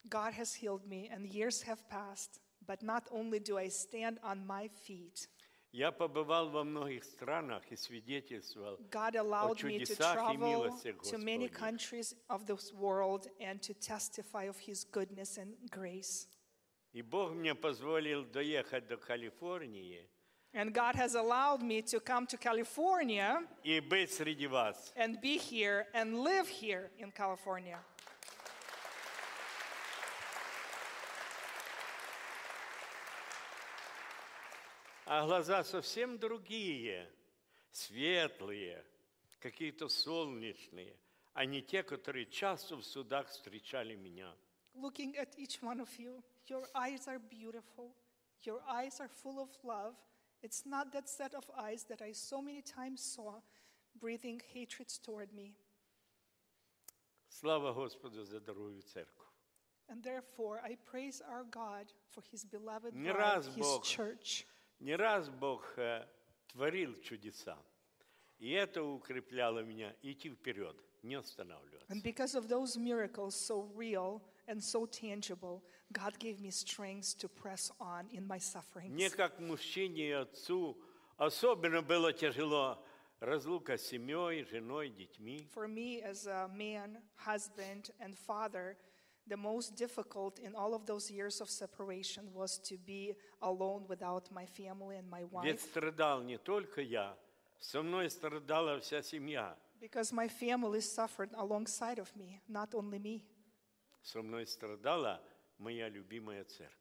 God 0.07 0.33
has 0.33 0.53
healed 0.55 0.85
me, 0.87 1.09
and 1.11 1.25
years 1.27 1.61
have 1.63 1.87
passed. 1.89 2.39
But 2.65 2.81
not 2.83 3.07
only 3.11 3.39
do 3.39 3.57
I 3.57 3.67
stand 3.69 4.19
on 4.23 4.45
my 4.45 4.67
feet, 4.69 5.27
Я 5.71 5.91
побывал 5.91 6.49
во 6.49 6.63
многих 6.63 7.03
странах 7.03 7.61
и 7.71 7.75
свидетельствовал 7.75 8.79
God 8.89 9.15
о 9.15 9.21
allowed 9.21 9.63
me 9.63 9.77
to 9.79 9.85
чудесах 9.85 10.15
и 10.33 10.37
travel 10.37 10.37
милостях 10.39 11.01
to 11.03 11.17
many 11.19 11.47
Господних. 11.47 11.51
countries 11.53 12.15
of 12.27 12.45
this 12.47 12.73
world 12.73 13.27
and 13.39 13.61
to 13.61 13.73
testify 13.75 14.45
of 14.45 14.57
His 14.57 14.83
goodness 14.83 15.37
and 15.37 15.55
grace. 15.69 16.27
И 16.91 17.03
Бог 17.03 17.33
мне 17.33 17.53
позволил 17.53 18.25
доехать 18.25 18.87
до 18.87 18.97
Калифорнии 18.97 20.07
And 20.55 20.73
God 20.73 20.95
has 20.95 21.13
allowed 21.13 21.61
me 21.61 21.83
to 21.83 21.99
come 21.99 22.25
to 22.25 22.35
California 22.37 23.43
и 23.63 23.79
быть 23.79 24.11
среди 24.11 24.47
вас. 24.47 24.91
and 24.95 25.21
be 25.21 25.37
here 25.37 25.85
and 25.93 26.23
live 26.23 26.47
here 26.47 26.89
in 26.97 27.11
California. 27.11 27.77
А 35.06 35.26
глаза 35.26 35.62
совсем 35.64 36.18
другие, 36.18 37.10
светлые, 37.72 38.84
какие-то 39.38 39.88
солнечные, 39.88 40.96
а 41.34 41.44
не 41.44 41.60
те, 41.60 41.82
которые 41.82 42.26
часто 42.26 42.76
в 42.76 42.82
судах 42.82 43.28
встречали 43.28 43.94
меня. 43.96 44.34
Looking 44.74 45.14
at 45.16 45.34
each 45.36 45.62
one 45.62 45.80
of 45.80 45.90
you, 45.98 46.22
your 46.46 46.66
eyes 46.74 47.06
are 47.06 47.18
beautiful. 47.18 47.94
Your 48.42 48.62
eyes 48.66 48.98
are 49.00 49.08
full 49.08 49.38
of 49.38 49.50
love. 49.62 49.94
It's 50.42 50.64
not 50.66 50.90
that 50.92 51.08
set 51.08 51.34
of 51.34 51.44
eyes 51.56 51.84
that 51.84 52.02
I 52.02 52.12
so 52.12 52.40
many 52.42 52.62
times 52.62 53.02
saw 53.02 53.40
breathing 54.00 54.40
hatred 54.52 54.88
toward 55.02 55.32
me. 55.32 55.54
Слава 57.28 57.72
Господу 57.72 58.24
за 58.24 58.40
дорогую 58.40 58.82
церковь. 58.82 59.28
And 59.88 60.02
therefore, 60.02 60.60
I 60.62 60.76
praise 60.90 61.20
our 61.20 61.44
God 61.44 61.92
for 62.10 62.22
His 62.32 62.44
beloved 62.44 62.94
Не 62.94 63.12
bride, 63.12 63.18
раз 63.18 63.48
His 63.48 63.56
Бог 63.56 63.84
church. 63.84 64.46
Не 64.80 64.96
раз 64.96 65.28
Бог 65.28 65.62
э, 65.76 66.06
творил 66.48 66.94
чудеса, 67.00 67.58
и 68.38 68.50
это 68.50 68.82
укрепляло 68.82 69.60
меня 69.60 69.94
идти 70.02 70.30
вперед, 70.30 70.76
не 71.02 71.14
останавливаться. 71.14 71.86
And 71.88 72.02
because 72.02 72.34
of 72.34 72.48
those 72.48 72.76
miracles, 72.76 73.34
so 73.34 73.68
real 73.74 74.20
and 74.46 74.62
so 74.62 74.86
tangible, 74.86 75.62
God 75.92 76.18
gave 76.18 76.40
me 76.40 76.50
strength 76.50 77.16
to 77.18 77.28
press 77.28 77.70
on 77.80 78.08
in 78.10 78.26
my 78.26 78.38
sufferings. 78.38 78.92
Мне 78.92 79.10
как 79.10 79.38
мужчине 79.40 80.08
и 80.08 80.12
отцу 80.12 80.76
особенно 81.16 81.82
было 81.82 82.12
тяжело 82.12 82.84
разлука 83.20 83.78
с 83.78 83.86
семьей, 83.86 84.44
женой, 84.44 84.90
детьми. 84.90 85.48
For 85.54 85.66
me, 85.68 86.02
as 86.02 86.26
a 86.26 86.48
man, 86.48 86.98
husband, 87.16 87.90
and 88.00 88.16
father, 88.16 88.76
The 89.27 89.37
most 89.37 89.75
difficult 89.75 90.39
in 90.39 90.55
all 90.55 90.73
of 90.73 90.85
those 90.87 91.11
years 91.11 91.39
of 91.39 91.49
separation 91.49 92.33
was 92.33 92.57
to 92.67 92.77
be 92.77 93.13
alone 93.41 93.85
without 93.87 94.31
my 94.31 94.45
family 94.47 94.97
and 94.97 95.07
my 95.07 95.21
Ведь 95.43 95.59
wife 95.59 95.61
страдал 95.61 96.23
не 96.23 96.37
только 96.37 96.81
я, 96.81 97.15
со 97.59 97.81
мной 97.83 98.09
страдала 98.09 98.79
вся 98.79 99.01
семья. 99.03 99.55
because 99.79 100.11
my 100.11 100.27
family 100.27 100.81
suffered 100.81 101.29
alongside 101.35 101.99
of 101.99 102.13
me, 102.15 102.41
not 102.49 102.73
only 102.73 102.97
me. 102.99 103.23
Со 104.01 104.21
мной 104.23 104.47
страдала 104.47 105.21
моя 105.59 105.89
любимая 105.89 106.43
церковь. 106.45 106.75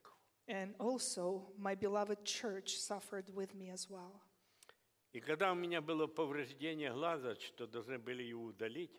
And 0.46 0.74
also, 0.78 1.52
my 1.58 1.74
beloved 1.74 2.24
church 2.24 2.78
suffered 2.78 3.28
with 3.34 3.54
me 3.54 3.68
as 3.70 3.90
well. 3.90 4.22
И 5.12 5.20
когда 5.20 5.52
у 5.52 5.54
меня 5.54 5.80
было 5.82 6.06
повреждение 6.06 6.92
глаза, 6.92 7.34
что 7.36 7.66
должны 7.66 7.98
были 7.98 8.22
его 8.22 8.44
удалить, 8.44 8.98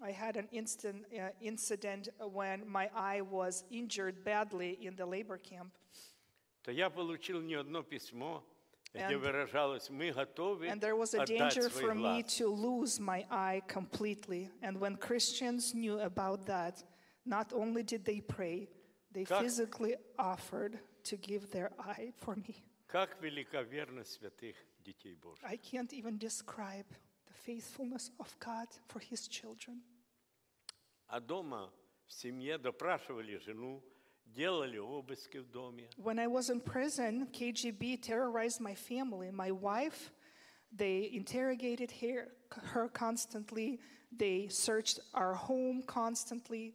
I 0.00 0.10
had 0.10 0.36
an 0.36 0.48
instant 0.50 1.04
uh, 1.12 1.30
incident 1.40 2.08
when 2.20 2.68
my 2.68 2.90
eye 2.94 3.20
was 3.22 3.64
injured 3.70 4.24
badly 4.24 4.78
in 4.80 4.96
the 4.96 5.06
labor 5.06 5.38
camp. 5.38 5.72
то 6.62 6.70
я 6.72 6.88
получил 6.90 7.40
не 7.42 7.54
одно 7.54 7.82
письмо, 7.82 8.42
где 8.92 9.04
And- 9.04 9.20
выражалось, 9.20 9.90
мы 9.90 10.12
готовы 10.12 10.68
And 10.68 10.80
there 10.80 10.96
was 10.96 11.14
a 11.14 11.22
отдать 11.22 11.54
danger 11.54 11.68
свой 11.70 11.82
for 11.82 11.94
me 11.94 12.22
глаз. 12.22 12.36
to 12.38 12.48
lose 12.48 12.98
my 13.00 13.24
eye 13.30 13.62
completely. 13.68 14.50
And 14.62 14.78
when 14.80 14.96
Christians 14.96 15.74
knew 15.74 15.98
about 16.00 16.46
that, 16.46 16.82
not 17.26 17.52
only 17.52 17.82
did 17.82 18.04
they 18.04 18.20
pray, 18.20 18.68
they 19.12 19.24
Как- 19.24 19.42
physically 19.42 19.94
offered 20.18 20.78
to 21.04 21.16
give 21.16 21.50
their 21.50 21.70
eye 21.78 22.12
for 22.16 22.34
me. 22.36 22.56
Как 22.88 23.20
велика 23.20 23.62
верность 23.62 24.12
святых 24.20 24.56
детей 24.84 25.14
Божьих. 25.16 25.42
I 25.44 25.56
can't 25.56 25.92
even 25.92 26.18
describe 26.18 26.86
the 26.88 26.96
faithfulness 27.44 28.10
of 28.18 28.34
God 28.40 28.68
for 28.88 29.00
his 29.00 29.28
children. 29.28 29.82
А 31.06 31.20
дома 31.20 31.70
в 32.06 32.12
семье 32.12 32.58
допрашивали 32.58 33.36
жену, 33.36 33.82
делали 34.24 34.78
обыски 34.78 35.38
в 35.38 35.50
доме. 35.50 35.88
When 35.96 36.18
I 36.18 36.26
was 36.26 36.50
in 36.50 36.60
prison, 36.60 37.26
KGB 37.32 38.02
terrorized 38.02 38.60
my 38.60 38.74
family. 38.74 39.30
My 39.30 39.50
wife, 39.50 40.10
they 40.72 41.10
interrogated 41.12 41.90
her, 42.00 42.32
her 42.72 42.88
constantly. 42.88 43.80
They 44.10 44.48
searched 44.48 45.00
our 45.12 45.34
home 45.34 45.82
constantly. 45.82 46.74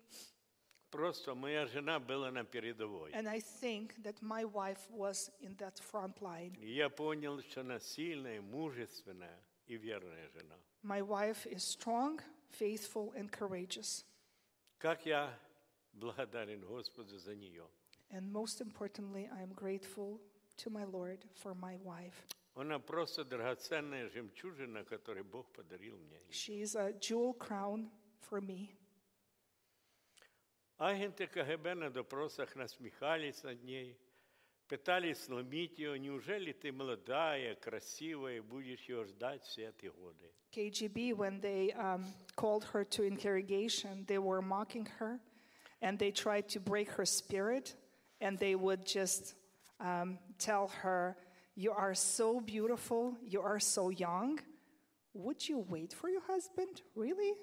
Просто 0.91 1.35
моя 1.35 1.67
жена 1.67 1.99
была 1.99 2.31
на 2.31 2.43
передовой. 2.43 3.11
And 3.13 3.27
I 3.27 3.39
think 3.39 4.01
that 4.03 4.21
my 4.21 4.43
wife 4.45 4.89
was 4.89 5.29
in 5.41 5.55
that 5.57 5.79
front 5.79 6.21
line. 6.21 6.55
И 6.59 6.73
я 6.73 6.89
понял, 6.89 7.41
что 7.41 7.61
она 7.61 7.79
сильная, 7.79 8.41
мужественная 8.41 9.39
и 9.67 9.77
верная 9.77 10.27
жена. 10.29 10.57
My 10.83 11.01
wife 11.01 11.45
is 11.45 11.63
strong, 11.63 12.21
faithful, 12.49 13.13
and 13.15 13.29
courageous. 13.31 14.05
Как 14.77 15.05
я 15.05 15.37
благодарен 15.93 16.61
Господу 16.61 17.17
за 17.17 17.35
нее. 17.35 17.67
And 18.11 18.31
most 18.31 18.61
importantly, 18.61 19.29
I 19.31 19.41
am 19.41 19.53
grateful 19.53 20.19
to 20.57 20.69
my 20.69 20.85
Lord 20.85 21.25
for 21.35 21.53
my 21.53 21.77
wife. 21.83 22.25
Она 22.55 22.79
просто 22.79 23.23
драгоценная 23.23 24.09
жемчужина, 24.09 24.83
которую 24.83 25.25
Бог 25.25 25.51
подарил 25.53 25.97
мне. 25.97 26.19
She 26.31 26.61
is 26.61 26.75
a 26.75 26.91
jewel 26.93 27.33
crown 27.33 27.89
for 28.29 28.41
me. 28.41 28.69
Агенты 30.77 31.27
КГБ 31.27 31.75
на 31.75 31.89
допросах 31.89 32.55
насмехались 32.55 33.43
над 33.43 33.63
ней, 33.63 33.97
пытались 34.67 35.23
сломить 35.23 35.79
ее. 35.79 35.99
Неужели 35.99 36.53
ты 36.53 36.71
молодая, 36.71 37.55
красивая, 37.55 38.41
будешь 38.41 38.87
ее 38.87 39.03
ждать 39.05 39.43
все 39.43 39.69
эти 39.69 39.87
годы? 39.87 40.31
KGB, 40.51 41.13
when 41.13 41.39
they 41.41 41.71
um, 41.73 42.05
called 42.35 42.63
her 42.73 42.83
to 42.83 43.03
interrogation, 43.03 44.05
they 44.05 44.17
were 44.17 44.41
mocking 44.41 44.87
her 44.99 45.19
and 45.81 45.97
they 45.99 46.11
tried 46.11 46.47
to 46.49 46.59
break 46.59 46.89
her 46.91 47.05
spirit 47.05 47.75
and 48.21 48.37
they 48.39 48.55
would 48.55 48.85
just 48.85 49.35
um, 49.79 50.17
tell 50.37 50.67
her, 50.81 51.15
You 51.55 51.71
are 51.71 51.93
so 51.93 52.39
beautiful, 52.39 53.17
you 53.21 53.41
are 53.41 53.59
so 53.59 53.89
young. 53.89 54.39
Would 55.13 55.49
you 55.49 55.65
wait 55.67 55.93
for 55.93 56.09
your 56.09 56.21
husband? 56.21 56.81
Really? 56.95 57.35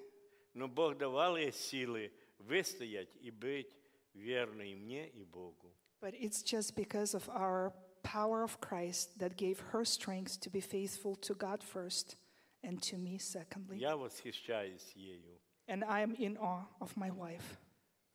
Но 0.53 0.67
Бог 0.67 0.97
давал 0.97 1.37
ей 1.37 1.51
силы 1.51 2.11
выстоять 2.39 3.15
и 3.21 3.29
быть 3.29 3.71
верной 4.13 4.73
мне 4.73 5.07
и 5.09 5.23
Богу. 5.23 5.71
But 6.01 6.13
it's 6.19 6.43
just 6.43 6.75
because 6.75 7.13
of 7.13 7.27
our 7.29 7.73
power 8.03 8.43
of 8.43 8.59
Christ 8.61 9.19
that 9.19 9.35
gave 9.35 9.59
her 9.71 9.83
strength 9.83 10.39
to 10.41 10.49
be 10.49 10.61
faithful 10.61 11.15
to 11.15 11.33
God 11.33 11.63
first 11.63 12.15
and 12.63 12.81
to 12.83 12.97
me 12.97 13.17
secondly. 13.17 13.77
Я 13.79 13.95
восхищаюсь 13.97 14.93
ею. 14.95 15.39
And 15.67 15.83
I 15.83 16.01
am 16.01 16.15
in 16.15 16.37
awe 16.37 16.65
of 16.79 16.95
my 16.95 17.09
wife. 17.11 17.57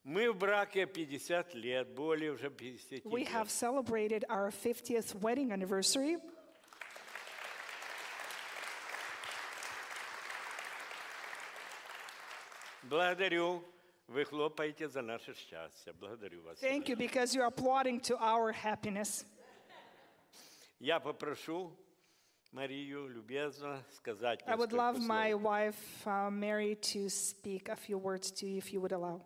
Мы 0.04 0.32
в 0.32 0.36
браке 0.38 0.86
50 0.86 1.54
лет, 1.54 1.94
более 1.94 2.32
уже 2.32 2.50
50 2.50 3.02
We 3.04 3.20
лет. 3.20 3.28
have 3.28 3.50
celebrated 3.50 4.24
our 4.28 4.50
50th 4.50 5.14
wedding 5.20 5.52
anniversary. 5.52 6.16
Благодарю. 12.84 13.62
Вы 14.08 14.24
хлопаете 14.24 14.88
за 14.88 15.00
наше 15.02 15.34
счастье. 15.34 15.92
Благодарю 15.94 16.42
вас. 16.42 16.58
Thank 16.60 16.88
you 16.88 16.96
because 16.96 17.34
you're 17.34 17.46
applauding 17.46 18.00
to 18.00 18.16
our 18.18 18.52
happiness. 18.52 19.24
Я 20.78 21.00
попрошу 21.00 21.72
Марию 22.52 23.08
любезно 23.08 23.82
сказать 23.96 24.42
I 24.46 24.56
would 24.56 24.72
несколько 24.72 24.76
love 24.76 24.98
my 24.98 25.30
слов. 25.30 25.42
wife, 25.42 26.06
uh, 26.06 26.30
Mary, 26.30 26.74
to 26.74 27.08
speak 27.08 27.68
a 27.68 27.76
few 27.76 27.96
words 27.98 28.30
to 28.32 28.46
you 28.46 28.58
if 28.58 28.72
you 28.72 28.80
would 28.80 28.92
allow. 28.92 29.22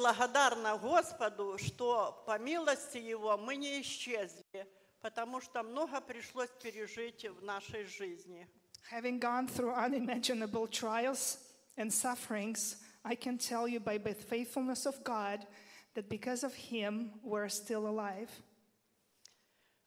Благодарна 0.00 0.78
Господу, 0.78 1.58
что 1.58 2.22
по 2.26 2.38
милости 2.38 2.96
Его 2.96 3.36
мы 3.36 3.56
не 3.56 3.82
исчезли, 3.82 4.66
потому 5.02 5.42
что 5.42 5.62
много 5.62 6.00
пришлось 6.00 6.48
пережить 6.62 7.26
в 7.28 7.42
нашей 7.42 7.84
жизни. 7.84 8.48
Having 8.90 9.20
gone 9.20 9.46
through 9.46 9.74
unimaginable 9.74 10.66
trials 10.66 11.38
and 11.76 11.92
sufferings, 11.92 12.76
I 13.04 13.14
can 13.14 13.36
tell 13.36 13.68
you 13.68 13.78
by 13.78 13.98
the 13.98 14.14
faithfulness 14.14 14.86
of 14.86 15.04
God 15.04 15.46
that 15.94 16.08
because 16.08 16.44
of 16.44 16.54
Him, 16.54 17.12
we're 17.22 17.50
still 17.50 17.86
alive. 17.86 18.30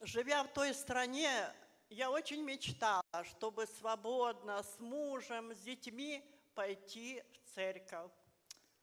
Живя 0.02 0.44
в 0.44 0.54
той 0.54 0.76
стране, 0.76 1.32
я 1.90 2.12
очень 2.12 2.44
мечтала, 2.44 3.04
чтобы 3.24 3.66
свободно 3.66 4.62
с 4.62 4.80
мужем, 4.80 5.56
с 5.56 5.60
детьми 5.60 6.22
пойти 6.54 7.24
в 7.32 7.56
церковь. 7.56 8.12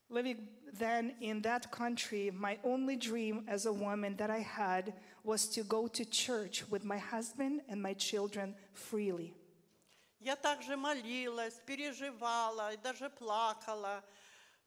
Living 0.10 0.48
then 0.78 1.16
in 1.22 1.42
that 1.42 1.72
country, 1.72 2.32
my 2.32 2.58
only 2.64 2.96
dream 2.96 3.44
as 3.48 3.66
a 3.66 3.74
woman 3.74 4.16
that 4.18 4.30
I 4.30 4.40
had 4.40 4.94
was 5.24 5.48
to 5.50 5.64
go 5.64 5.88
to 5.88 6.06
church 6.06 6.64
with 6.70 6.84
my 6.84 6.98
husband 6.98 7.62
and 7.70 7.82
my 7.82 7.94
children 7.94 8.56
freely. 8.74 9.34
Я 10.20 10.36
также 10.36 10.76
молилась, 10.76 11.62
переживала 11.66 12.74
и 12.74 12.78
даже 12.78 13.10
плакала, 13.10 14.04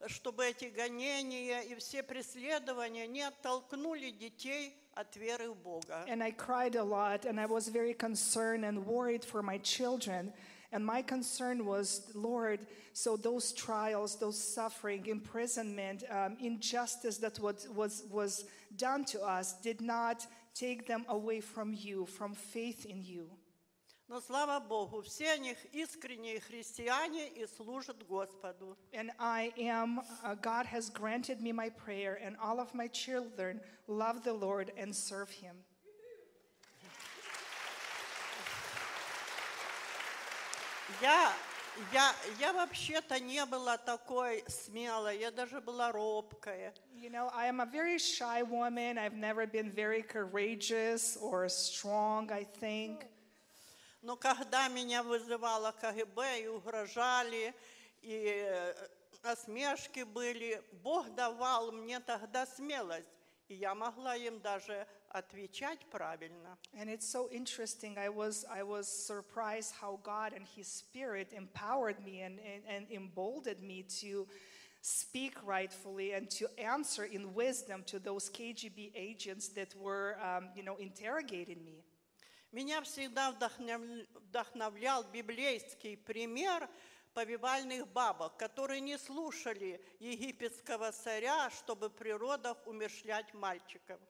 чтобы 0.06 0.46
эти 0.46 0.66
гонения 0.66 1.62
и 1.62 1.74
все 1.74 2.02
преследования 2.02 3.06
не 3.06 3.22
оттолкнули 3.22 4.10
детей 4.10 4.74
от 4.94 5.16
веры 5.16 5.50
в 5.50 5.56
Бога. 5.56 6.04
And 6.08 6.22
I 6.22 6.30
cried 6.30 6.76
a 6.76 6.82
lot, 6.82 7.24
and 7.24 7.40
I 7.40 7.46
was 7.46 7.68
very 7.68 7.94
concerned 7.94 8.64
and 8.64 8.86
worried 8.86 9.24
for 9.24 9.42
my 9.42 9.58
children. 9.58 10.32
And 10.72 10.84
my 10.84 11.02
concern 11.02 11.64
was, 11.64 12.10
Lord, 12.14 12.60
so 12.92 13.16
those 13.16 13.52
trials, 13.52 14.16
those 14.16 14.38
suffering, 14.38 15.06
imprisonment, 15.06 16.04
um, 16.10 16.36
injustice 16.40 17.18
that 17.18 17.38
was, 17.40 17.68
was, 17.74 18.04
was 18.10 18.44
done 18.76 19.04
to 19.06 19.22
us 19.22 19.54
did 19.60 19.80
not 19.80 20.26
take 20.54 20.86
them 20.86 21.04
away 21.08 21.40
from 21.40 21.72
you, 21.72 22.06
from 22.06 22.34
faith 22.34 22.84
in 22.86 23.02
you. 23.02 23.30
Но 24.10 24.22
слава 24.22 24.58
Богу, 24.58 25.02
все 25.02 25.32
они 25.32 25.54
искренние 25.70 26.40
христиане 26.40 27.28
и 27.28 27.46
служат 27.46 28.06
Господу. 28.06 28.74
And 28.94 29.10
I 29.18 29.52
am, 29.58 30.00
uh, 30.24 30.34
God 30.34 30.64
has 30.64 30.88
granted 30.88 31.42
me 31.42 31.52
my 31.52 31.68
prayer, 31.68 32.18
and 32.22 32.34
all 32.42 32.58
of 32.58 32.74
my 32.74 32.88
children 32.88 33.60
love 33.86 34.24
the 34.24 34.32
Lord 34.32 34.72
and 34.78 34.96
serve 34.96 35.30
Him. 35.30 35.56
Я, 41.01 41.33
я, 41.91 42.15
я 42.39 42.53
вообще-то 42.53 43.19
не 43.19 43.45
была 43.45 43.77
такой 43.77 44.43
смелой, 44.47 45.19
я 45.19 45.31
даже 45.31 45.61
была 45.61 45.91
робкая. 45.91 46.73
You 46.93 47.09
know, 47.09 47.29
I 47.33 47.47
am 47.47 47.59
a 47.59 47.65
very 47.65 47.97
shy 47.97 48.43
woman. 48.43 48.97
I've 48.97 49.15
never 49.15 49.47
been 49.47 49.71
very 49.71 50.03
courageous 50.03 51.17
or 51.17 51.49
strong, 51.49 52.31
I 52.31 52.45
think. 52.59 53.05
Но 54.01 54.17
когда 54.17 54.67
меня 54.67 55.01
вызывало 55.01 55.71
КГБ 55.71 56.41
и 56.41 56.47
угрожали, 56.47 57.53
и 58.01 58.43
э, 58.45 58.73
насмешки 59.23 60.03
были, 60.03 60.61
Бог 60.83 61.15
давал 61.15 61.71
мне 61.71 62.01
тогда 62.01 62.45
смелость, 62.45 63.07
и 63.47 63.55
я 63.55 63.73
могла 63.73 64.15
им 64.17 64.41
даже 64.41 64.85
отвечать 65.12 65.80
правильно. 65.90 66.58
And 66.74 66.88
it's 66.90 67.06
so 67.06 67.28
interesting. 67.30 67.98
I 67.98 68.08
was, 68.08 68.44
I 68.50 68.62
was 68.62 68.88
surprised 68.88 69.74
how 69.80 69.98
God 70.02 70.32
and 70.32 70.46
His 70.56 70.68
Spirit 70.68 71.32
empowered 71.32 72.04
me 72.04 72.20
and, 72.20 72.38
and, 72.38 72.62
and 72.68 72.86
emboldened 72.90 73.62
me 73.62 73.84
to 74.00 74.26
speak 74.80 75.34
rightfully 75.44 76.12
and 76.12 76.30
to 76.30 76.48
answer 76.58 77.04
in 77.04 77.34
wisdom 77.34 77.82
to 77.86 77.98
those 77.98 78.30
KGB 78.30 78.92
agents 78.94 79.48
that 79.48 79.74
were, 79.76 80.16
um, 80.22 80.48
you 80.54 80.62
know, 80.62 80.76
interrogating 80.76 81.64
me. 81.64 81.84
Меня 82.50 82.80
всегда 82.80 83.30
вдохнов- 83.30 84.06
вдохновлял 84.14 85.04
библейский 85.12 85.98
пример 85.98 86.66
повивальных 87.12 87.86
бабок, 87.88 88.38
которые 88.38 88.80
не 88.80 88.96
слушали 88.96 89.80
египетского 89.98 90.92
царя, 90.92 91.50
чтобы 91.50 91.90
при 91.90 92.10
родах 92.10 92.56
умершлять 92.66 93.34
мальчиков. 93.34 94.00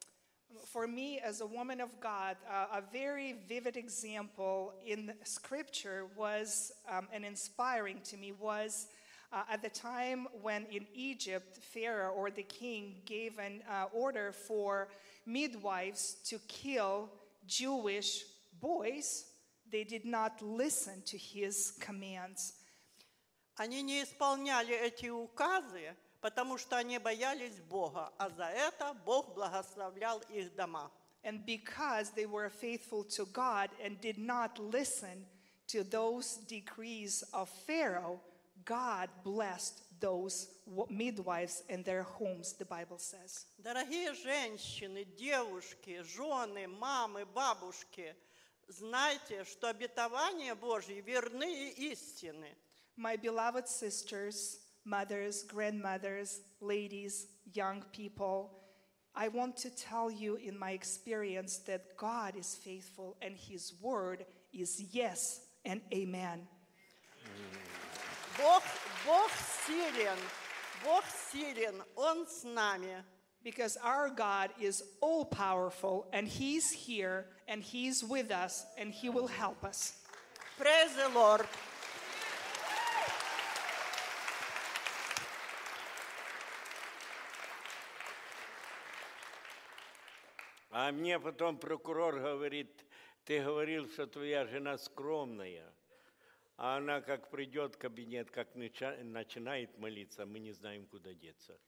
For 0.64 0.86
me, 0.86 1.20
as 1.20 1.40
a 1.40 1.46
woman 1.46 1.80
of 1.80 2.00
God, 2.00 2.36
uh, 2.50 2.78
a 2.78 2.82
very 2.92 3.36
vivid 3.48 3.76
example 3.76 4.72
in 4.84 5.12
Scripture 5.24 6.06
was, 6.16 6.72
um, 6.90 7.08
and 7.12 7.24
inspiring 7.24 8.00
to 8.04 8.16
me, 8.16 8.32
was 8.32 8.88
uh, 9.32 9.42
at 9.50 9.62
the 9.62 9.68
time 9.68 10.26
when 10.42 10.64
in 10.66 10.86
Egypt, 10.94 11.58
Pharaoh 11.62 12.12
or 12.12 12.30
the 12.30 12.42
king 12.42 13.02
gave 13.04 13.38
an 13.38 13.62
uh, 13.70 13.86
order 13.92 14.32
for 14.32 14.88
midwives 15.26 16.16
to 16.24 16.38
kill 16.48 17.10
Jewish 17.46 18.24
boys, 18.60 19.26
they 19.70 19.84
did 19.84 20.04
not 20.04 20.40
listen 20.42 21.02
to 21.06 21.18
his 21.18 21.72
commands. 21.80 22.54
Они 23.58 23.82
не 23.82 24.02
исполняли 24.02 24.74
эти 24.74 25.06
указы, 25.10 25.96
потому 26.23 26.57
что 26.57 26.77
они 26.77 26.97
боялись 26.99 27.59
Бога, 27.69 28.13
а 28.17 28.29
за 28.29 28.45
это 28.45 28.93
Бог 29.05 29.35
благословлял 29.35 30.21
их 30.29 30.55
дома. 30.55 30.89
And 31.25 31.45
because 31.45 32.11
they 32.11 32.25
were 32.25 32.49
faithful 32.49 33.03
to 33.17 33.25
God 33.25 33.69
and 33.83 33.99
did 33.99 34.17
not 34.17 34.57
listen 34.57 35.25
to 35.67 35.83
those 35.83 36.37
decrees 36.47 37.23
of 37.33 37.49
Pharaoh, 37.67 38.21
God 38.63 39.09
blessed 39.25 39.83
those 39.99 40.47
midwives 40.89 41.63
and 41.69 41.83
their 41.83 42.03
homes, 42.03 42.53
the 42.53 42.65
Bible 42.65 42.99
says. 42.99 43.45
Дорогие 43.57 44.13
женщины, 44.13 45.03
девушки, 45.17 46.03
жены, 46.03 46.67
мамы, 46.69 47.25
бабушки, 47.25 48.15
знайте, 48.69 49.43
что 49.43 49.67
обетования 49.67 50.55
Божьи 50.55 51.01
верны 51.01 51.69
и 51.69 51.91
истинны. 51.91 52.55
My 52.95 53.17
beloved 53.17 53.67
sisters, 53.67 54.62
mothers, 54.84 55.44
grandmothers, 55.44 56.40
ladies, 56.60 57.26
young 57.52 57.84
people, 57.92 58.58
I 59.14 59.28
want 59.28 59.56
to 59.58 59.70
tell 59.70 60.10
you 60.10 60.36
in 60.36 60.56
my 60.56 60.70
experience 60.70 61.58
that 61.66 61.96
God 61.96 62.36
is 62.36 62.54
faithful 62.54 63.16
and 63.20 63.36
His 63.36 63.74
word 63.82 64.24
is 64.52 64.80
yes 64.92 65.40
and 65.64 65.80
amen. 65.92 66.46
Бог, 68.36 68.62
Бог 69.04 69.30
силен, 69.66 70.18
Бог 70.84 71.02
силен, 71.04 71.82
Он 71.96 72.26
с 72.28 72.44
нами. 72.44 73.02
Because 73.42 73.76
our 73.82 74.10
God 74.10 74.50
is 74.60 74.82
all 75.00 75.24
powerful 75.24 76.06
and 76.12 76.28
He's 76.28 76.70
here 76.70 77.26
and 77.48 77.62
He's 77.62 78.04
with 78.04 78.30
us 78.30 78.64
and 78.76 78.92
He 78.92 79.08
will 79.08 79.26
help 79.26 79.64
us. 79.64 79.94
Praise 80.58 80.94
the 80.94 81.08
Lord. 81.12 81.42
А 90.72 90.92
мне 90.92 91.18
потом 91.18 91.58
прокурор 91.58 92.20
говорит, 92.20 92.84
ты 93.24 93.42
говорил, 93.42 93.88
что 93.88 94.06
твоя 94.06 94.46
жена 94.46 94.78
скромная. 94.78 95.72
А 96.56 96.76
она 96.76 97.00
как 97.00 97.30
придет 97.30 97.74
в 97.74 97.78
кабинет, 97.78 98.30
как 98.30 98.54
нача- 98.54 99.02
начинает 99.02 99.78
молиться, 99.78 100.26
мы 100.26 100.40
не 100.40 100.52
знаем, 100.52 100.86
куда 100.86 101.14
деться. 101.14 101.58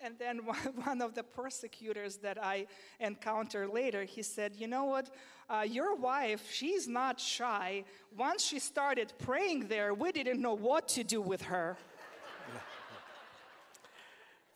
And 0.00 0.18
then 0.18 0.44
one 0.44 0.74
one 0.84 1.00
of 1.02 1.14
the 1.14 1.22
persecutors 1.22 2.16
that 2.18 2.36
I 2.42 2.66
encounter 3.00 3.66
later, 3.68 4.04
he 4.04 4.22
said, 4.22 4.54
You 4.56 4.66
know 4.66 4.84
what? 4.84 5.10
Uh, 5.48 5.64
your 5.66 5.94
wife, 5.94 6.50
she's 6.50 6.88
not 6.88 7.20
shy. 7.20 7.84
Once 8.10 8.44
she 8.44 8.58
started 8.58 9.12
praying 9.18 9.68
there, 9.68 9.94
we 9.94 10.10
didn't 10.10 10.40
know 10.40 10.54
what 10.54 10.88
to 10.88 11.04
do 11.04 11.20
with 11.20 11.42
her. 11.42 11.76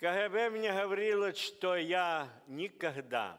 КГБ 0.00 0.50
мне 0.50 0.72
говорило, 0.72 1.34
что 1.34 1.76
я 1.76 2.28
никогда 2.46 3.38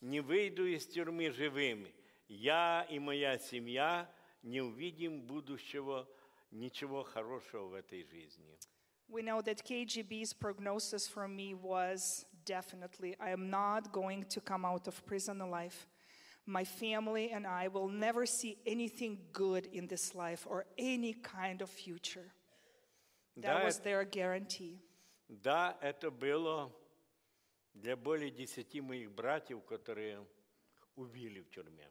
не 0.00 0.20
выйду 0.20 0.66
из 0.66 0.86
тюрьмы 0.86 1.30
живым. 1.30 1.86
Я 2.28 2.86
и 2.90 2.98
моя 2.98 3.38
семья 3.38 4.10
не 4.42 4.60
увидим 4.60 5.22
будущего, 5.22 6.08
ничего 6.50 7.02
хорошего 7.02 7.66
в 7.68 7.74
этой 7.74 8.02
жизни. 8.04 8.58
We 9.08 9.22
know 9.22 9.40
that 9.42 9.62
KGB's 9.64 10.32
prognosis 10.34 11.06
for 11.08 11.28
me 11.28 11.54
was 11.54 12.26
definitely 12.44 13.14
I 13.20 13.30
am 13.30 13.48
not 13.50 13.92
going 13.92 14.24
to 14.30 14.40
come 14.40 14.64
out 14.64 14.88
of 14.88 15.04
prison 15.06 15.40
alive. 15.40 15.74
My 16.44 16.64
family 16.64 17.30
and 17.32 17.46
I 17.46 17.68
will 17.68 17.88
never 17.88 18.26
see 18.26 18.58
anything 18.66 19.18
good 19.32 19.66
in 19.72 19.86
this 19.88 20.14
life 20.14 20.46
or 20.46 20.66
any 20.78 21.14
kind 21.14 21.60
of 21.62 21.70
future. 21.70 22.32
That 23.36 23.58
Да, 23.60 23.64
was 23.64 23.78
это- 23.78 23.84
their 23.84 24.04
guarantee. 24.04 24.80
Да, 25.28 25.76
это 25.82 26.10
было 26.10 26.72
для 27.74 27.96
более 27.96 28.30
десяти 28.30 28.80
моих 28.80 29.12
братьев, 29.12 29.64
которые 29.64 30.26
убили 30.96 31.40
в 31.40 31.50
тюрьме. 31.50 31.90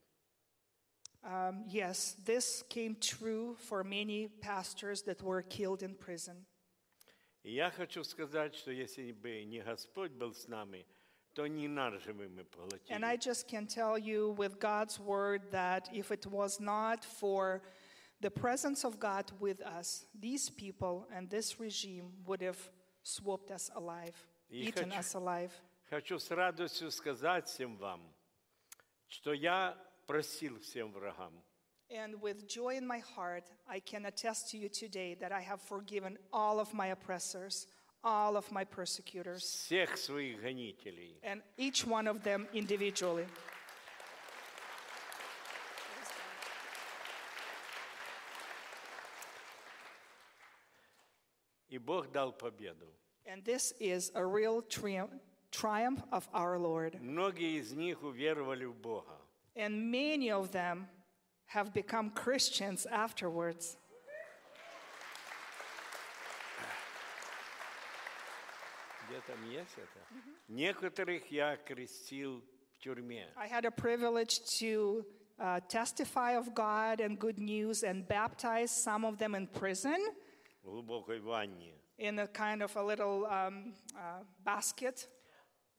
Um, 1.23 1.63
yes, 1.67 2.15
this 2.23 2.63
came 2.69 2.95
true 2.99 3.55
for 3.55 3.83
many 3.83 4.27
pastors 4.41 5.01
that 5.03 5.23
were 5.23 5.41
killed 5.41 5.81
in 5.81 5.95
prison. 5.95 6.45
И 7.43 7.51
я 7.53 7.69
хочу 7.71 8.03
сказать, 8.03 8.55
что 8.55 8.71
если 8.71 9.11
бы 9.11 9.43
не 9.43 9.61
Господь 9.61 10.11
был 10.11 10.33
с 10.33 10.47
нами, 10.47 10.85
то 11.33 11.45
не 11.47 11.67
нас 11.67 12.01
же 12.03 12.13
бы 12.13 12.27
мы 12.29 12.41
And 12.89 13.03
I 13.03 13.17
поглотили. 13.17 13.19
just 13.19 13.47
can 13.47 13.67
tell 13.67 13.97
you 13.97 14.35
with 14.37 14.59
God's 14.59 14.99
word 14.99 15.51
that 15.51 15.89
if 15.93 16.11
it 16.11 16.25
was 16.27 16.59
not 16.59 17.03
for 17.03 17.61
the 18.21 18.31
presence 18.31 18.83
of 18.83 18.99
God 18.99 19.31
with 19.39 19.61
us, 19.61 20.05
these 20.19 20.49
people 20.49 21.07
and 21.11 21.29
this 21.29 21.59
regime 21.59 22.11
would 22.25 22.41
have 22.41 22.57
swooped 23.03 23.51
us 23.51 23.69
alive, 23.75 24.15
И 24.49 24.67
eaten 24.69 24.89
хочу- 24.91 24.99
us 24.99 25.13
alive. 25.15 25.51
Хочу 25.89 26.17
с 26.19 26.31
радостью 26.31 26.91
сказать 26.91 27.47
всем 27.47 27.77
вам, 27.77 28.01
что 29.07 29.33
я 29.33 29.77
просил 30.07 30.59
всем 30.59 30.91
врагам, 30.91 31.33
And 31.89 32.19
with 32.19 32.47
joy 32.47 32.77
in 32.77 32.87
my 32.87 32.99
heart, 33.15 33.43
I 33.67 33.79
can 33.79 34.05
attest 34.07 34.49
to 34.51 34.57
you 34.57 34.69
today 34.69 35.13
that 35.19 35.31
I 35.31 35.41
have 35.41 35.61
forgiven 35.61 36.17
all 36.33 36.59
of 36.59 36.73
my 36.73 36.87
oppressors, 36.87 37.67
all 38.03 38.35
of 38.35 38.51
my 38.51 38.63
persecutors, 38.65 39.43
всех 39.43 39.95
своих 39.97 40.41
гонителей. 40.41 41.19
and 41.21 41.43
each 41.57 41.85
one 41.85 42.07
of 42.07 42.23
them 42.23 42.47
individually. 42.53 43.27
И 51.69 51.77
Бог 51.77 52.11
дал 52.11 52.31
победу. 52.31 52.87
And 53.25 53.43
this 53.43 53.73
is 53.79 54.11
a 54.13 54.23
real 54.25 54.61
triumph, 54.61 55.11
triumph 55.51 56.03
of 56.11 56.27
our 56.33 56.57
Lord. 56.57 56.99
Многие 57.01 57.59
из 57.59 57.71
них 57.73 58.03
уверовали 58.03 58.65
в 58.65 58.75
Бога. 58.75 59.17
And 59.55 59.89
many 59.89 60.29
of 60.29 60.51
them 60.51 60.87
have 61.47 61.73
become 61.73 62.11
Christians 62.11 62.85
afterwards. 62.85 63.77
Где 69.07 69.21
там 69.27 69.49
есть 69.49 69.77
это? 69.77 69.99
Некоторых 70.47 71.31
я 71.31 71.57
крестил 71.57 72.43
в 72.73 72.79
тюрьме. 72.79 73.27
I 73.37 73.47
had 73.47 73.65
a 73.65 73.71
privilege 73.71 74.41
to 74.59 75.05
uh, 75.39 75.59
testify 75.67 76.31
of 76.31 76.53
God 76.53 76.99
and 76.99 77.19
good 77.19 77.39
news 77.39 77.83
and 77.83 78.07
baptize 78.07 78.71
some 78.71 79.05
of 79.05 79.17
them 79.17 79.35
in 79.35 79.47
prison 79.47 79.99
в 80.63 80.69
глубокой 80.69 81.19
ванне, 81.19 81.73
in 81.97 82.19
a 82.19 82.27
kind 82.27 82.63
of 82.63 82.75
a 82.75 82.83
little 82.83 83.25
um, 83.27 83.73
uh, 83.95 84.23
basket. 84.43 85.07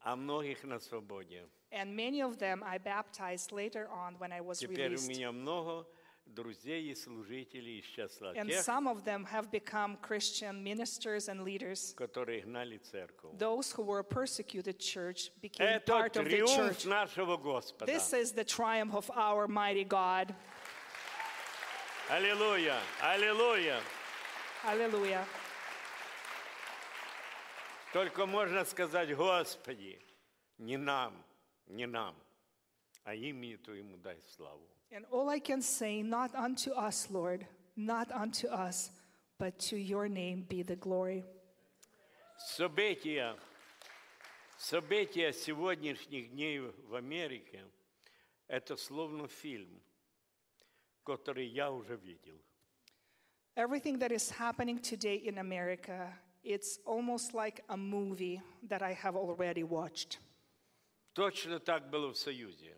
а 0.05 0.15
многих 0.17 0.63
на 0.65 0.79
свободе. 0.79 1.45
And 1.73 1.95
many 1.97 2.21
of 2.23 2.39
them 2.39 2.63
I 2.65 2.79
baptized 2.79 3.51
later 3.53 3.89
on 3.91 4.17
when 4.19 4.33
I 4.33 4.41
was 4.41 4.59
Теперь 4.61 4.93
у 4.95 4.97
released. 4.97 5.09
меня 5.09 5.33
много 5.33 5.87
друзей 6.27 6.91
и 6.91 6.95
служителей 6.95 7.79
из 7.81 7.85
числа 7.87 8.33
And 8.35 8.49
тех, 8.49 8.61
some 8.65 8.87
of 8.89 9.05
them 9.05 9.25
have 9.27 9.51
become 9.51 9.97
Christian 10.03 10.63
ministers 10.63 11.29
and 11.29 11.43
leaders. 11.45 11.95
которые 11.97 12.43
гнали 12.43 12.79
церковь. 12.79 13.37
Those 13.39 13.73
who 13.73 13.83
were 13.83 14.03
persecuted 14.03 14.79
church 14.79 15.31
became 15.41 15.67
Это 15.81 15.87
part 15.93 16.17
of 16.17 16.25
the 16.25 16.31
триумф 16.39 16.57
church. 16.57 16.87
нашего 16.87 17.37
Господа. 17.37 17.87
This 17.87 18.13
is 18.13 18.33
the 18.33 18.45
triumph 18.45 18.95
of 18.95 19.11
our 19.11 19.47
mighty 19.49 19.85
God. 19.85 20.35
Аллилуйя! 22.09 22.79
Аллилуйя! 23.03 23.81
Hallelujah. 24.63 25.25
Только 27.94 28.26
можно 28.26 28.64
сказать, 28.66 29.16
Господи, 29.16 30.00
не 30.58 30.78
нам, 30.78 31.14
не 31.68 31.86
нам, 31.86 32.16
а 33.04 33.14
имени 33.14 33.58
Твоему 33.58 33.98
дай 33.98 34.18
славу. 34.26 34.68
And 34.92 35.06
all 35.12 35.30
I 35.30 35.40
can 35.40 35.62
say, 35.62 36.02
not 36.02 36.34
unto 36.36 36.72
us, 36.72 37.10
Lord, 37.10 37.46
not 37.76 38.12
unto 38.12 38.48
us, 38.48 38.92
but 39.38 39.58
to 39.70 39.78
your 39.78 40.08
name 40.08 40.46
be 40.48 40.64
the 40.64 40.76
glory. 40.76 41.24
События, 42.38 43.38
события 44.58 45.32
сегодняшних 45.34 46.32
дней 46.32 46.60
в 46.60 46.96
Америке– 46.96 47.64
это 48.48 48.76
словно 48.76 49.28
фильм, 49.28 49.82
который 51.06 51.48
я 51.48 51.72
уже 51.72 51.96
видел. 51.96 52.38
Everything 53.56 53.98
that 54.00 54.12
is 54.12 54.30
happening 54.30 54.80
today 54.80 55.16
in 55.16 55.38
America, 55.38 56.14
it's 56.45 56.79
almost 56.85 57.35
like 57.35 57.63
a 57.69 57.77
movie 57.77 58.41
that 58.69 58.83
I 58.83 58.93
have 58.93 59.17
already 59.17 59.63
watched. 59.65 60.19
Точно 61.15 61.59
так 61.59 61.91
было 61.91 62.13
в 62.13 62.17
Союзе. 62.17 62.75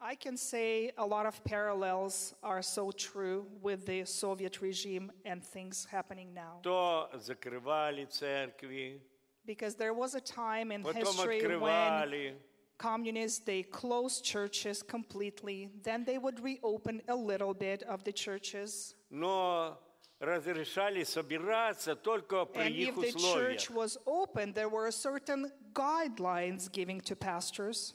I 0.00 0.16
can 0.16 0.36
say 0.36 0.90
a 0.98 1.06
lot 1.06 1.26
of 1.26 1.44
parallels 1.44 2.34
are 2.42 2.60
so 2.60 2.90
true 2.90 3.46
with 3.62 3.86
the 3.86 4.04
Soviet 4.04 4.60
regime 4.60 5.12
and 5.24 5.44
things 5.44 5.84
happening 5.84 6.34
now. 6.34 6.58
То 6.62 7.08
закрывали 7.14 8.06
церкви, 8.06 9.00
Because 9.44 9.74
there 9.76 9.92
was 9.94 10.14
a 10.14 10.20
time 10.20 10.72
in 10.72 10.82
потом 10.82 11.04
history 11.04 11.56
when 11.56 11.70
открывали. 11.70 12.34
communists 12.78 13.38
they 13.44 13.62
closed 13.62 14.24
churches 14.24 14.82
completely, 14.82 15.70
then 15.82 16.04
they 16.04 16.18
would 16.18 16.40
reopen 16.40 17.00
a 17.08 17.14
little 17.14 17.54
bit 17.54 17.84
of 17.84 18.02
the 18.02 18.12
churches. 18.12 18.96
но 19.10 19.78
разрешали 20.20 21.02
собираться 21.04 21.96
только 21.96 22.44
при 22.44 22.62
And 22.62 22.74
их 22.76 22.88
if 22.90 23.00
the 23.00 23.16
условиях. 23.16 23.58
church 23.58 23.70
was 23.70 23.98
open, 24.06 24.52
there 24.52 24.68
were 24.68 24.90
certain 24.92 25.50
guidelines 25.72 26.70
giving 26.70 27.00
to 27.00 27.16
pastors. 27.16 27.94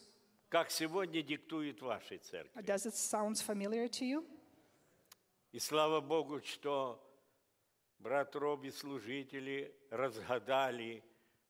Как 0.49 0.69
сегодня 0.69 1.21
диктует 1.21 1.81
вашей 1.81 2.17
церкви. 2.19 2.61
Does 2.63 2.85
it 2.85 2.95
sound 2.95 3.37
familiar 3.37 3.87
to 3.87 4.05
you? 4.05 4.25
И 5.53 5.59
слава 5.59 6.01
Богу, 6.01 6.41
что 6.43 7.01
брат 7.99 8.35
Роби, 8.35 8.69
служители, 8.71 9.73
разгадали 9.89 11.03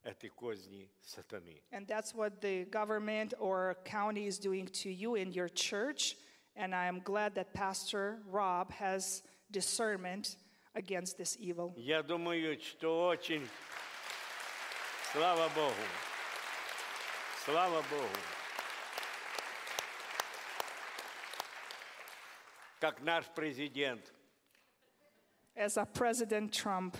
эти 0.03 0.29
козни 0.29 0.91
сатаны. 1.01 1.61
And 1.71 1.87
that's 1.87 2.13
what 2.13 2.39
the 2.39 2.65
government 2.65 3.33
or 3.39 3.77
county 3.83 4.27
is 4.27 4.37
doing 4.39 4.67
to 4.67 4.89
you 4.89 5.15
in 5.15 5.31
your 5.31 5.49
church. 5.49 6.15
And 6.55 6.73
I'm 6.73 7.01
glad 7.03 7.35
that 7.35 7.53
Pastor 7.53 8.19
Rob 8.27 8.71
has 8.71 9.23
discernment 9.51 10.37
against 10.73 11.17
this 11.17 11.37
evil. 11.39 11.73
Я 11.75 12.03
думаю, 12.03 12.59
что 12.61 13.07
очень... 13.07 13.47
Слава 15.11 15.49
Богу! 15.49 15.73
Слава 17.45 17.81
Богу! 17.89 18.19
Как 22.79 23.01
наш 23.01 23.25
президент 23.33 24.13
As 25.55 25.75
a 25.77 25.85
President 25.85 26.51
Trump, 26.51 26.95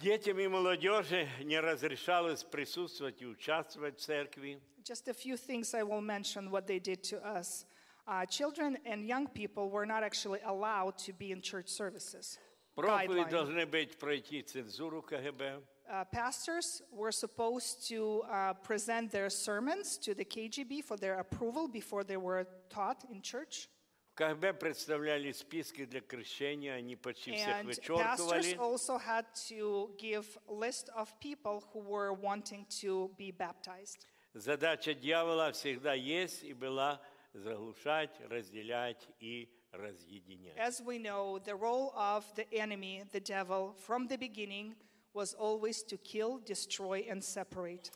Детям 0.00 0.38
и 0.38 0.46
молодежи 0.46 1.26
не 1.42 1.58
разрешалось 1.58 2.44
присутствовать 2.44 3.22
и 3.22 3.26
участвовать 3.26 3.98
в 3.98 4.02
церкви. 4.02 4.60
just 4.86 5.08
a 5.08 5.14
few 5.14 5.36
things 5.36 5.74
I 5.74 5.82
will 5.82 6.00
mention 6.00 6.50
what 6.50 6.66
they 6.66 6.78
did 6.78 7.02
to 7.04 7.16
us. 7.26 7.64
Uh, 8.06 8.24
children 8.24 8.78
and 8.86 9.04
young 9.04 9.26
people 9.26 9.68
were 9.68 9.84
not 9.84 10.04
actually 10.04 10.38
allowed 10.46 10.96
to 10.98 11.12
be 11.12 11.32
in 11.32 11.40
church 11.42 11.68
services. 11.68 12.38
Проповеди 12.76 13.24
Guideline. 13.24 13.30
должны 13.30 13.66
быть 13.66 13.98
пройти 13.98 14.42
цензуру 14.42 15.02
КГБ. 15.02 15.60
Uh, 15.88 16.04
pastors 16.12 16.82
were 16.92 17.12
supposed 17.12 17.88
to 17.88 18.22
uh, 18.30 18.52
present 18.54 19.10
their 19.10 19.30
sermons 19.30 19.96
to 19.98 20.14
the 20.14 20.24
KGB 20.24 20.84
for 20.84 20.96
their 20.96 21.18
approval 21.18 21.68
before 21.68 22.04
they 22.04 22.16
were 22.16 22.46
taught 22.68 23.04
in 23.10 23.22
church. 23.22 23.68
В 24.12 24.14
КГБ 24.18 24.54
представляли 24.54 25.32
списки 25.32 25.84
для 25.84 26.00
крещения, 26.00 26.72
они 26.74 26.96
почти 26.96 27.32
всех 27.36 27.48
And 27.48 27.66
pastors 27.66 28.16
вычеркивали. 28.18 28.56
also 28.56 28.98
had 28.98 29.26
to 29.48 29.94
give 29.98 30.38
list 30.48 30.88
of 30.96 31.08
people 31.20 31.62
who 31.72 31.80
were 31.80 32.14
wanting 32.14 32.64
to 32.80 33.10
be 33.18 33.30
baptized. 33.30 34.06
Задача 34.32 34.94
дьявола 34.94 35.52
всегда 35.52 35.92
есть 35.94 36.42
и 36.44 36.54
была 36.54 37.00
заглушать, 37.34 38.18
разделять 38.30 39.06
и 39.20 39.50
разъединять. 39.72 40.56
As 40.56 40.80
we 40.82 40.98
know, 40.98 41.38
the 41.38 41.54
role 41.54 41.92
of 41.94 42.24
the 42.34 42.46
enemy, 42.52 43.04
the 43.12 43.20
devil, 43.20 43.74
from 43.86 44.06
the 44.08 44.16
beginning 44.16 44.74
was 45.12 45.34
always 45.34 45.82
to 45.84 45.98
kill, 45.98 46.38
destroy, 46.38 47.06
and 47.10 47.22
separate. 47.22 47.90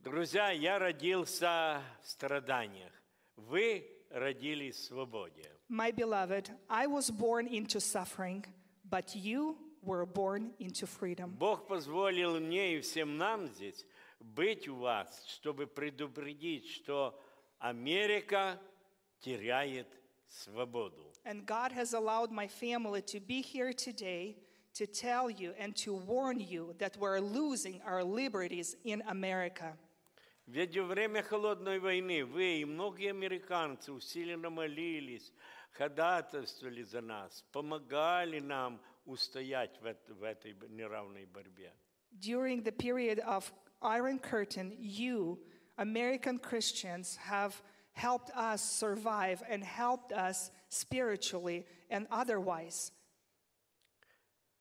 Друзья, 0.00 0.50
я 0.50 0.78
родился 0.78 1.82
в 2.02 2.08
страданиях. 2.08 2.92
Вы 3.36 3.84
родились 4.10 4.76
в 4.76 4.84
свободе. 4.84 5.50
My 5.68 5.90
beloved, 5.90 6.50
I 6.68 6.86
was 6.86 7.10
born 7.10 7.46
into 7.48 7.80
suffering, 7.80 8.44
but 8.88 9.14
you 9.14 9.56
were 9.82 10.06
born 10.06 10.52
into 10.58 10.86
freedom. 10.86 11.36
Бог 11.38 11.66
позволил 11.66 12.38
мне 12.40 12.76
и 12.76 12.80
всем 12.80 13.16
нам 13.16 13.46
здесь 13.48 13.84
быть 14.20 14.68
у 14.68 14.76
вас, 14.76 15.24
чтобы 15.26 15.66
предупредить, 15.66 16.68
что 16.68 17.18
Америка 17.58 18.60
теряет 19.20 19.88
свободу. 20.28 21.12
And 21.24 21.44
God 21.44 21.72
has 21.72 21.92
allowed 21.94 22.30
my 22.30 22.46
family 22.46 23.02
to 23.02 23.20
be 23.20 23.42
here 23.42 23.72
today 23.72 24.36
to 24.74 24.86
tell 24.86 25.30
you 25.30 25.54
and 25.58 25.74
to 25.76 25.94
warn 25.94 26.38
you 26.38 26.74
that 26.78 26.96
we're 26.98 27.18
losing 27.18 27.80
our 27.82 28.04
liberties 28.04 28.76
in 28.84 29.02
America. 29.08 29.76
Ведь 30.46 30.76
во 30.76 30.84
время 30.84 31.22
холодной 31.22 31.78
войны 31.80 32.24
вы 32.24 32.60
и 32.60 32.64
многие 32.64 33.10
американцы 33.10 33.92
усиленно 33.92 34.48
молились, 34.50 35.32
ходатайствовали 35.72 36.82
за 36.82 37.00
нас, 37.00 37.44
помогали 37.52 38.38
нам 38.40 38.80
устоять 39.04 39.80
в, 39.80 39.86
эт- 39.86 40.12
в 40.12 40.22
этой 40.22 40.52
б- 40.52 40.68
неравной 40.68 41.26
борьбе. 41.26 41.72
During 42.12 42.62
the 42.62 42.72
period 42.72 43.18
of 43.20 43.52
Iron 43.82 44.18
Curtain, 44.18 44.76
you, 44.78 45.38
American 45.78 46.38
Christians, 46.38 47.16
have 47.16 47.60
helped 47.92 48.30
us 48.36 48.62
survive 48.62 49.42
and 49.48 49.62
helped 49.64 50.12
us 50.12 50.50
spiritually 50.68 51.66
and 51.90 52.06
otherwise. 52.10 52.92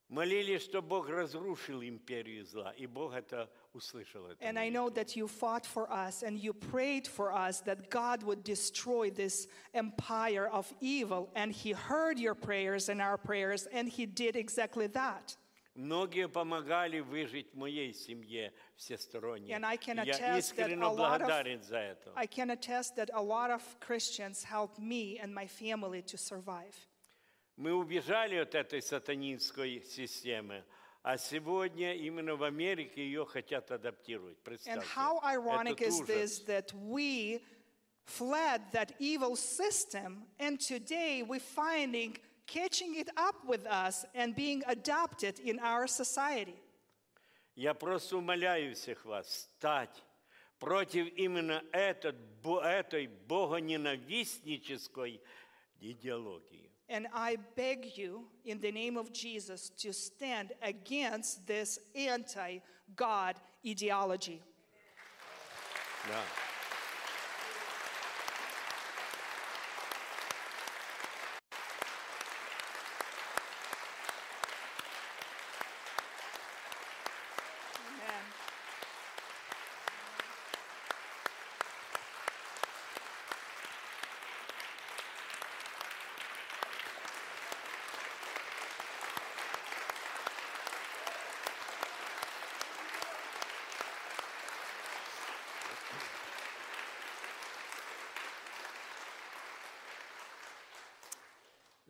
Молились, 0.10 0.62
что 0.64 0.84
Бог 0.84 1.10
разрушил 1.10 1.82
империю 1.82 2.46
зла, 2.46 2.72
и 2.78 2.86
Бог 2.86 3.14
это 3.16 3.50
услышал. 3.74 4.28
это 4.28 4.38
And 4.46 4.58
I 4.60 4.70
молитву. 4.70 4.74
know 4.74 4.90
that 4.92 5.16
you 5.16 5.28
fought 5.28 5.66
for 5.66 5.92
us 5.92 6.22
and 6.22 6.38
you 6.38 6.54
prayed 6.54 7.08
for 7.08 7.32
us 7.34 7.62
that 7.62 7.90
God 7.90 8.22
would 8.22 8.44
destroy 8.44 9.10
this 9.10 9.48
empire 9.74 10.48
of 10.48 10.72
evil. 10.80 11.32
And 11.36 11.52
He 11.52 11.72
heard 11.72 12.20
your 12.20 12.36
prayers 12.36 12.88
and 12.88 13.02
our 13.02 13.18
prayers, 13.18 13.66
and 13.74 13.90
He 13.90 14.06
did 14.06 14.36
exactly 14.36 14.86
that. 14.88 15.38
Многие 15.74 16.30
помогали 16.30 17.00
выжить 17.02 17.54
моей 17.56 17.92
семье 17.92 18.54
всесторонне. 18.78 19.54
And 19.56 19.66
I 19.66 19.76
can 19.76 19.98
Я 20.06 20.14
attest 20.14 20.56
that 20.56 20.70
искренне 20.70 20.84
a 20.84 20.88
lot 20.88 21.20
of- 21.22 21.28
благодарен 21.28 21.64
за 21.64 21.78
это. 21.80 22.14
I 22.16 22.28
can 22.28 22.52
attest 22.52 22.96
that 22.96 23.10
a 23.12 23.22
lot 23.22 23.50
of 23.50 23.62
Christians 23.80 24.44
helped 24.44 24.78
me 24.80 25.18
and 25.20 25.34
my 25.34 25.48
family 25.48 26.04
to 26.04 26.16
survive. 26.18 26.76
Мы 27.61 27.75
убежали 27.75 28.37
от 28.37 28.55
этой 28.55 28.81
сатанинской 28.81 29.83
системы, 29.83 30.65
а 31.03 31.19
сегодня 31.19 31.95
именно 31.95 32.35
в 32.35 32.43
Америке 32.43 33.05
ее 33.05 33.27
хотят 33.27 33.71
адаптировать. 33.71 34.39
And 34.39 34.45
Представьте, 34.45 34.87
how 34.95 35.21
ironic 35.23 35.83
is 35.83 36.01
this 36.07 36.39
that 36.47 36.73
we 36.73 37.43
fled 38.07 38.63
that 38.73 38.95
evil 38.99 39.37
system, 39.37 40.25
and 40.39 40.59
today 40.59 41.23
we're 41.23 41.39
finding 41.39 42.17
catching 42.47 42.95
it 42.95 43.11
up 43.19 43.45
with 43.47 43.67
us 43.67 44.07
and 44.15 44.35
being 44.35 44.63
adopted 44.67 45.39
in 45.41 45.59
our 45.59 45.87
society. 45.87 46.57
Я 47.57 47.75
просто 47.75 48.17
умоляю 48.17 48.75
всех 48.75 49.05
вас 49.05 49.27
встать 49.27 50.03
против 50.59 51.09
именно 51.15 51.63
этот, 51.73 52.17
этой 52.63 53.09
богоненавистнической 53.29 55.21
идеологии. 55.79 56.60
And 56.93 57.07
I 57.15 57.37
beg 57.55 57.97
you, 57.97 58.25
in 58.45 58.59
the 58.61 58.73
name 58.73 58.97
of 58.97 59.13
Jesus, 59.13 59.71
to 59.79 59.93
stand 59.93 60.53
against 60.61 61.47
this 61.47 61.79
anti 61.95 62.59
God 62.97 63.37
ideology. 63.65 64.43
Да. 66.09 66.21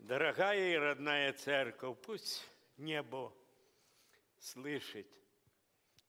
Дорогая 0.10 0.74
и 0.74 0.76
родная 0.76 1.32
церковь, 1.32 1.96
пусть 2.02 2.42
небо 2.76 3.32
слышит 4.38 5.06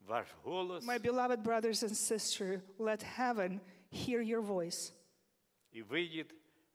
ваш 0.02 0.28
голос 0.44 0.84
My 0.86 0.98
beloved 1.00 1.44
brothers 1.44 1.84
and 1.84 1.96
sisters, 1.96 2.62
let 2.78 3.02
heaven 3.02 3.60
hear 3.90 4.22
your 4.22 4.42
voice. 4.42 4.92
и 5.72 5.82
выйдет 5.82 6.32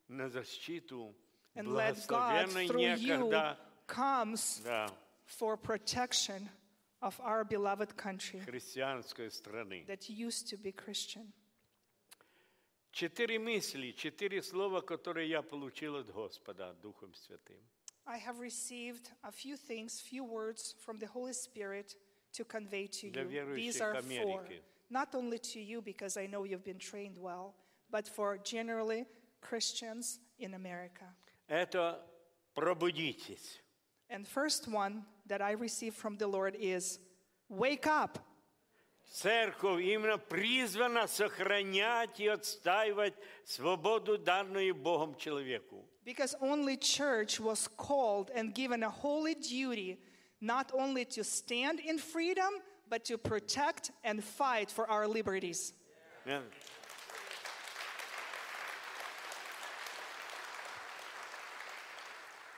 на 0.07 0.29
защиту 0.29 1.13
And 1.55 1.67
let 1.67 1.95
God, 2.07 2.47
благословенной 2.47 2.67
through 2.67 2.95
you, 2.97 3.29
некогда 3.29 3.57
comes 3.87 4.61
да, 4.63 4.89
for 5.25 5.55
protection 5.57 6.49
of 7.01 7.19
our 7.21 7.43
beloved 7.43 7.95
country 7.95 8.39
христианской 8.45 9.29
страны. 9.31 9.85
that 9.87 10.09
used 10.09 10.47
to 10.49 10.57
be 10.57 10.71
Christian. 10.71 11.31
Четыре 12.91 13.39
мысли, 13.39 13.91
четыре 13.91 14.43
слова, 14.43 14.81
которые 14.81 15.27
я 15.27 15.41
получил 15.41 15.95
от 15.95 16.09
Господа 16.11 16.73
Духом 16.81 17.13
Святым. 17.15 17.59
I 18.05 18.19
have 18.19 18.39
received 18.39 19.09
a 19.23 19.31
few 19.31 19.55
things, 19.55 19.99
few 19.99 20.23
words 20.23 20.75
from 20.79 20.99
the 20.99 21.07
Holy 21.07 21.33
Spirit 21.33 21.95
to 22.33 22.43
convey 22.43 22.87
to 22.87 23.09
Для 23.09 23.23
you. 23.23 23.55
These 23.55 23.77
верующих 23.77 23.81
are 23.81 24.01
four. 24.01 24.41
Америки. 24.41 24.61
Not 24.89 25.15
only 25.15 25.39
to 25.39 25.59
you, 25.59 25.81
because 25.81 26.17
I 26.17 26.27
know 26.27 26.43
you've 26.43 26.63
been 26.63 26.77
trained 26.77 27.17
well, 27.17 27.55
but 27.89 28.07
for 28.07 28.37
generally 28.37 29.05
Christians 29.41 30.19
in 30.37 30.53
America. 30.53 31.05
Это 31.47 31.99
пробудитесь. 32.53 33.61
And 34.09 34.27
first 34.27 34.67
one 34.67 35.05
that 35.25 35.41
I 35.41 35.53
received 35.53 35.95
from 35.95 36.17
the 36.17 36.27
Lord 36.27 36.55
is 36.59 36.99
wake 37.49 37.87
up. 37.87 38.19
Церковь 39.11 39.81
именно 39.83 40.17
призвана 40.17 41.07
сохранять 41.07 42.19
и 42.19 42.27
отстаивать 42.27 43.13
свободу, 43.45 44.17
данную 44.17 44.73
Богом 44.73 45.15
человеку. 45.15 45.85
Because 46.03 46.35
only 46.41 46.75
church 46.77 47.39
was 47.39 47.67
called 47.77 48.29
and 48.35 48.53
given 48.53 48.83
a 48.83 48.89
holy 48.89 49.35
duty 49.35 49.99
not 50.41 50.71
only 50.73 51.05
to 51.05 51.23
stand 51.23 51.79
in 51.79 51.97
freedom, 51.97 52.61
but 52.89 53.05
to 53.05 53.17
protect 53.17 53.91
and 54.03 54.21
fight 54.23 54.69
for 54.69 54.85
our 54.89 55.07
liberties. 55.07 55.73
Э? 56.25 56.41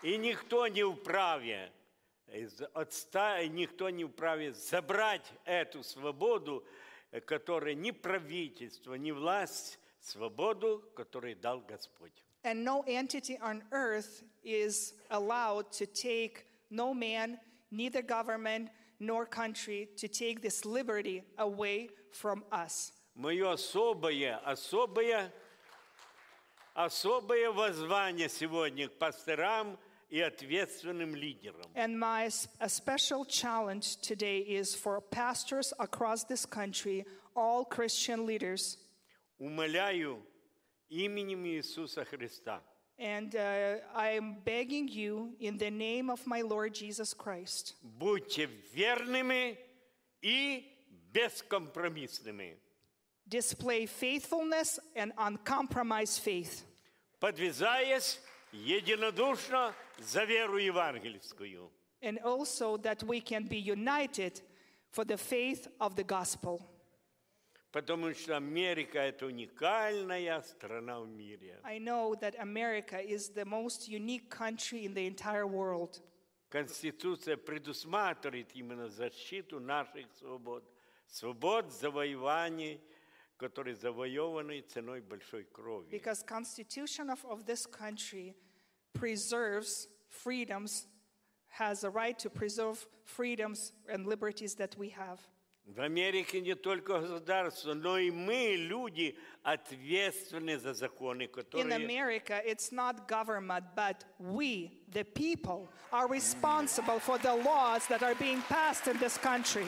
И 0.02 0.18
никто 0.18 0.68
не 0.68 0.84
вправе, 0.84 1.44
э, 1.44 1.70
з- 1.70 1.79
отста- 2.75 3.47
никто 3.49 3.91
не 3.91 4.05
вправе 4.05 4.53
забрать 4.53 5.31
эту 5.45 5.83
свободу, 5.83 6.65
которую 7.27 7.77
ни 7.77 7.91
правительство, 7.91 8.95
ни 8.95 9.11
власть, 9.11 9.79
свободу, 10.01 10.85
которую 10.95 11.37
дал 11.37 11.61
Господь. 11.61 12.13
And 12.43 12.65
no 12.65 12.83
entity 12.87 13.39
on 13.43 13.63
earth 13.71 14.23
is 14.43 14.95
allowed 15.11 15.71
to 15.73 15.87
take, 15.87 16.47
no 16.71 16.95
man, 16.95 17.39
neither 17.71 18.01
government 18.03 18.71
nor 18.99 19.27
country, 19.27 19.89
to 19.97 20.09
take 20.09 20.41
this 20.41 20.65
liberty 20.65 21.23
away 21.39 21.91
from 22.13 22.45
us. 22.51 22.93
Мое 23.15 23.53
особое, 23.53 24.41
особое, 24.47 25.31
особое 26.75 27.51
воззвание 27.51 28.29
сегодня 28.29 28.89
к 28.89 28.93
пасторам 28.99 29.79
и 30.10 30.20
ответственным 30.22 31.16
лидерам. 31.16 31.66
And 31.76 31.98
my 32.00 32.26
s- 32.28 32.48
a 32.60 32.70
special 32.70 33.26
challenge 33.26 33.98
today 34.02 34.40
is 34.40 34.76
for 34.76 35.02
pastors 35.02 35.74
across 35.80 36.24
this 36.26 36.46
country, 36.46 37.06
all 37.36 37.66
Christian 37.66 38.26
leaders. 38.26 38.78
Умоляю 39.40 40.22
именем 40.90 41.44
Иисуса 41.46 42.06
Христа, 42.06 42.62
And 42.98 43.36
uh, 43.36 43.80
I 43.94 44.12
am 44.12 44.38
begging 44.46 44.88
you 44.88 45.36
in 45.42 45.58
the 45.58 45.70
name 45.70 46.10
of 46.10 46.26
my 46.26 46.42
Lord 46.42 46.74
Jesus 46.74 47.14
Christ, 47.14 47.74
будьте 48.00 48.48
верными 48.74 49.58
и 50.22 50.64
бескомпромиссными, 51.12 52.56
display 53.28 53.86
faithfulness 53.86 54.80
and 54.96 55.12
uncompromised 55.18 56.20
faith, 56.22 56.64
подвязаясь 57.20 58.20
единодушно 58.52 59.74
за 60.00 60.24
веру 60.26 60.58
евангельскую. 60.58 61.72
and 62.02 62.20
also 62.24 62.78
that 62.78 63.04
we 63.04 63.20
can 63.20 63.46
be 63.48 63.58
united 63.58 64.42
for 64.92 65.04
the 65.06 65.18
faith 65.18 65.68
of 65.80 65.96
the 65.96 66.04
gospel. 66.04 66.62
Потому 67.72 68.14
что 68.14 68.38
Америка – 68.38 69.00
это 69.00 69.26
уникальная 69.26 70.42
страна 70.42 71.02
в 71.02 71.08
мире. 71.10 71.60
I 71.64 71.78
know 71.78 72.16
that 72.22 72.36
America 72.40 73.02
is 73.02 73.30
the 73.30 73.44
most 73.44 73.90
unique 73.90 74.30
country 74.30 74.86
in 74.86 74.94
the 74.94 75.06
entire 75.06 75.46
world. 75.46 76.02
Конституция 76.50 77.36
предусматривает 77.36 78.56
именно 78.56 78.88
защиту 78.88 79.60
наших 79.60 80.06
свобод. 80.20 80.64
Свобод 81.08 81.72
завоеваний, 81.74 82.80
которые 83.40 83.76
завоеваны 83.76 84.62
ценой 84.62 85.02
большой 85.02 85.44
крови. 85.46 85.90
Because 85.90 86.24
constitution 86.24 87.10
of, 87.10 87.24
of 87.26 87.46
this 87.46 87.66
country 87.66 88.36
preserves 88.94 89.88
freedoms, 90.10 90.88
has 91.50 91.84
a 91.84 91.90
right 91.90 92.18
to 92.20 92.30
preserve 92.30 92.86
freedoms 93.04 93.72
and 93.90 94.08
liberties 94.08 94.56
that 94.56 94.76
we 94.78 94.90
have. 94.90 95.20
В 95.66 95.82
Америке 95.82 96.42
не 96.42 96.54
только 96.54 97.00
государство, 97.00 97.74
но 97.74 97.98
и 97.98 98.12
мы, 98.12 98.56
люди, 98.56 99.18
ответственны 99.42 100.60
за 100.60 100.76
законы, 100.76 101.24
In 101.24 101.30
которые 101.32 101.74
America, 101.74 102.40
it's 102.46 102.72
not 102.72 103.08
government, 103.08 103.66
but 103.76 104.04
we, 104.20 104.72
the 104.92 105.04
people, 105.04 105.68
are 105.92 106.08
responsible 106.08 107.00
for 107.00 107.18
the 107.18 107.34
laws 107.34 107.88
that 107.88 108.04
are 108.04 108.14
being 108.14 108.42
passed 108.44 108.88
in 108.88 108.98
this 109.00 109.18
country. 109.18 109.66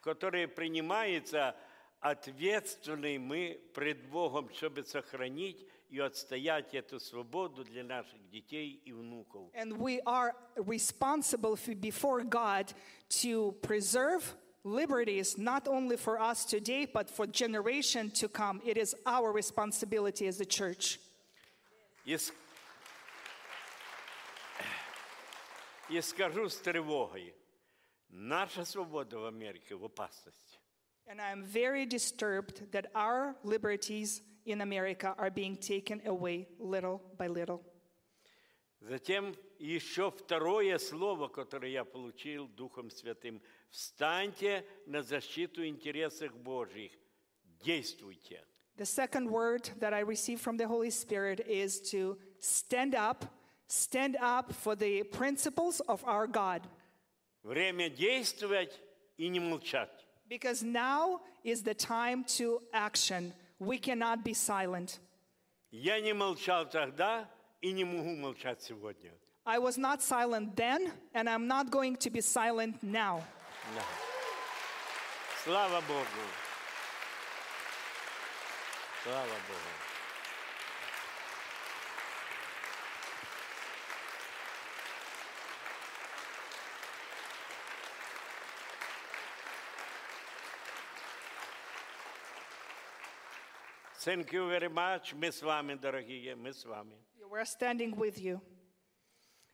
Которые 0.00 0.48
принимаются 0.48 1.54
ответственны 2.00 3.18
мы 3.18 3.60
пред 3.74 4.08
Богом, 4.08 4.48
чтобы 4.54 4.84
сохранить 4.84 5.66
и 5.90 5.98
отстоять 5.98 6.74
эту 6.74 7.00
свободу 7.00 7.64
для 7.64 7.84
наших 7.84 8.30
детей 8.30 8.80
и 8.84 8.92
внуков. 8.92 9.50
And 9.54 9.78
we 9.78 10.00
are 10.06 10.34
responsible 10.56 11.58
before 11.80 12.22
God 12.22 12.72
to 13.22 13.52
preserve 13.62 14.34
liberties, 14.64 15.36
not 15.36 15.66
only 15.66 15.96
for 15.96 16.20
us 16.20 16.44
today, 16.44 16.86
but 16.86 17.10
for 17.10 17.26
generation 17.26 18.10
to 18.12 18.28
come. 18.28 18.60
It 18.64 18.76
is 18.76 18.94
our 19.04 19.32
responsibility 19.32 20.26
as 20.26 20.40
a 20.40 20.46
church. 20.46 21.00
И 22.06 22.16
скажу 26.00 26.48
с 26.48 26.56
тревогой, 26.56 27.34
наша 28.09 28.65
свобода 28.65 29.19
в 29.19 29.25
Америке 29.25 29.75
в 29.75 29.83
опасности. 29.83 30.59
And 31.07 31.21
I 31.21 31.31
am 31.31 31.43
very 31.43 31.85
disturbed 31.85 32.71
that 32.71 32.87
our 32.95 33.35
liberties 33.43 34.21
in 34.45 34.61
America 34.61 35.13
are 35.17 35.29
being 35.29 35.55
taken 35.55 36.01
away 36.05 36.47
little 36.59 37.01
by 37.17 37.27
little. 37.27 37.61
Затем 38.81 39.35
еще 39.59 40.11
второе 40.11 40.77
слово, 40.77 41.27
которое 41.27 41.71
я 41.71 41.85
получил 41.85 42.47
Духом 42.47 42.89
Святым. 42.89 43.41
Встаньте 43.69 44.65
на 44.85 45.01
защиту 45.01 45.65
интересов 45.65 46.35
Божьих. 46.35 46.91
Действуйте. 47.63 48.43
The 48.77 48.85
second 48.85 49.29
word 49.29 49.69
that 49.79 49.93
I 49.93 50.01
received 50.01 50.41
from 50.41 50.57
the 50.57 50.67
Holy 50.67 50.89
Spirit 50.89 51.39
is 51.47 51.79
to 51.91 52.17
stand 52.39 52.93
up, 52.93 53.25
stand 53.67 54.17
up 54.21 54.53
for 54.53 54.75
the 54.75 55.03
principles 55.03 55.79
of 55.87 56.03
our 56.05 56.27
God. 56.27 56.67
Время 57.42 57.88
действовать 57.88 58.78
и 59.16 59.28
не 59.28 59.40
молчать. 59.40 59.90
Because 60.28 60.62
now 60.62 61.20
is 61.44 61.62
the 61.62 61.74
time 61.74 62.24
to 62.38 62.60
action. 62.72 63.32
We 63.58 63.78
cannot 63.78 64.22
be 64.22 64.34
silent. 64.34 65.00
Я 65.70 66.00
не 66.00 66.12
молчал 66.12 66.68
тогда 66.68 67.28
и 67.60 67.72
не 67.72 67.84
могу 67.84 68.16
молчать 68.16 68.62
сегодня. 68.62 69.12
I 69.44 69.58
was 69.58 69.78
not 69.78 70.02
silent 70.02 70.54
then, 70.54 70.92
and 71.14 71.28
I'm 71.28 71.46
not 71.46 71.70
going 71.70 71.96
to 71.96 72.10
be 72.10 72.20
silent 72.20 72.82
now. 72.82 73.22
Да. 73.74 73.82
Слава 75.44 75.80
Богу. 75.88 76.24
Слава 79.02 79.26
Богу. 79.48 79.79
Thank 94.03 94.31
you 94.33 94.47
very 94.49 94.69
much. 94.69 95.13
Мы 95.13 95.31
с 95.31 95.41
вами, 95.41 95.75
дорогие, 95.75 96.35
мы 96.35 96.53
с 96.53 96.65
вами. 96.65 96.95
We're 97.29 97.45
standing 97.45 97.95
with 97.95 98.17
you. 98.19 98.41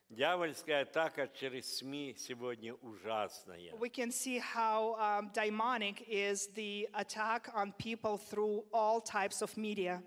Дьявольская 0.09 0.82
атака 0.82 1.29
через 1.29 1.77
СМИ 1.77 2.15
сегодня 2.17 2.73
ужасная. 2.82 3.71
We 3.79 3.89
can 3.89 4.11
see 4.11 4.39
how 4.39 4.95
um, 4.99 5.32
demonic 5.34 6.03
is 6.07 6.47
the 6.53 6.89
attack 6.93 7.49
on 7.55 7.71
people 7.77 8.17
through 8.17 8.65
all 8.73 8.99
types 8.99 9.41
of 9.41 9.55
media. 9.55 10.03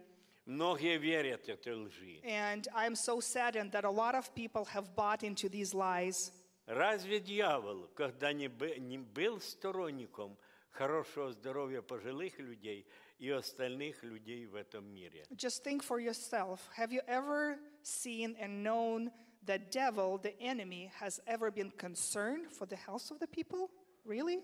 Многие 0.47 0.99
верят 0.99 1.49
этой 1.49 1.73
лжи. 1.75 2.21
And 2.23 2.69
I'm 2.75 2.95
so 2.95 3.19
saddened 3.21 3.73
that 3.73 3.85
a 3.85 3.91
lot 3.91 4.15
of 4.15 4.35
people 4.35 4.67
have 4.67 4.95
bought 4.95 5.23
into 5.23 5.49
these 5.49 5.73
lies. 5.73 6.33
Разве 6.67 7.21
дьявол, 7.21 7.89
когда 7.95 8.33
не 8.35 8.49
бы- 8.49 8.79
не 8.79 8.99
был 8.99 9.41
сторонником 9.41 10.37
хорошего 10.71 11.33
здоровья 11.33 11.81
пожилых 11.81 12.39
людей 12.39 12.87
и 13.19 13.31
остальных 13.31 14.03
людей 14.03 14.47
в 14.47 14.55
этом 14.55 14.85
мире? 14.93 15.25
Just 15.37 15.65
think 15.65 15.83
for 15.83 16.01
yourself. 16.01 16.61
Have 16.77 16.93
you 16.93 17.01
ever 17.07 17.59
seen 17.83 18.37
and 18.41 18.63
known 18.63 19.11
that 19.47 19.71
devil, 19.71 20.19
the 20.19 20.39
enemy, 20.41 20.91
has 21.01 21.21
ever 21.27 21.51
been 21.51 21.71
concerned 21.73 22.51
for 22.51 22.67
the 22.67 22.77
health 22.77 23.11
of 23.11 23.19
the 23.21 23.27
people? 23.27 23.71
Really? 24.05 24.43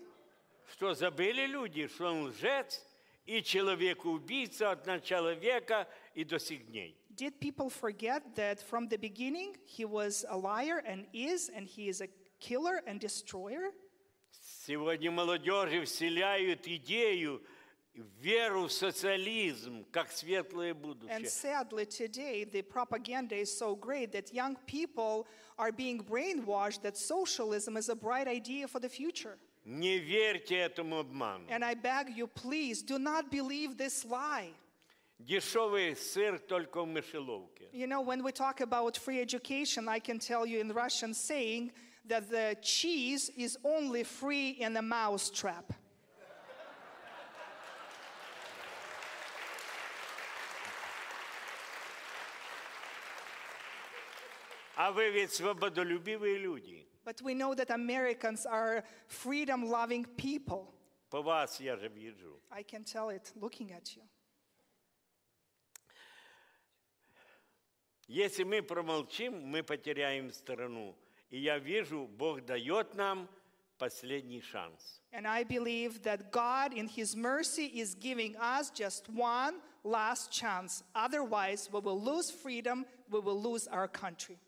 Что 0.71 0.93
забыли 0.93 1.45
люди, 1.47 1.87
что 1.87 2.07
он 2.07 2.27
лжец 2.27 2.81
и 3.25 3.41
человек-убийца 3.41 4.71
от 4.71 4.85
начала 4.85 5.33
века 5.33 5.87
и 6.15 6.23
до 6.23 6.39
сих 6.39 6.67
дней? 6.67 6.97
Did 7.15 7.39
people 7.39 7.69
forget 7.69 8.35
that 8.35 8.61
from 8.61 8.87
the 8.87 8.97
beginning 8.97 9.55
he 9.65 9.85
was 9.85 10.25
a 10.29 10.37
liar 10.37 10.81
and 10.85 11.05
is, 11.13 11.49
and 11.49 11.67
he 11.67 11.89
is 11.89 12.01
a 12.01 12.07
killer 12.39 12.81
and 12.87 12.99
destroyer? 12.99 13.73
Сегодня 14.65 15.11
молодежи 15.11 15.83
вселяют 15.83 16.67
идею, 16.67 17.43
веру 18.19 18.67
в 18.67 18.71
социализм, 18.71 19.85
как 19.91 20.11
светлое 20.11 20.71
And 20.71 20.81
будущее. 20.81 21.29
sadly, 21.29 21.85
today, 21.85 22.43
the 22.45 22.61
propaganda 22.61 23.35
is 23.35 23.55
so 23.55 23.75
great 23.75 24.11
that 24.11 24.33
young 24.33 24.55
people 24.65 25.27
are 25.57 25.71
being 25.71 25.99
brainwashed 26.01 26.81
that 26.83 26.97
socialism 26.97 27.77
is 27.77 27.89
a 27.89 27.95
bright 27.95 28.27
idea 28.27 28.67
for 28.67 28.79
the 28.79 28.89
future. 28.89 29.37
Не 29.65 29.99
верьте 29.99 30.55
этому 30.55 30.99
обману. 30.99 31.47
And 31.49 31.63
I 31.63 31.75
beg 31.75 32.09
you, 32.15 32.27
please 32.27 32.81
do 32.81 32.97
not 32.97 33.29
believe 33.29 33.77
this 33.77 34.05
lie. 34.05 34.53
Дешевый 35.19 35.95
сыр 35.95 36.39
только 36.39 36.81
в 36.81 36.87
мышеловке. 36.87 37.69
You 37.71 37.85
know, 37.87 38.01
when 38.01 38.23
we 38.23 38.31
talk 38.31 38.59
about 38.61 38.97
free 38.97 39.21
education, 39.21 39.87
I 39.87 39.99
can 39.99 40.17
tell 40.17 40.47
you 40.47 40.59
in 40.59 40.71
Russian 40.73 41.13
saying 41.13 41.71
that 42.05 42.29
the 42.29 42.57
cheese 42.63 43.29
is 43.37 43.57
only 43.63 44.03
free 44.03 44.51
in 44.51 44.75
a 44.77 44.81
mouse 44.81 45.29
trap. 45.29 45.73
А 54.76 54.92
вы 54.92 55.10
ведь 55.10 55.32
свободолюбивые 55.32 56.36
люди. 56.38 56.86
But 57.04 57.22
we 57.22 57.34
know 57.34 57.54
that 57.54 57.70
Americans 57.70 58.44
are 58.44 58.84
freedom 59.08 59.64
loving 59.64 60.04
people. 60.16 60.72
По 61.08 61.22
вас 61.22 61.60
я 61.60 61.76
же 61.76 61.88
вижу. 61.88 62.40
I 62.50 62.62
can 62.62 62.84
tell 62.84 63.08
it 63.08 63.32
looking 63.40 63.72
at 63.72 63.96
you. 63.96 64.02
Если 68.06 68.44
мы 68.44 68.62
промолчим, 68.62 69.40
мы 69.46 69.62
потеряем 69.62 70.30
страну. 70.30 70.94
И 71.30 71.38
я 71.38 71.58
вижу, 71.58 72.06
Бог 72.06 72.44
дает 72.44 72.94
нам 72.94 73.28
последний 73.78 74.42
шанс. 74.42 75.00
And 75.12 75.26
I 75.26 75.42
believe 75.42 76.02
that 76.02 76.30
God, 76.30 76.74
in 76.74 76.86
His 76.86 77.16
mercy, 77.16 77.66
is 77.66 77.94
giving 77.94 78.36
us 78.36 78.70
just 78.70 79.08
one 79.08 79.60
last 79.84 80.30
chance. 80.30 80.84
Otherwise, 80.94 81.70
we 81.72 81.80
will 81.80 82.00
lose 82.00 82.30
freedom, 82.30 82.84
we 83.10 83.20
will 83.20 83.40
lose 83.40 83.66
our 83.68 83.88
country. 83.88 84.38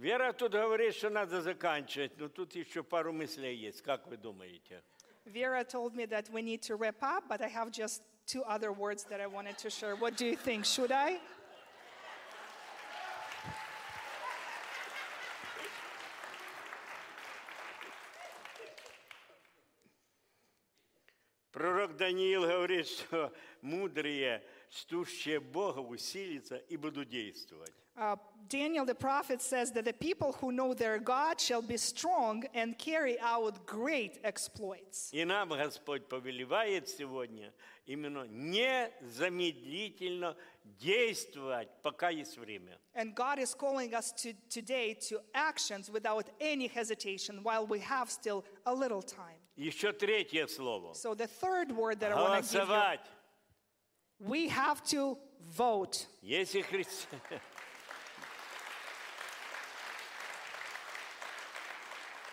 Вера 0.00 0.32
тут 0.32 0.52
говорит, 0.52 0.94
что 0.94 1.10
надо 1.10 1.42
заканчивать, 1.42 2.16
но 2.16 2.30
тут 2.30 2.54
еще 2.54 2.82
пару 2.82 3.12
мыслей 3.12 3.54
есть. 3.54 3.82
Как 3.82 4.06
вы 4.06 4.16
думаете? 4.16 4.82
Vera 5.26 5.62
told 5.62 5.94
me 5.94 6.06
that 6.06 6.30
we 6.30 6.40
need 6.40 6.62
to 6.62 6.76
wrap 6.76 7.02
up, 7.02 7.28
but 7.28 7.42
I 7.42 7.48
have 7.48 7.70
just 7.70 8.02
two 8.26 8.42
other 8.44 8.72
words 8.72 9.04
that 9.10 9.20
I 9.20 9.26
wanted 9.26 9.58
to 9.58 9.68
share. 9.68 9.96
What 9.96 10.16
do 10.16 10.24
you 10.24 10.36
think? 10.36 10.64
Should 10.64 10.90
I? 10.90 11.20
Пророк 21.52 21.98
Даниил 21.98 22.46
говорит, 22.46 22.86
что 22.86 23.34
мудрые, 23.60 24.42
ждущие 24.70 25.40
Бога, 25.40 25.80
усилятся 25.80 26.56
и 26.56 26.78
будут 26.78 27.10
действовать. 27.10 27.74
Uh, 27.99 28.17
Daniel 28.49 28.85
the 28.85 28.93
prophet 28.93 29.41
says 29.41 29.71
that 29.71 29.85
the 29.85 29.93
people 29.93 30.33
who 30.33 30.51
know 30.51 30.73
their 30.73 30.99
God 30.99 31.39
shall 31.39 31.61
be 31.61 31.77
strong 31.77 32.43
and 32.53 32.77
carry 32.77 33.17
out 33.19 33.65
great 33.65 34.19
exploits. 34.23 35.09
И 35.11 35.23
нам 35.25 35.49
Господь 35.49 36.07
повелевает 36.07 36.87
сегодня 36.89 37.51
именно 37.85 38.27
незамедлительно 38.27 40.35
действовать, 40.63 41.69
пока 41.81 42.09
есть 42.09 42.37
время. 42.37 42.77
And 42.93 43.15
God 43.15 43.39
is 43.39 43.55
calling 43.55 43.95
us 43.95 44.11
to, 44.11 44.33
today 44.49 44.93
to 45.09 45.21
actions 45.33 45.89
without 45.89 46.29
any 46.39 46.67
hesitation 46.67 47.41
while 47.43 47.65
we 47.65 47.79
have 47.79 48.11
still 48.11 48.43
a 48.65 48.73
little 48.73 49.01
time. 49.01 49.39
Еще 49.57 49.93
третье 49.93 50.47
слово. 50.47 50.93
So, 50.93 51.15
the 51.15 51.27
third 51.27 51.71
word 51.71 51.99
that 52.01 52.11
I 52.11 52.15
want 52.15 52.43
to 52.45 52.51
give 52.51 52.61
you 52.61 52.67
Голосовать. 52.67 52.99
we 54.19 54.49
have 54.49 54.83
to 54.83 55.17
vote. 55.55 56.05
Если 56.21 56.61
христиане... 56.61 57.41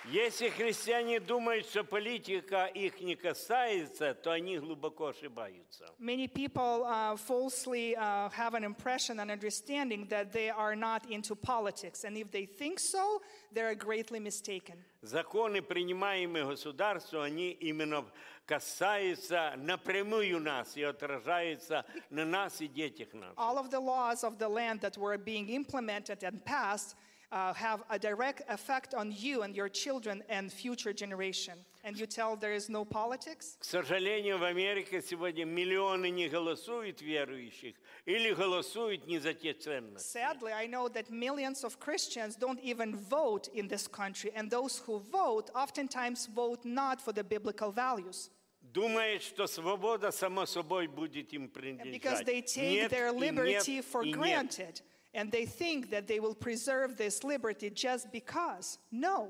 Если 0.10 0.47
христиане 0.47 1.20
думают, 1.20 1.66
что 1.66 1.84
политика 1.84 2.66
их 2.68 3.01
не 3.01 3.16
касается, 3.16 4.14
то 4.14 4.32
они 4.32 4.58
глубоко 4.58 5.08
ошибаются. 5.08 5.86
Many 5.99 6.28
people 6.28 6.86
uh, 6.86 7.18
falsely 7.18 7.93
uh, 7.97 8.30
have 8.30 8.53
an 8.53 8.64
impression 8.64 9.20
and 9.20 9.30
understanding 9.30 10.08
that 10.08 10.32
they 10.32 10.49
are 10.49 10.78
not 10.78 11.05
into 11.12 11.36
politics. 11.36 12.05
And 12.05 12.16
if 12.16 12.32
they 12.32 12.45
think 12.45 12.80
so, 12.80 13.22
they're 13.51 13.76
greatly 13.76 14.20
mistaken. 14.22 14.78
Законы, 15.01 15.62
принимаемые 15.62 16.45
государством, 16.45 17.23
они 17.23 17.52
именно 17.52 18.06
касаются 18.45 19.56
напрямую 19.57 20.40
нас 20.40 20.77
и 20.77 20.84
отражаются 20.84 21.86
на 22.10 22.23
нас 22.23 22.61
и 22.61 22.68
детях 22.68 23.14
наших. 23.14 23.38
All 23.38 23.57
of 23.57 23.69
the 23.72 23.80
laws 23.80 24.23
of 24.23 24.38
the 24.38 24.48
land 24.48 24.80
that 24.80 24.98
were 24.98 25.18
being 25.18 25.49
implemented 25.49 26.23
and 26.23 26.44
passed 26.45 26.95
uh, 27.32 27.55
have 27.55 27.82
a 27.89 27.99
direct 27.99 28.43
effect 28.49 28.93
on 28.94 29.11
you 29.11 29.43
and 29.43 29.57
your 29.57 29.69
children 29.69 30.23
and 30.28 30.53
future 30.53 30.93
generation. 30.93 31.55
And 31.85 31.99
you 31.99 32.07
tell 32.07 32.36
there 32.36 32.53
is 32.53 32.69
no 32.69 32.85
politics? 32.85 33.57
К 33.59 33.65
сожалению, 33.65 34.39
в 34.39 34.44
Америке 34.44 35.03
сегодня 35.03 35.44
миллионы 35.44 36.11
не 36.11 36.28
голосуют 36.28 37.01
верующих 37.01 37.74
или 38.07 38.32
голосуют 38.35 39.07
не 39.07 39.19
за 39.19 39.32
те 39.35 39.53
ценности. 39.55 40.16
Sadly, 40.16 40.53
I 40.53 40.66
know 40.66 40.89
that 40.89 41.11
millions 41.11 41.65
of 41.65 41.81
Christians 41.81 42.36
don't 42.36 42.61
even 42.61 42.94
vote 42.94 43.49
in 43.55 43.66
this 43.66 43.89
country, 43.89 44.31
and 44.36 44.49
those 44.51 44.78
who 44.86 45.01
vote 45.11 45.51
oftentimes 45.57 46.27
vote 46.27 46.65
not 46.65 47.01
for 47.01 47.12
the 47.12 47.24
biblical 47.24 47.73
values. 47.73 48.31
Думает, 48.61 49.23
что 49.23 49.47
свобода 49.49 50.12
само 50.12 50.47
собой 50.47 50.86
будет 50.86 51.32
им 51.32 51.44
And 51.44 51.90
because 51.90 52.23
принадлежать. 52.23 52.27
they 52.27 52.43
take 52.43 52.70
Нет 52.70 52.90
their 52.93 53.09
и 53.09 53.19
liberty 53.19 53.77
нет 53.78 53.85
for 53.85 54.05
и 54.05 54.12
нет. 54.12 54.82
granted, 55.16 55.16
and 55.16 55.31
they 55.32 55.47
think 55.47 55.90
that 55.90 56.07
they 56.07 56.20
will 56.20 56.35
preserve 56.35 56.97
this 56.97 57.24
liberty 57.24 57.70
just 57.70 58.11
because. 58.12 58.78
No. 58.90 59.28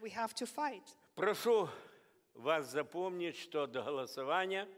We 0.00 0.10
have 0.10 0.34
to 0.34 0.46
fight. 0.46 0.94
Прошу 1.16 1.68
вас 2.34 2.70
запомнить, 2.70 3.36
что 3.36 3.66
до 3.66 3.82
голосования 3.82 4.68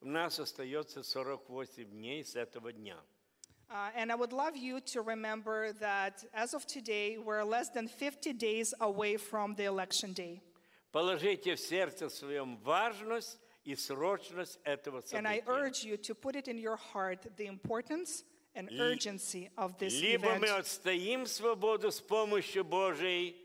у 0.00 0.06
нас 0.06 0.38
остается 0.38 1.02
48 1.02 1.84
дней 1.84 2.24
с 2.24 2.36
этого 2.36 2.72
дня. 2.72 2.96
Uh, 3.70 3.90
and 3.96 4.10
I 4.10 4.14
would 4.14 4.32
love 4.32 4.56
you 4.56 4.80
to 4.80 5.02
remember 5.02 5.72
that 5.74 6.24
as 6.32 6.54
of 6.54 6.66
today, 6.66 7.18
we're 7.18 7.44
less 7.44 7.68
than 7.68 7.86
50 7.86 8.32
days 8.32 8.72
away 8.80 9.18
from 9.18 9.54
the 9.56 9.64
election 9.64 10.14
day. 10.14 10.40
Положите 10.90 11.54
в 11.54 11.60
сердце 11.60 12.08
своем 12.08 12.56
важность 12.58 13.38
и 13.64 13.74
срочность 13.74 14.58
этого 14.64 15.02
And 15.12 15.26
I 15.26 15.40
события. 15.40 15.50
urge 15.50 15.84
you 15.84 15.96
to 15.98 16.14
put 16.14 16.34
it 16.34 16.48
in 16.48 16.56
your 16.56 16.76
heart 16.76 17.26
the 17.36 17.46
importance 17.46 18.24
and 18.54 18.70
Ли- 18.70 18.78
urgency 18.80 19.50
of 19.56 19.76
this 19.78 19.94
Либо 20.00 20.28
event. 20.28 20.40
мы 20.40 20.48
отстоим 20.48 21.26
свободу 21.26 21.90
с 21.90 22.00
помощью 22.00 22.64
Божией 22.64 23.36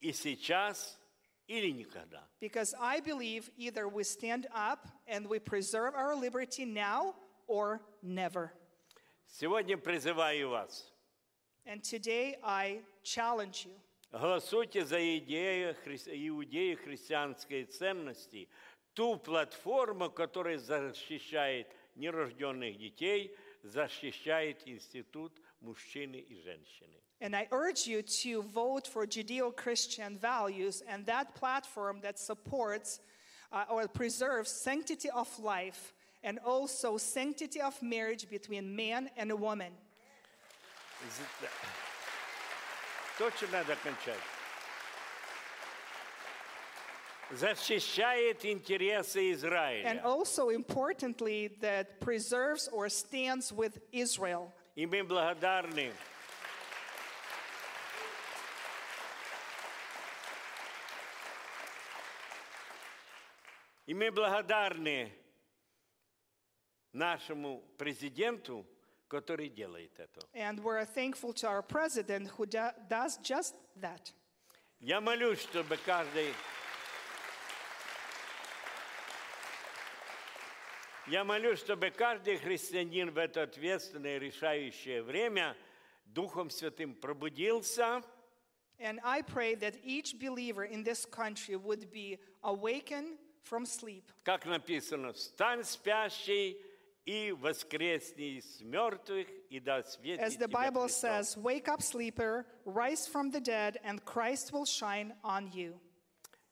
и 0.00 0.12
сейчас, 0.12 0.98
или 1.46 1.70
никогда. 1.70 2.22
Because 2.40 2.74
I 2.78 3.00
believe 3.00 3.50
either 3.56 3.88
we 3.88 4.04
stand 4.04 4.46
up 4.54 4.86
and 5.06 5.26
we 5.28 5.38
preserve 5.40 5.94
our 5.94 6.14
liberty 6.14 6.64
now 6.64 7.14
or 7.48 7.80
never. 8.02 8.52
Сегодня 9.26 9.76
призываю 9.76 10.50
вас. 10.50 10.92
And 11.66 11.82
today 11.82 12.36
I 12.42 12.80
challenge 13.02 13.66
you 13.66 13.72
Голосуйте 14.12 14.84
за 14.84 15.18
идею 15.18 15.76
хри- 15.84 16.28
иудеи 16.28 16.74
христианской 16.74 17.64
ценности, 17.64 18.48
ту 18.94 19.16
платформу, 19.16 20.10
которая 20.10 20.58
защищает 20.58 21.68
нерожденных 21.94 22.76
детей, 22.76 23.36
защищает 23.64 24.62
институт 24.66 25.32
мужчины 25.60 26.16
и 26.16 26.34
женщины. 26.42 27.00
And 27.20 27.36
I 27.36 27.46
urge 27.50 27.86
you 27.86 28.00
to 28.22 28.42
vote 28.42 28.86
for 28.86 29.06
Judeo 29.06 29.54
Christian 29.54 30.16
values 30.16 30.82
and 30.88 31.04
that 31.06 31.34
platform 31.34 32.00
that 32.00 32.18
supports 32.18 33.00
uh, 33.52 33.64
or 33.68 33.86
preserves 33.88 34.50
sanctity 34.50 35.10
of 35.10 35.28
life 35.38 35.92
and 36.22 36.38
also 36.44 36.96
sanctity 36.96 37.60
of 37.60 37.80
marriage 37.82 38.28
between 38.30 38.74
man 38.74 39.10
and 39.18 39.30
a 39.30 39.36
woman. 39.36 39.72
З- 41.08 41.48
Точно 43.18 43.48
надо 43.52 43.76
кончать. 43.76 44.18
Защищает 47.32 48.44
интересы 48.44 49.30
And 49.30 49.34
Израиля. 49.36 50.00
also, 50.02 50.50
importantly, 50.50 51.48
that 51.60 52.00
preserves 52.00 52.68
or 52.72 52.88
stands 52.88 53.52
with 53.52 53.78
Israel. 53.92 54.52
И 54.74 54.84
мы 54.86 55.04
благодарны 55.04 55.92
И 63.86 63.94
мы 63.94 64.10
благодарны 64.12 65.12
нашему 66.92 67.62
президенту, 67.76 68.64
который 69.08 69.48
делает 69.48 69.98
это. 69.98 70.20
And 70.34 70.60
we're 70.62 70.84
thankful 70.84 71.32
to 71.34 71.48
our 71.48 71.62
president 71.62 72.28
who 72.28 72.46
do- 72.46 72.70
does 72.88 73.18
just 73.18 73.54
that. 73.80 74.12
Я 74.80 75.00
молюсь, 75.00 75.40
чтобы 75.40 75.76
каждый... 75.84 76.32
Я 81.07 81.23
молюсь, 81.23 81.59
чтобы 81.59 81.91
каждый 81.91 82.37
христианин 82.37 83.11
в 83.11 83.17
это 83.17 83.43
ответственное 83.43 84.17
решающее 84.17 85.03
время 85.03 85.55
Духом 86.05 86.49
Святым 86.49 86.95
пробудился, 86.95 88.03
And 88.77 88.99
I 89.03 89.21
pray 89.21 89.55
that 89.55 89.77
each 89.85 90.19
believer 90.19 90.65
in 90.65 90.83
this 90.83 91.05
country 91.05 91.55
would 91.55 91.91
be 91.91 92.19
awakened 92.43 93.17
from 93.43 93.65
sleep. 93.65 94.03
как 94.23 94.45
написано, 94.45 95.13
«Встань, 95.13 95.63
спящий, 95.63 96.57
и 97.05 97.31
воскресни 97.33 98.39
из 98.39 98.61
мертвых, 98.61 99.27
и 99.49 99.59
да 99.59 99.83
светит 99.83 100.19
As 100.21 100.37
the 100.37 100.47
Bible 100.47 100.87
Христос». 100.87 101.35
says, 101.35 101.37
Wake 101.37 101.67
up, 101.69 101.81
sleeper, 101.83 102.45
rise 102.65 103.07
from 103.07 103.29
the 103.29 103.39
dead, 103.39 103.77
and 103.83 104.03
Christ 104.03 104.51
will 104.51 104.65
shine 104.65 105.13
on 105.23 105.51
you. 105.53 105.79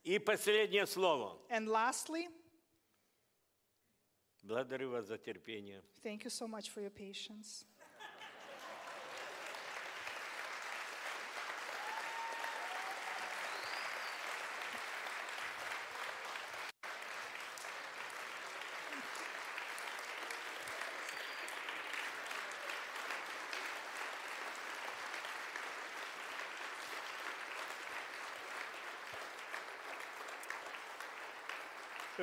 И 0.04 0.20
последнее 0.20 0.86
слово. 0.86 1.40
And 1.50 1.68
lastly, 1.68 2.30
Благодарю 4.43 4.91
вас 4.91 5.07
за 5.07 5.19
терпение. 5.19 5.83
thank 6.03 6.25
you 6.25 6.31
so 6.31 6.47
much 6.47 6.71
for 6.71 6.81
your 6.81 6.91
patience. 6.91 7.65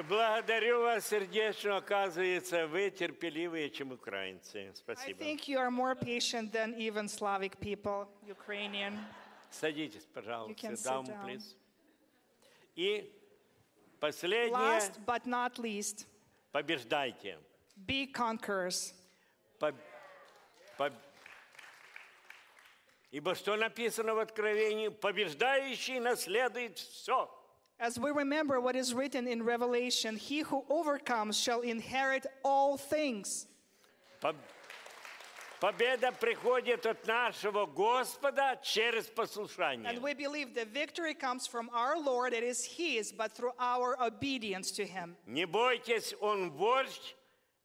Благодарю 0.09 0.83
вас 0.83 1.09
сердечно, 1.09 1.77
оказывается, 1.77 2.67
вы 2.67 2.91
терпеливее, 2.91 3.69
чем 3.71 3.93
украинцы. 3.93 4.69
I 4.69 4.75
Спасибо. 4.75 5.23
think 5.23 5.47
you 5.49 5.59
are 5.59 5.71
more 5.71 5.95
patient 5.95 6.53
than 6.53 6.75
even 6.77 7.07
Slavic 7.09 7.59
people, 7.61 8.07
Ukrainian. 8.27 8.99
Садитесь, 9.51 10.05
You 10.05 10.13
пожалуйста. 10.15 10.55
can 10.67 10.77
sit 10.77 10.85
Down, 10.87 11.05
down. 11.07 11.25
please. 11.25 11.57
И 12.77 13.13
последнее, 13.99 14.53
Last 14.57 15.05
but 15.05 15.27
not 15.27 15.59
least, 15.59 16.07
побеждайте. 16.53 17.39
be 17.87 18.07
conquerors. 18.13 18.95
По- 19.59 19.75
по- 20.79 20.93
Ибо 23.11 23.35
что 23.35 23.57
написано 23.57 24.15
в 24.15 24.19
Откровении? 24.21 24.89
Побеждающий 24.89 25.99
наследует 25.99 26.79
все. 26.79 27.29
As 27.80 28.00
we 28.00 28.12
remember 28.12 28.60
what 28.60 28.76
is 28.76 28.94
written 28.94 29.28
in 29.28 29.44
Revelation, 29.44 30.16
he 30.16 30.40
who 30.42 30.64
overcomes 30.70 31.38
shall 31.38 31.62
inherit 31.62 32.26
all 32.44 32.78
things. 32.78 33.48
По- 34.22 34.34
Победа 35.60 36.12
приходит 36.12 36.86
от 36.86 37.06
нашего 37.08 37.66
Господа 37.66 38.60
через 38.64 39.08
послушание. 39.08 39.90
And 39.90 40.02
we 40.02 40.14
believe 40.14 40.54
the 40.54 40.66
victory 40.66 41.14
comes 41.14 41.48
from 41.48 41.70
our 41.74 41.98
Lord, 42.00 42.34
it 42.34 42.44
is 42.44 42.64
His, 42.66 43.12
but 43.12 43.32
through 43.34 43.54
our 43.60 43.98
obedience 44.02 44.72
to 44.72 44.86
Him. 44.86 45.16
Не 45.26 45.46
бойтесь, 45.46 46.14
Он 46.22 46.52
вождь 46.52 47.16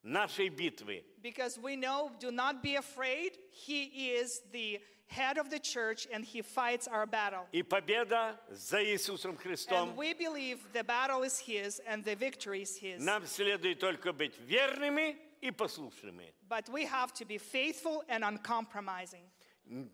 нашей 0.03 0.49
битвы. 0.49 1.05
Because 1.23 1.59
we 1.59 1.77
know, 1.77 2.11
do 2.19 2.31
not 2.31 2.63
be 2.63 2.77
afraid, 2.77 3.33
He 3.51 4.15
is 4.15 4.41
the 4.53 4.81
head 5.07 5.39
of 5.39 5.51
the 5.51 5.59
church 5.59 6.07
and 6.13 6.25
He 6.25 6.43
fights 6.43 6.89
our 6.89 7.07
battle. 7.07 7.47
И 7.53 7.63
победа 7.63 8.41
за 8.51 8.83
Иисусом 8.83 9.37
Христом. 9.37 9.91
And 9.91 9.97
we 9.97 10.15
believe 10.15 10.59
the 10.73 10.85
battle 10.85 11.23
is 11.23 11.39
His 11.39 11.81
and 11.87 12.05
the 12.05 12.15
victory 12.15 12.63
is 12.63 12.77
His. 12.77 13.03
Нам 13.03 13.27
следует 13.27 13.81
только 13.81 14.13
быть 14.13 14.39
верными 14.47 15.17
и 15.41 15.51
послушными. 15.51 16.33
But 16.49 16.69
we 16.69 16.85
have 16.87 17.13
to 17.15 17.25
be 17.25 17.39
faithful 17.39 18.05
and 18.09 18.25
uncompromising. 18.25 19.25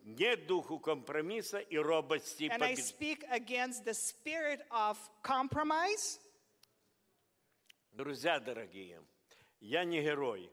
Нет 0.04 0.46
духу 0.46 0.78
компромисса 0.78 1.58
и 1.58 1.76
робости. 1.76 2.48
And 2.48 2.62
I 2.62 2.74
побед- 2.74 2.82
speak 2.82 3.24
against 3.30 3.84
the 3.84 3.94
spirit 3.94 4.60
of 4.70 4.96
compromise. 5.22 6.18
Друзья 7.92 8.38
дорогие, 8.40 9.02
я 9.60 9.84
не 9.84 10.02
герой. 10.02 10.50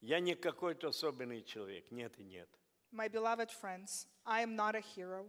Я 0.00 0.20
не 0.20 0.36
какой-то 0.36 0.88
особенный 0.88 1.42
человек. 1.42 1.90
Нет 1.90 2.16
и 2.18 2.24
нет. 2.24 2.48
My 2.92 3.08
beloved 3.08 3.50
friends, 3.50 4.06
I 4.26 4.40
am 4.40 4.56
not 4.56 4.74
a 4.74 4.80
hero, 4.80 5.26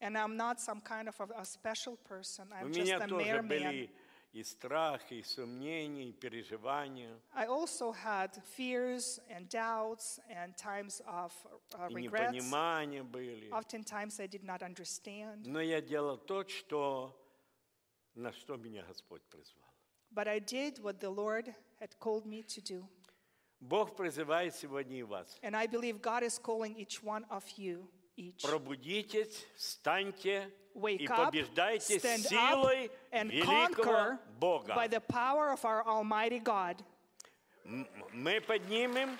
and 0.00 0.16
I'm 0.16 0.36
not 0.36 0.60
some 0.60 0.80
kind 0.80 1.08
of 1.08 1.18
a, 1.20 1.40
a 1.40 1.44
special 1.44 1.96
person. 1.96 2.48
У 2.52 2.54
I'm 2.66 2.72
just 2.72 2.86
меня 2.90 2.96
a 3.04 3.08
тоже 3.08 3.16
mere 3.24 3.42
man. 3.42 3.48
были 3.48 3.90
и 4.32 4.44
страхи, 4.44 5.14
и 5.14 5.22
сомнения, 5.24 6.10
и 6.10 6.12
переживания, 6.12 7.18
I 7.34 7.46
also 7.46 7.90
had 7.90 8.30
fears 8.44 9.18
and 9.28 9.48
doubts 9.48 10.20
and 10.30 10.56
times 10.56 11.02
of 11.06 11.32
uh, 11.74 11.88
и 11.90 11.94
regrets. 11.94 12.32
непонимания 12.32 13.02
были. 13.02 13.50
Oftentimes 13.50 14.20
I 14.20 14.28
did 14.28 14.44
not 14.44 14.62
understand, 14.62 15.46
Но 15.46 15.60
я 15.60 15.80
делал 15.80 16.16
то, 16.16 16.44
что, 16.46 17.12
на 18.14 18.32
что 18.32 18.56
меня 18.56 18.84
Господь 18.84 19.22
призвал. 19.28 19.66
but 20.12 20.28
I 20.28 20.38
did 20.38 20.78
what 20.80 21.00
the 21.00 21.10
Lord 21.10 21.52
had 21.80 21.98
called 21.98 22.24
me 22.24 22.44
to 22.44 22.60
do. 22.60 22.86
Бог 23.60 23.94
призывает 23.96 24.54
сегодня 24.54 24.98
и 24.98 25.02
вас. 25.02 25.38
And 25.42 25.54
I 25.56 25.66
believe 25.66 26.00
God 26.00 26.22
is 26.22 26.38
calling 26.38 26.74
each 26.76 27.02
one 27.02 27.24
of 27.30 27.44
you, 27.58 27.88
each. 28.16 28.42
Пробудитесь, 28.42 29.46
встаньте 29.56 30.50
и 30.74 30.78
Wake 30.78 31.10
up, 31.10 31.26
побеждайте 31.30 31.98
stand 31.98 32.24
up, 32.26 32.30
силой 32.30 32.90
and 33.12 33.30
великого 33.30 33.74
conquer 33.84 34.18
Бога. 34.38 34.74
by 34.74 34.86
the 34.88 35.00
power 35.00 35.50
of 35.52 35.64
our 35.64 35.84
Almighty 35.86 36.38
God. 36.38 36.82
М- 37.66 37.86
Мы 38.14 38.40
поднимем, 38.40 39.18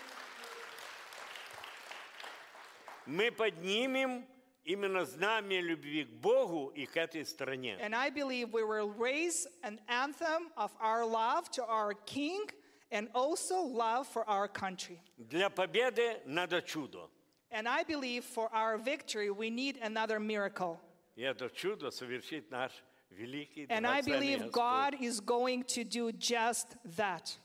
мы 3.06 3.30
поднимем 3.30 4.26
именно 4.64 5.04
знамя 5.04 5.60
любви 5.60 6.04
к 6.04 6.10
Богу 6.20 6.68
и 6.68 6.86
к 6.86 6.96
этой 6.96 7.24
стране. 7.26 7.76
And 7.80 7.94
I 7.94 8.10
believe 8.10 8.52
we 8.52 8.62
will 8.64 8.90
raise 8.90 9.46
an 9.62 9.80
anthem 9.88 10.50
of 10.56 10.70
our 10.80 11.04
love 11.04 11.50
to 11.52 11.64
our 11.64 11.94
King 12.06 12.46
and 12.94 13.08
also 13.14 13.60
love 13.60 14.06
for 14.06 14.28
our 14.28 14.48
country. 14.48 15.00
Для 15.16 15.48
победы 15.48 16.20
надо 16.26 16.60
чудо. 16.62 17.08
And 17.52 17.68
I 17.68 17.82
believe 17.82 18.24
for 18.24 18.48
our 18.52 18.78
victory, 18.78 19.30
we 19.30 19.50
need 19.50 19.78
another 19.82 20.20
miracle. 20.20 20.80
И 21.16 21.22
это 21.22 21.50
чудо 21.50 21.90
совершит 21.90 22.50
наш 22.50 22.72
великий 23.10 23.66
And 23.68 23.86
I 23.86 24.00
драгоценный 24.00 24.20
believe 24.20 24.38
Господь. 24.38 24.52
God 24.52 24.94
is 25.00 25.20
going 25.20 25.64
to 25.64 25.84
do 25.84 26.12
just 26.12 26.76
that. 26.96 27.36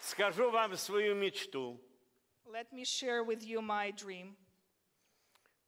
Скажу 0.00 0.50
вам 0.50 0.76
свою 0.76 1.14
мечту. 1.14 1.78
Let 2.46 2.72
me 2.72 2.84
share 2.84 3.24
with 3.24 3.42
you 3.42 3.62
my 3.62 3.92
dream. 3.92 4.36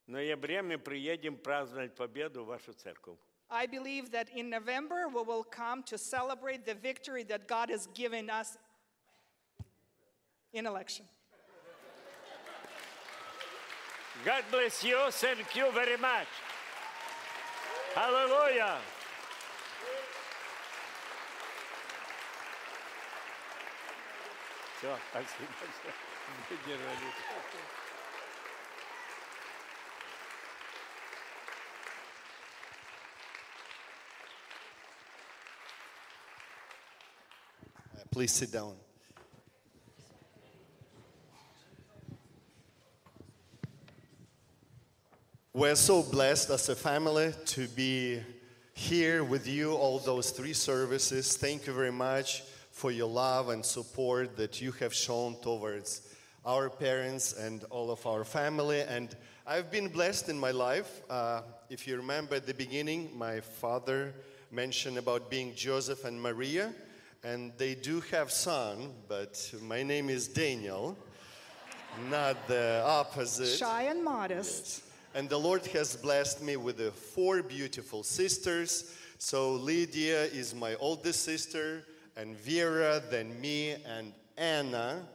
Ноябре 0.10 0.64
мы 0.64 0.80
приедем 0.80 1.38
праздновать 1.38 1.94
победу 1.94 2.44
в 2.44 2.48
вашу 2.48 2.74
церковь. 2.74 3.20
I 3.52 3.68
believe 3.68 4.10
that 4.10 4.28
in 4.34 4.50
November 4.50 5.08
we 5.08 5.22
will 5.22 5.44
come 5.44 5.84
to 5.84 6.00
celebrate 6.00 6.66
the 6.66 6.74
victory 6.74 7.24
that 7.26 7.48
God 7.48 7.70
has 7.70 7.88
given 7.94 8.28
us 8.28 8.58
in 10.52 10.66
election. 10.66 11.06
God 14.26 14.44
bless 14.52 14.84
you. 14.84 14.98
Thank 15.12 15.56
you 15.56 15.72
very 15.72 15.98
much. 15.98 16.28
Hallelujah. 17.94 18.78
Все, 24.80 24.98
спасибо, 25.12 25.54
выдержали. 26.50 27.79
Please 38.12 38.32
sit 38.32 38.52
down. 38.52 38.74
We're 45.54 45.76
so 45.76 46.04
blessed 46.04 46.50
as 46.50 46.70
a 46.70 46.76
family 46.76 47.34
to 47.48 47.68
be 47.68 48.22
here 48.74 49.24
with 49.24 49.48
you, 49.48 49.74
all 49.74 50.00
those 50.00 50.32
three 50.32 50.54
services. 50.54 51.36
Thank 51.38 51.68
you 51.68 51.74
very 51.74 51.92
much 51.92 52.44
for 52.72 52.92
your 52.92 53.10
love 53.10 53.50
and 53.50 53.66
support 53.66 54.38
that 54.38 54.62
you 54.62 54.72
have 54.74 54.94
shown 54.94 55.36
towards 55.42 56.14
our 56.46 56.70
parents 56.70 57.34
and 57.34 57.64
all 57.66 57.92
of 57.92 58.06
our 58.08 58.24
family. 58.24 58.82
And 58.82 59.16
I've 59.46 59.70
been 59.70 59.90
blessed 59.90 60.30
in 60.30 60.40
my 60.40 60.52
life. 60.52 61.02
Uh, 61.10 61.42
if 61.70 61.88
you 61.88 61.98
remember 61.98 62.36
at 62.36 62.48
the 62.48 62.54
beginning, 62.54 63.10
my 63.16 63.42
father 63.42 64.14
mentioned 64.52 64.98
about 64.98 65.30
being 65.30 65.54
Joseph 65.56 66.06
and 66.06 66.22
Maria, 66.22 66.74
and 67.24 67.52
they 67.58 67.76
do 67.76 68.02
have 68.12 68.32
son, 68.32 68.94
but 69.08 69.54
my 69.62 69.84
name 69.84 70.10
is 70.10 70.28
Daniel, 70.28 70.98
not 72.10 72.48
the 72.48 72.82
opposite. 72.86 73.58
Shy 73.58 73.84
and 73.84 74.04
modest. 74.04 74.84
And 75.16 75.28
the 75.28 75.38
Lord 75.38 75.66
has 75.68 75.96
blessed 75.96 76.42
me 76.42 76.56
with 76.56 76.80
uh, 76.80 76.92
four 76.92 77.42
beautiful 77.42 78.04
sisters. 78.04 78.96
So 79.18 79.54
Lydia 79.54 80.26
is 80.26 80.56
my 80.56 80.76
oldest 80.76 81.24
sister, 81.24 81.84
and 82.16 82.38
Vera, 82.38 83.02
then 83.10 83.40
me, 83.42 83.76
and 83.86 84.14
Anna. 84.38 85.06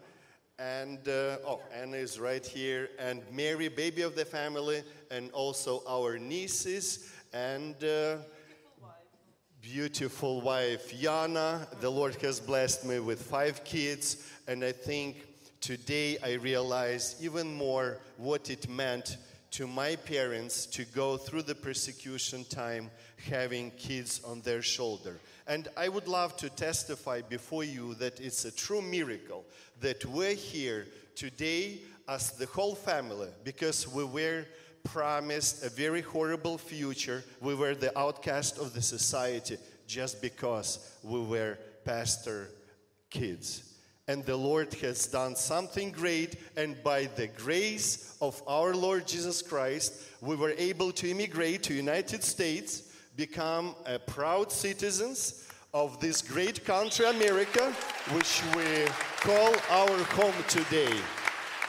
And, 0.58 0.98
uh, 1.08 1.38
oh, 1.46 1.62
Anna 1.74 1.96
is 1.96 2.20
right 2.20 2.44
here, 2.44 2.90
and 2.98 3.22
Mary, 3.32 3.68
baby 3.68 4.02
of 4.02 4.14
the 4.14 4.24
family, 4.24 4.82
and 5.10 5.30
also 5.30 5.82
our 5.88 6.18
nieces, 6.18 7.10
and 7.32 7.82
uh, 7.82 8.16
beautiful 9.72 10.42
wife, 10.42 10.92
Yana. 10.92 11.66
The 11.80 11.90
Lord 11.90 12.14
has 12.16 12.38
blessed 12.38 12.84
me 12.84 13.00
with 13.00 13.22
five 13.22 13.64
kids, 13.64 14.30
and 14.46 14.62
I 14.62 14.72
think 14.72 15.24
today 15.62 16.18
I 16.22 16.34
realize 16.34 17.16
even 17.18 17.54
more 17.54 17.96
what 18.18 18.50
it 18.50 18.68
meant 18.68 19.16
to 19.52 19.66
my 19.66 19.96
parents 19.96 20.66
to 20.66 20.84
go 20.84 21.16
through 21.16 21.42
the 21.42 21.54
persecution 21.54 22.44
time 22.44 22.90
having 23.30 23.70
kids 23.78 24.20
on 24.26 24.42
their 24.42 24.60
shoulder. 24.60 25.18
And 25.46 25.68
I 25.78 25.88
would 25.88 26.08
love 26.08 26.36
to 26.38 26.50
testify 26.50 27.22
before 27.22 27.64
you 27.64 27.94
that 27.94 28.20
it's 28.20 28.44
a 28.44 28.54
true 28.54 28.82
miracle 28.82 29.46
that 29.80 30.04
we're 30.04 30.34
here 30.34 30.86
today 31.14 31.78
as 32.06 32.32
the 32.32 32.46
whole 32.46 32.74
family 32.74 33.28
because 33.44 33.88
we 33.88 34.04
were 34.04 34.44
promised 34.84 35.64
a 35.64 35.70
very 35.70 36.02
horrible 36.02 36.58
future. 36.58 37.24
We 37.40 37.54
were 37.54 37.74
the 37.74 37.96
outcast 37.98 38.58
of 38.58 38.72
the 38.72 38.82
society 38.82 39.56
just 39.86 40.22
because 40.22 40.78
we 41.02 41.20
were 41.20 41.58
pastor 41.84 42.50
kids. 43.10 43.74
And 44.06 44.24
the 44.24 44.36
Lord 44.36 44.72
has 44.74 45.06
done 45.06 45.34
something 45.34 45.90
great, 45.90 46.36
and 46.56 46.82
by 46.84 47.06
the 47.06 47.28
grace 47.28 48.16
of 48.20 48.42
our 48.46 48.74
Lord 48.74 49.06
Jesus 49.06 49.40
Christ, 49.40 49.94
we 50.20 50.36
were 50.36 50.54
able 50.58 50.92
to 50.92 51.10
immigrate 51.10 51.62
to 51.64 51.74
United 51.74 52.22
States, 52.22 52.82
become 53.16 53.74
a 53.86 53.98
proud 53.98 54.52
citizens 54.52 55.48
of 55.72 55.98
this 56.00 56.20
great 56.20 56.64
country, 56.64 57.06
America, 57.06 57.72
which 58.12 58.42
we 58.54 58.84
call 59.20 59.54
our 59.70 59.98
home 60.14 60.34
today. 60.48 60.94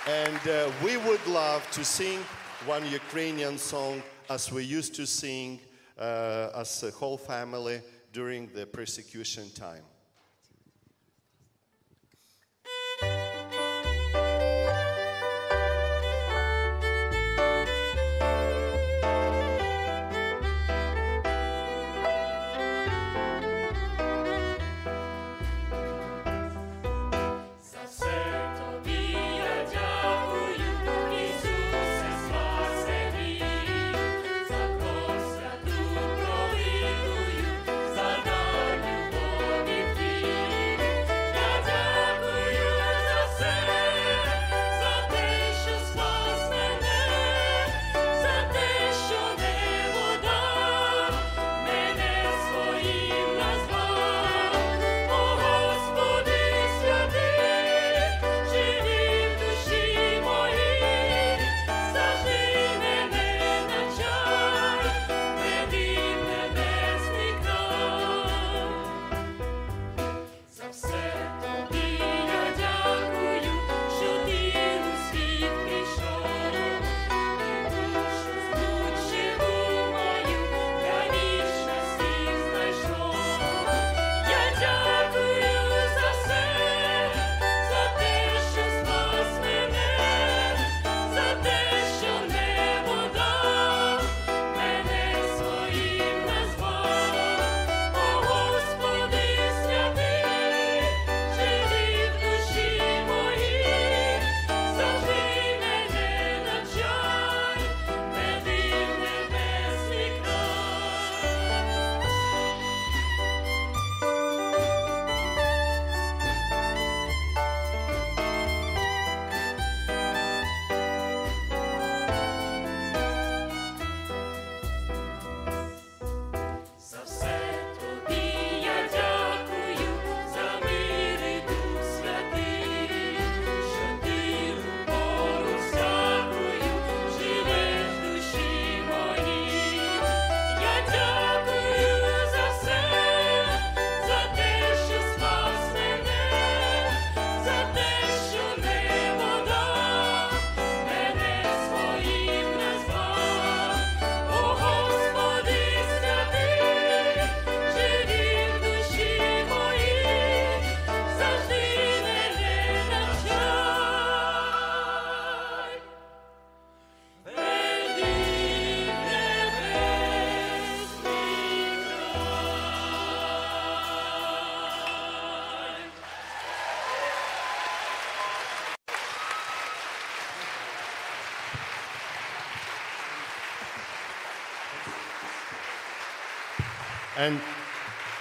And 0.07 0.47
uh, 0.47 0.71
we 0.83 0.97
would 0.97 1.25
love 1.25 1.69
to 1.71 1.85
sing 1.85 2.19
one 2.65 2.89
Ukrainian 2.91 3.59
song 3.59 4.01
as 4.27 4.51
we 4.51 4.63
used 4.63 4.95
to 4.95 5.05
sing 5.05 5.59
uh, 5.99 6.49
as 6.55 6.81
a 6.81 6.89
whole 6.89 7.17
family 7.17 7.79
during 8.11 8.47
the 8.55 8.65
persecution 8.65 9.51
time. 9.51 9.83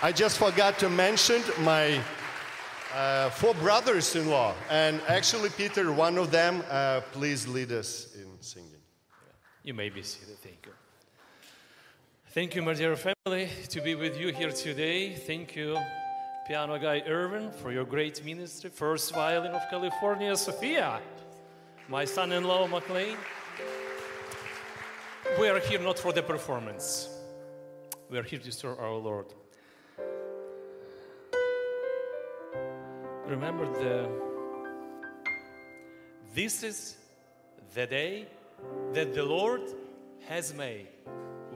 I 0.04 0.12
just 0.12 0.36
forgot 0.36 0.78
to 0.80 0.90
mention 0.90 1.42
my 1.60 1.98
uh, 2.94 3.30
four 3.30 3.54
brothers-in-law, 3.54 4.52
and 4.68 5.00
actually, 5.08 5.48
Peter, 5.48 5.90
one 5.94 6.18
of 6.18 6.30
them. 6.30 6.62
Uh, 6.68 7.00
please 7.12 7.48
lead 7.48 7.72
us 7.72 8.14
in 8.14 8.28
singing. 8.42 8.82
You 9.62 9.72
may 9.72 9.88
be 9.88 10.02
seated. 10.02 10.36
Thank 10.40 10.66
you. 10.66 10.72
Thank 12.34 12.54
you, 12.54 12.60
my 12.60 12.74
dear 12.74 12.96
family, 12.96 13.48
to 13.70 13.80
be 13.80 13.94
with 13.94 14.20
you 14.20 14.30
here 14.30 14.50
today. 14.50 15.14
Thank 15.14 15.56
you, 15.56 15.78
piano 16.46 16.78
guy 16.78 17.02
Irvin, 17.06 17.50
for 17.50 17.72
your 17.72 17.86
great 17.86 18.22
ministry. 18.22 18.68
First 18.68 19.14
violin 19.14 19.52
of 19.52 19.62
California, 19.70 20.36
Sophia. 20.36 21.00
My 21.88 22.04
son 22.04 22.30
in 22.32 22.44
law, 22.44 22.66
McLean. 22.66 23.16
We 25.40 25.48
are 25.48 25.60
here 25.60 25.80
not 25.80 25.98
for 25.98 26.12
the 26.12 26.22
performance, 26.22 27.08
we 28.10 28.18
are 28.18 28.22
here 28.22 28.40
to 28.40 28.52
serve 28.52 28.78
our 28.78 28.92
Lord. 28.92 29.32
Remember 33.26 33.64
the 33.72 34.08
this 36.34 36.62
is 36.62 36.96
the 37.74 37.86
day 37.86 38.26
that 38.92 39.14
the 39.14 39.22
Lord 39.22 39.62
has 40.26 40.52
made. 40.52 40.88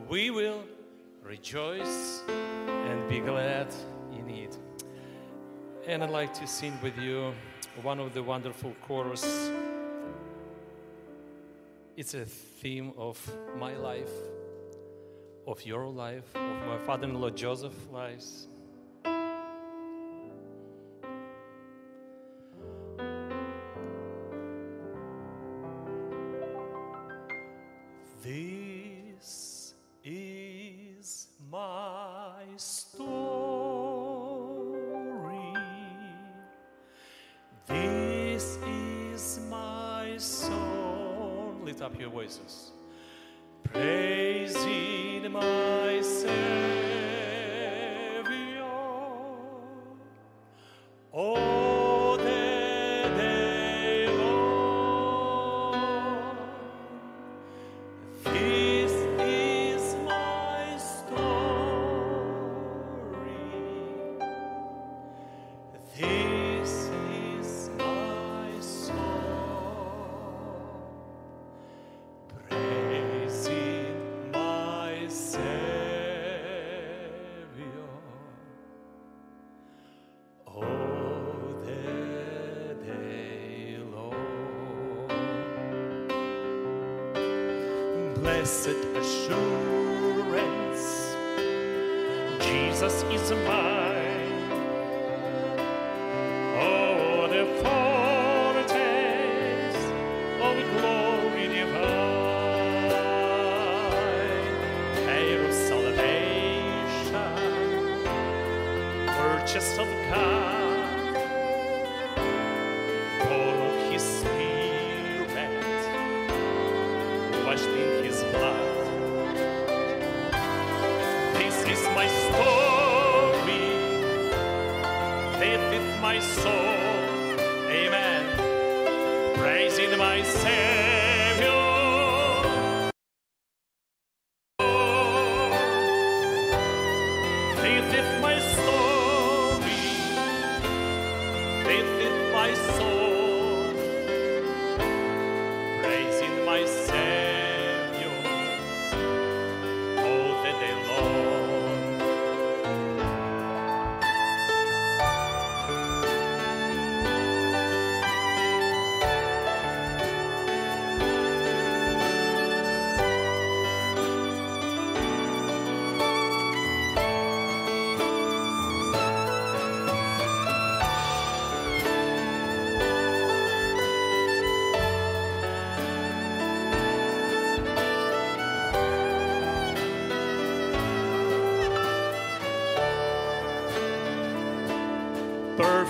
We 0.08 0.30
will 0.30 0.64
rejoice 1.22 2.22
and 2.28 3.08
be 3.08 3.20
glad 3.20 3.66
in 4.12 4.30
it. 4.30 4.56
And 5.86 6.02
I'd 6.02 6.10
like 6.10 6.32
to 6.34 6.46
sing 6.46 6.78
with 6.82 6.96
you 6.96 7.34
one 7.82 8.00
of 8.00 8.14
the 8.14 8.22
wonderful 8.22 8.74
chorus. 8.86 9.50
It's 11.96 12.14
a 12.14 12.24
theme 12.24 12.92
of 12.96 13.18
my 13.58 13.76
life, 13.76 14.12
of 15.46 15.64
your 15.66 15.86
life, 15.86 16.24
of 16.34 16.66
my 16.66 16.78
father-in-law 16.78 17.30
Joseph's 17.30 17.86
lives. 17.92 18.46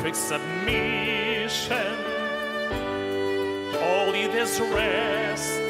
Perfect 0.08 0.26
submission, 0.26 1.94
all 3.78 4.14
in 4.14 4.30
His 4.30 4.58
rest. 4.58 5.67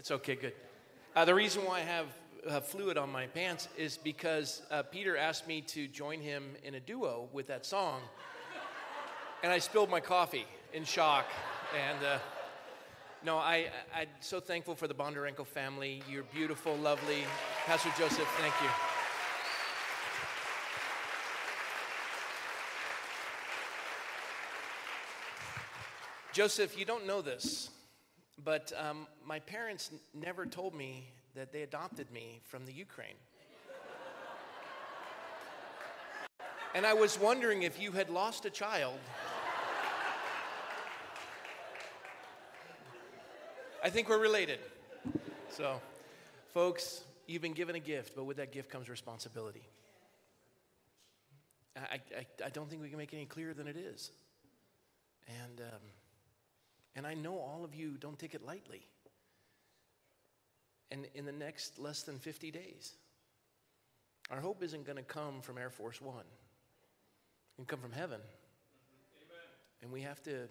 It's 0.00 0.10
okay, 0.10 0.34
good. 0.34 0.54
Uh, 1.14 1.26
the 1.26 1.34
reason 1.34 1.62
why 1.66 1.80
I 1.80 1.82
have 1.82 2.06
uh, 2.48 2.60
fluid 2.60 2.96
on 2.96 3.12
my 3.12 3.26
pants 3.26 3.68
is 3.76 3.98
because 3.98 4.62
uh, 4.70 4.82
Peter 4.82 5.14
asked 5.14 5.46
me 5.46 5.60
to 5.60 5.86
join 5.88 6.22
him 6.22 6.56
in 6.64 6.76
a 6.76 6.80
duo 6.80 7.28
with 7.34 7.48
that 7.48 7.66
song. 7.66 8.00
And 9.42 9.52
I 9.52 9.58
spilled 9.58 9.90
my 9.90 10.00
coffee 10.00 10.46
in 10.72 10.86
shock. 10.86 11.26
And 11.78 11.98
uh, 12.02 12.18
no, 13.22 13.36
I, 13.36 13.66
I'm 13.94 14.06
so 14.20 14.40
thankful 14.40 14.74
for 14.74 14.88
the 14.88 14.94
Bondarenko 14.94 15.46
family. 15.46 16.02
You're 16.10 16.22
beautiful, 16.22 16.74
lovely. 16.76 17.24
Pastor 17.66 17.90
Joseph, 17.98 18.26
thank 18.40 18.54
you. 18.62 18.70
Joseph, 26.32 26.78
you 26.78 26.86
don't 26.86 27.06
know 27.06 27.20
this, 27.20 27.68
but 28.50 28.72
um, 28.76 29.06
my 29.24 29.38
parents 29.38 29.90
n- 29.92 30.00
never 30.12 30.44
told 30.44 30.74
me 30.74 31.08
that 31.36 31.52
they 31.52 31.62
adopted 31.62 32.10
me 32.10 32.40
from 32.42 32.66
the 32.66 32.72
Ukraine. 32.72 33.14
and 36.74 36.84
I 36.84 36.92
was 36.92 37.16
wondering 37.16 37.62
if 37.62 37.78
you 37.78 37.92
had 37.92 38.10
lost 38.10 38.46
a 38.46 38.50
child. 38.50 38.98
I 43.84 43.88
think 43.88 44.08
we're 44.08 44.18
related. 44.18 44.58
So, 45.50 45.80
folks, 46.52 47.04
you've 47.28 47.42
been 47.42 47.52
given 47.52 47.76
a 47.76 47.78
gift, 47.94 48.16
but 48.16 48.24
with 48.24 48.38
that 48.38 48.50
gift 48.50 48.68
comes 48.68 48.88
responsibility. 48.88 49.62
I, 51.76 52.00
I, 52.18 52.46
I 52.46 52.48
don't 52.48 52.68
think 52.68 52.82
we 52.82 52.88
can 52.88 52.98
make 52.98 53.14
any 53.14 53.26
clearer 53.26 53.54
than 53.54 53.68
it 53.68 53.76
is. 53.76 54.10
And, 55.28 55.60
um, 55.60 55.99
and 56.94 57.06
I 57.06 57.14
know 57.14 57.38
all 57.38 57.64
of 57.64 57.74
you 57.74 57.96
don't 57.98 58.18
take 58.18 58.34
it 58.34 58.44
lightly. 58.44 58.86
And 60.90 61.06
in 61.14 61.24
the 61.24 61.32
next 61.32 61.78
less 61.78 62.02
than 62.02 62.18
50 62.18 62.50
days, 62.50 62.94
our 64.30 64.40
hope 64.40 64.62
isn't 64.62 64.84
going 64.84 64.96
to 64.96 65.02
come 65.02 65.40
from 65.40 65.58
Air 65.58 65.70
Force 65.70 66.00
One, 66.00 66.24
it 66.24 67.56
can 67.56 67.64
come 67.64 67.80
from 67.80 67.92
heaven. 67.92 68.20
And 69.82 69.90
we 69.90 70.02
have 70.02 70.22
to 70.24 70.46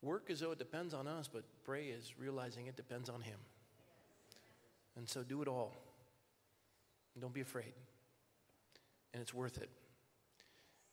work 0.00 0.30
as 0.30 0.40
though 0.40 0.52
it 0.52 0.58
depends 0.58 0.94
on 0.94 1.06
us, 1.06 1.28
but 1.28 1.44
pray 1.62 1.86
is 1.86 2.14
realizing 2.18 2.66
it 2.66 2.76
depends 2.76 3.10
on 3.10 3.20
Him. 3.20 3.38
And 4.96 5.08
so 5.08 5.22
do 5.22 5.42
it 5.42 5.48
all. 5.48 5.74
And 7.14 7.22
don't 7.22 7.34
be 7.34 7.40
afraid. 7.40 7.72
And 9.12 9.20
it's 9.20 9.34
worth 9.34 9.58
it. 9.58 9.68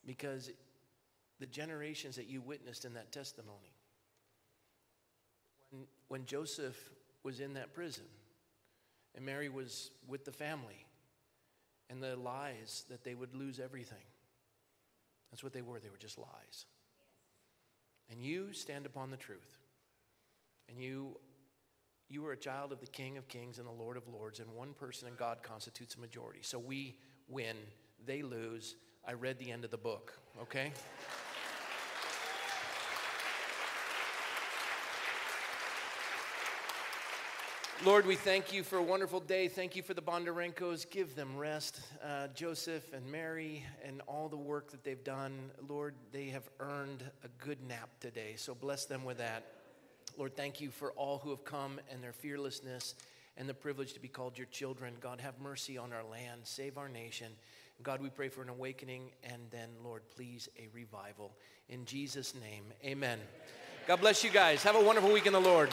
Because 0.05 0.51
the 1.39 1.45
generations 1.45 2.15
that 2.17 2.27
you 2.27 2.41
witnessed 2.41 2.83
in 2.85 2.93
that 2.95 3.11
testimony, 3.11 3.71
when, 6.09 6.25
Joseph 6.25 6.77
was 7.23 7.39
in 7.39 7.53
that 7.53 7.73
prison 7.73 8.05
and 9.15 9.25
Mary 9.25 9.49
was 9.49 9.91
with 10.07 10.25
the 10.25 10.31
family, 10.31 10.85
and 11.89 12.01
the 12.01 12.15
lies 12.15 12.85
that 12.89 13.03
they 13.03 13.15
would 13.15 13.35
lose 13.35 13.59
everything. 13.59 13.97
That's 15.31 15.43
what 15.43 15.53
they 15.53 15.61
were. 15.61 15.79
They 15.79 15.89
were 15.89 15.97
just 15.97 16.17
lies. 16.17 16.65
And 18.11 18.21
you 18.21 18.53
stand 18.53 18.85
upon 18.85 19.11
the 19.11 19.17
truth. 19.17 19.57
And 20.67 20.79
you 20.79 21.17
you 22.11 22.25
are 22.25 22.31
a 22.31 22.37
child 22.37 22.71
of 22.71 22.79
the 22.79 22.87
King 22.87 23.17
of 23.17 23.27
Kings 23.27 23.59
and 23.59 23.67
the 23.67 23.71
Lord 23.71 23.95
of 23.95 24.07
Lords, 24.07 24.39
and 24.39 24.49
one 24.55 24.73
person 24.73 25.07
in 25.07 25.13
God 25.13 25.43
constitutes 25.43 25.93
a 25.93 25.99
majority. 25.99 26.39
So 26.41 26.57
we 26.57 26.97
win, 27.27 27.55
they 28.03 28.23
lose. 28.23 28.75
I 29.07 29.13
read 29.13 29.37
the 29.37 29.51
end 29.51 29.63
of 29.63 29.69
the 29.69 29.77
book, 29.77 30.17
okay? 30.41 30.71
Lord, 37.85 38.05
we 38.05 38.17
thank 38.17 38.51
you 38.51 38.61
for 38.63 38.77
a 38.77 38.83
wonderful 38.83 39.21
day. 39.21 39.47
Thank 39.47 39.73
you 39.73 39.81
for 39.83 39.93
the 39.93 40.01
Bondarenkos. 40.01 40.89
Give 40.89 41.15
them 41.15 41.37
rest. 41.37 41.79
Uh, 42.03 42.27
Joseph 42.35 42.91
and 42.91 43.09
Mary 43.09 43.65
and 43.85 44.01
all 44.05 44.27
the 44.27 44.35
work 44.35 44.71
that 44.71 44.83
they've 44.83 45.01
done. 45.05 45.49
Lord, 45.65 45.95
they 46.11 46.25
have 46.25 46.43
earned 46.59 47.05
a 47.23 47.29
good 47.41 47.57
nap 47.65 47.89
today. 48.01 48.33
So 48.35 48.53
bless 48.53 48.83
them 48.83 49.05
with 49.05 49.19
that. 49.19 49.45
Lord, 50.17 50.35
thank 50.35 50.59
you 50.59 50.71
for 50.71 50.91
all 50.91 51.19
who 51.19 51.29
have 51.29 51.45
come 51.45 51.79
and 51.89 52.03
their 52.03 52.11
fearlessness 52.11 52.95
and 53.37 53.47
the 53.47 53.53
privilege 53.53 53.93
to 53.93 54.01
be 54.01 54.09
called 54.09 54.37
your 54.37 54.47
children. 54.47 54.95
God, 54.99 55.21
have 55.21 55.39
mercy 55.39 55.77
on 55.77 55.93
our 55.93 56.03
land. 56.03 56.41
Save 56.43 56.77
our 56.77 56.89
nation. 56.89 57.31
God, 57.81 58.01
we 58.01 58.09
pray 58.09 58.27
for 58.27 58.41
an 58.41 58.49
awakening 58.49 59.11
and 59.23 59.41
then, 59.51 59.69
Lord, 59.85 60.01
please, 60.13 60.49
a 60.57 60.67
revival. 60.73 61.31
In 61.69 61.85
Jesus' 61.85 62.35
name, 62.35 62.65
amen. 62.83 63.19
God 63.87 64.01
bless 64.01 64.21
you 64.21 64.31
guys. 64.31 64.63
Have 64.63 64.75
a 64.75 64.83
wonderful 64.83 65.13
week 65.13 65.27
in 65.27 65.33
the 65.33 65.39
Lord. 65.39 65.69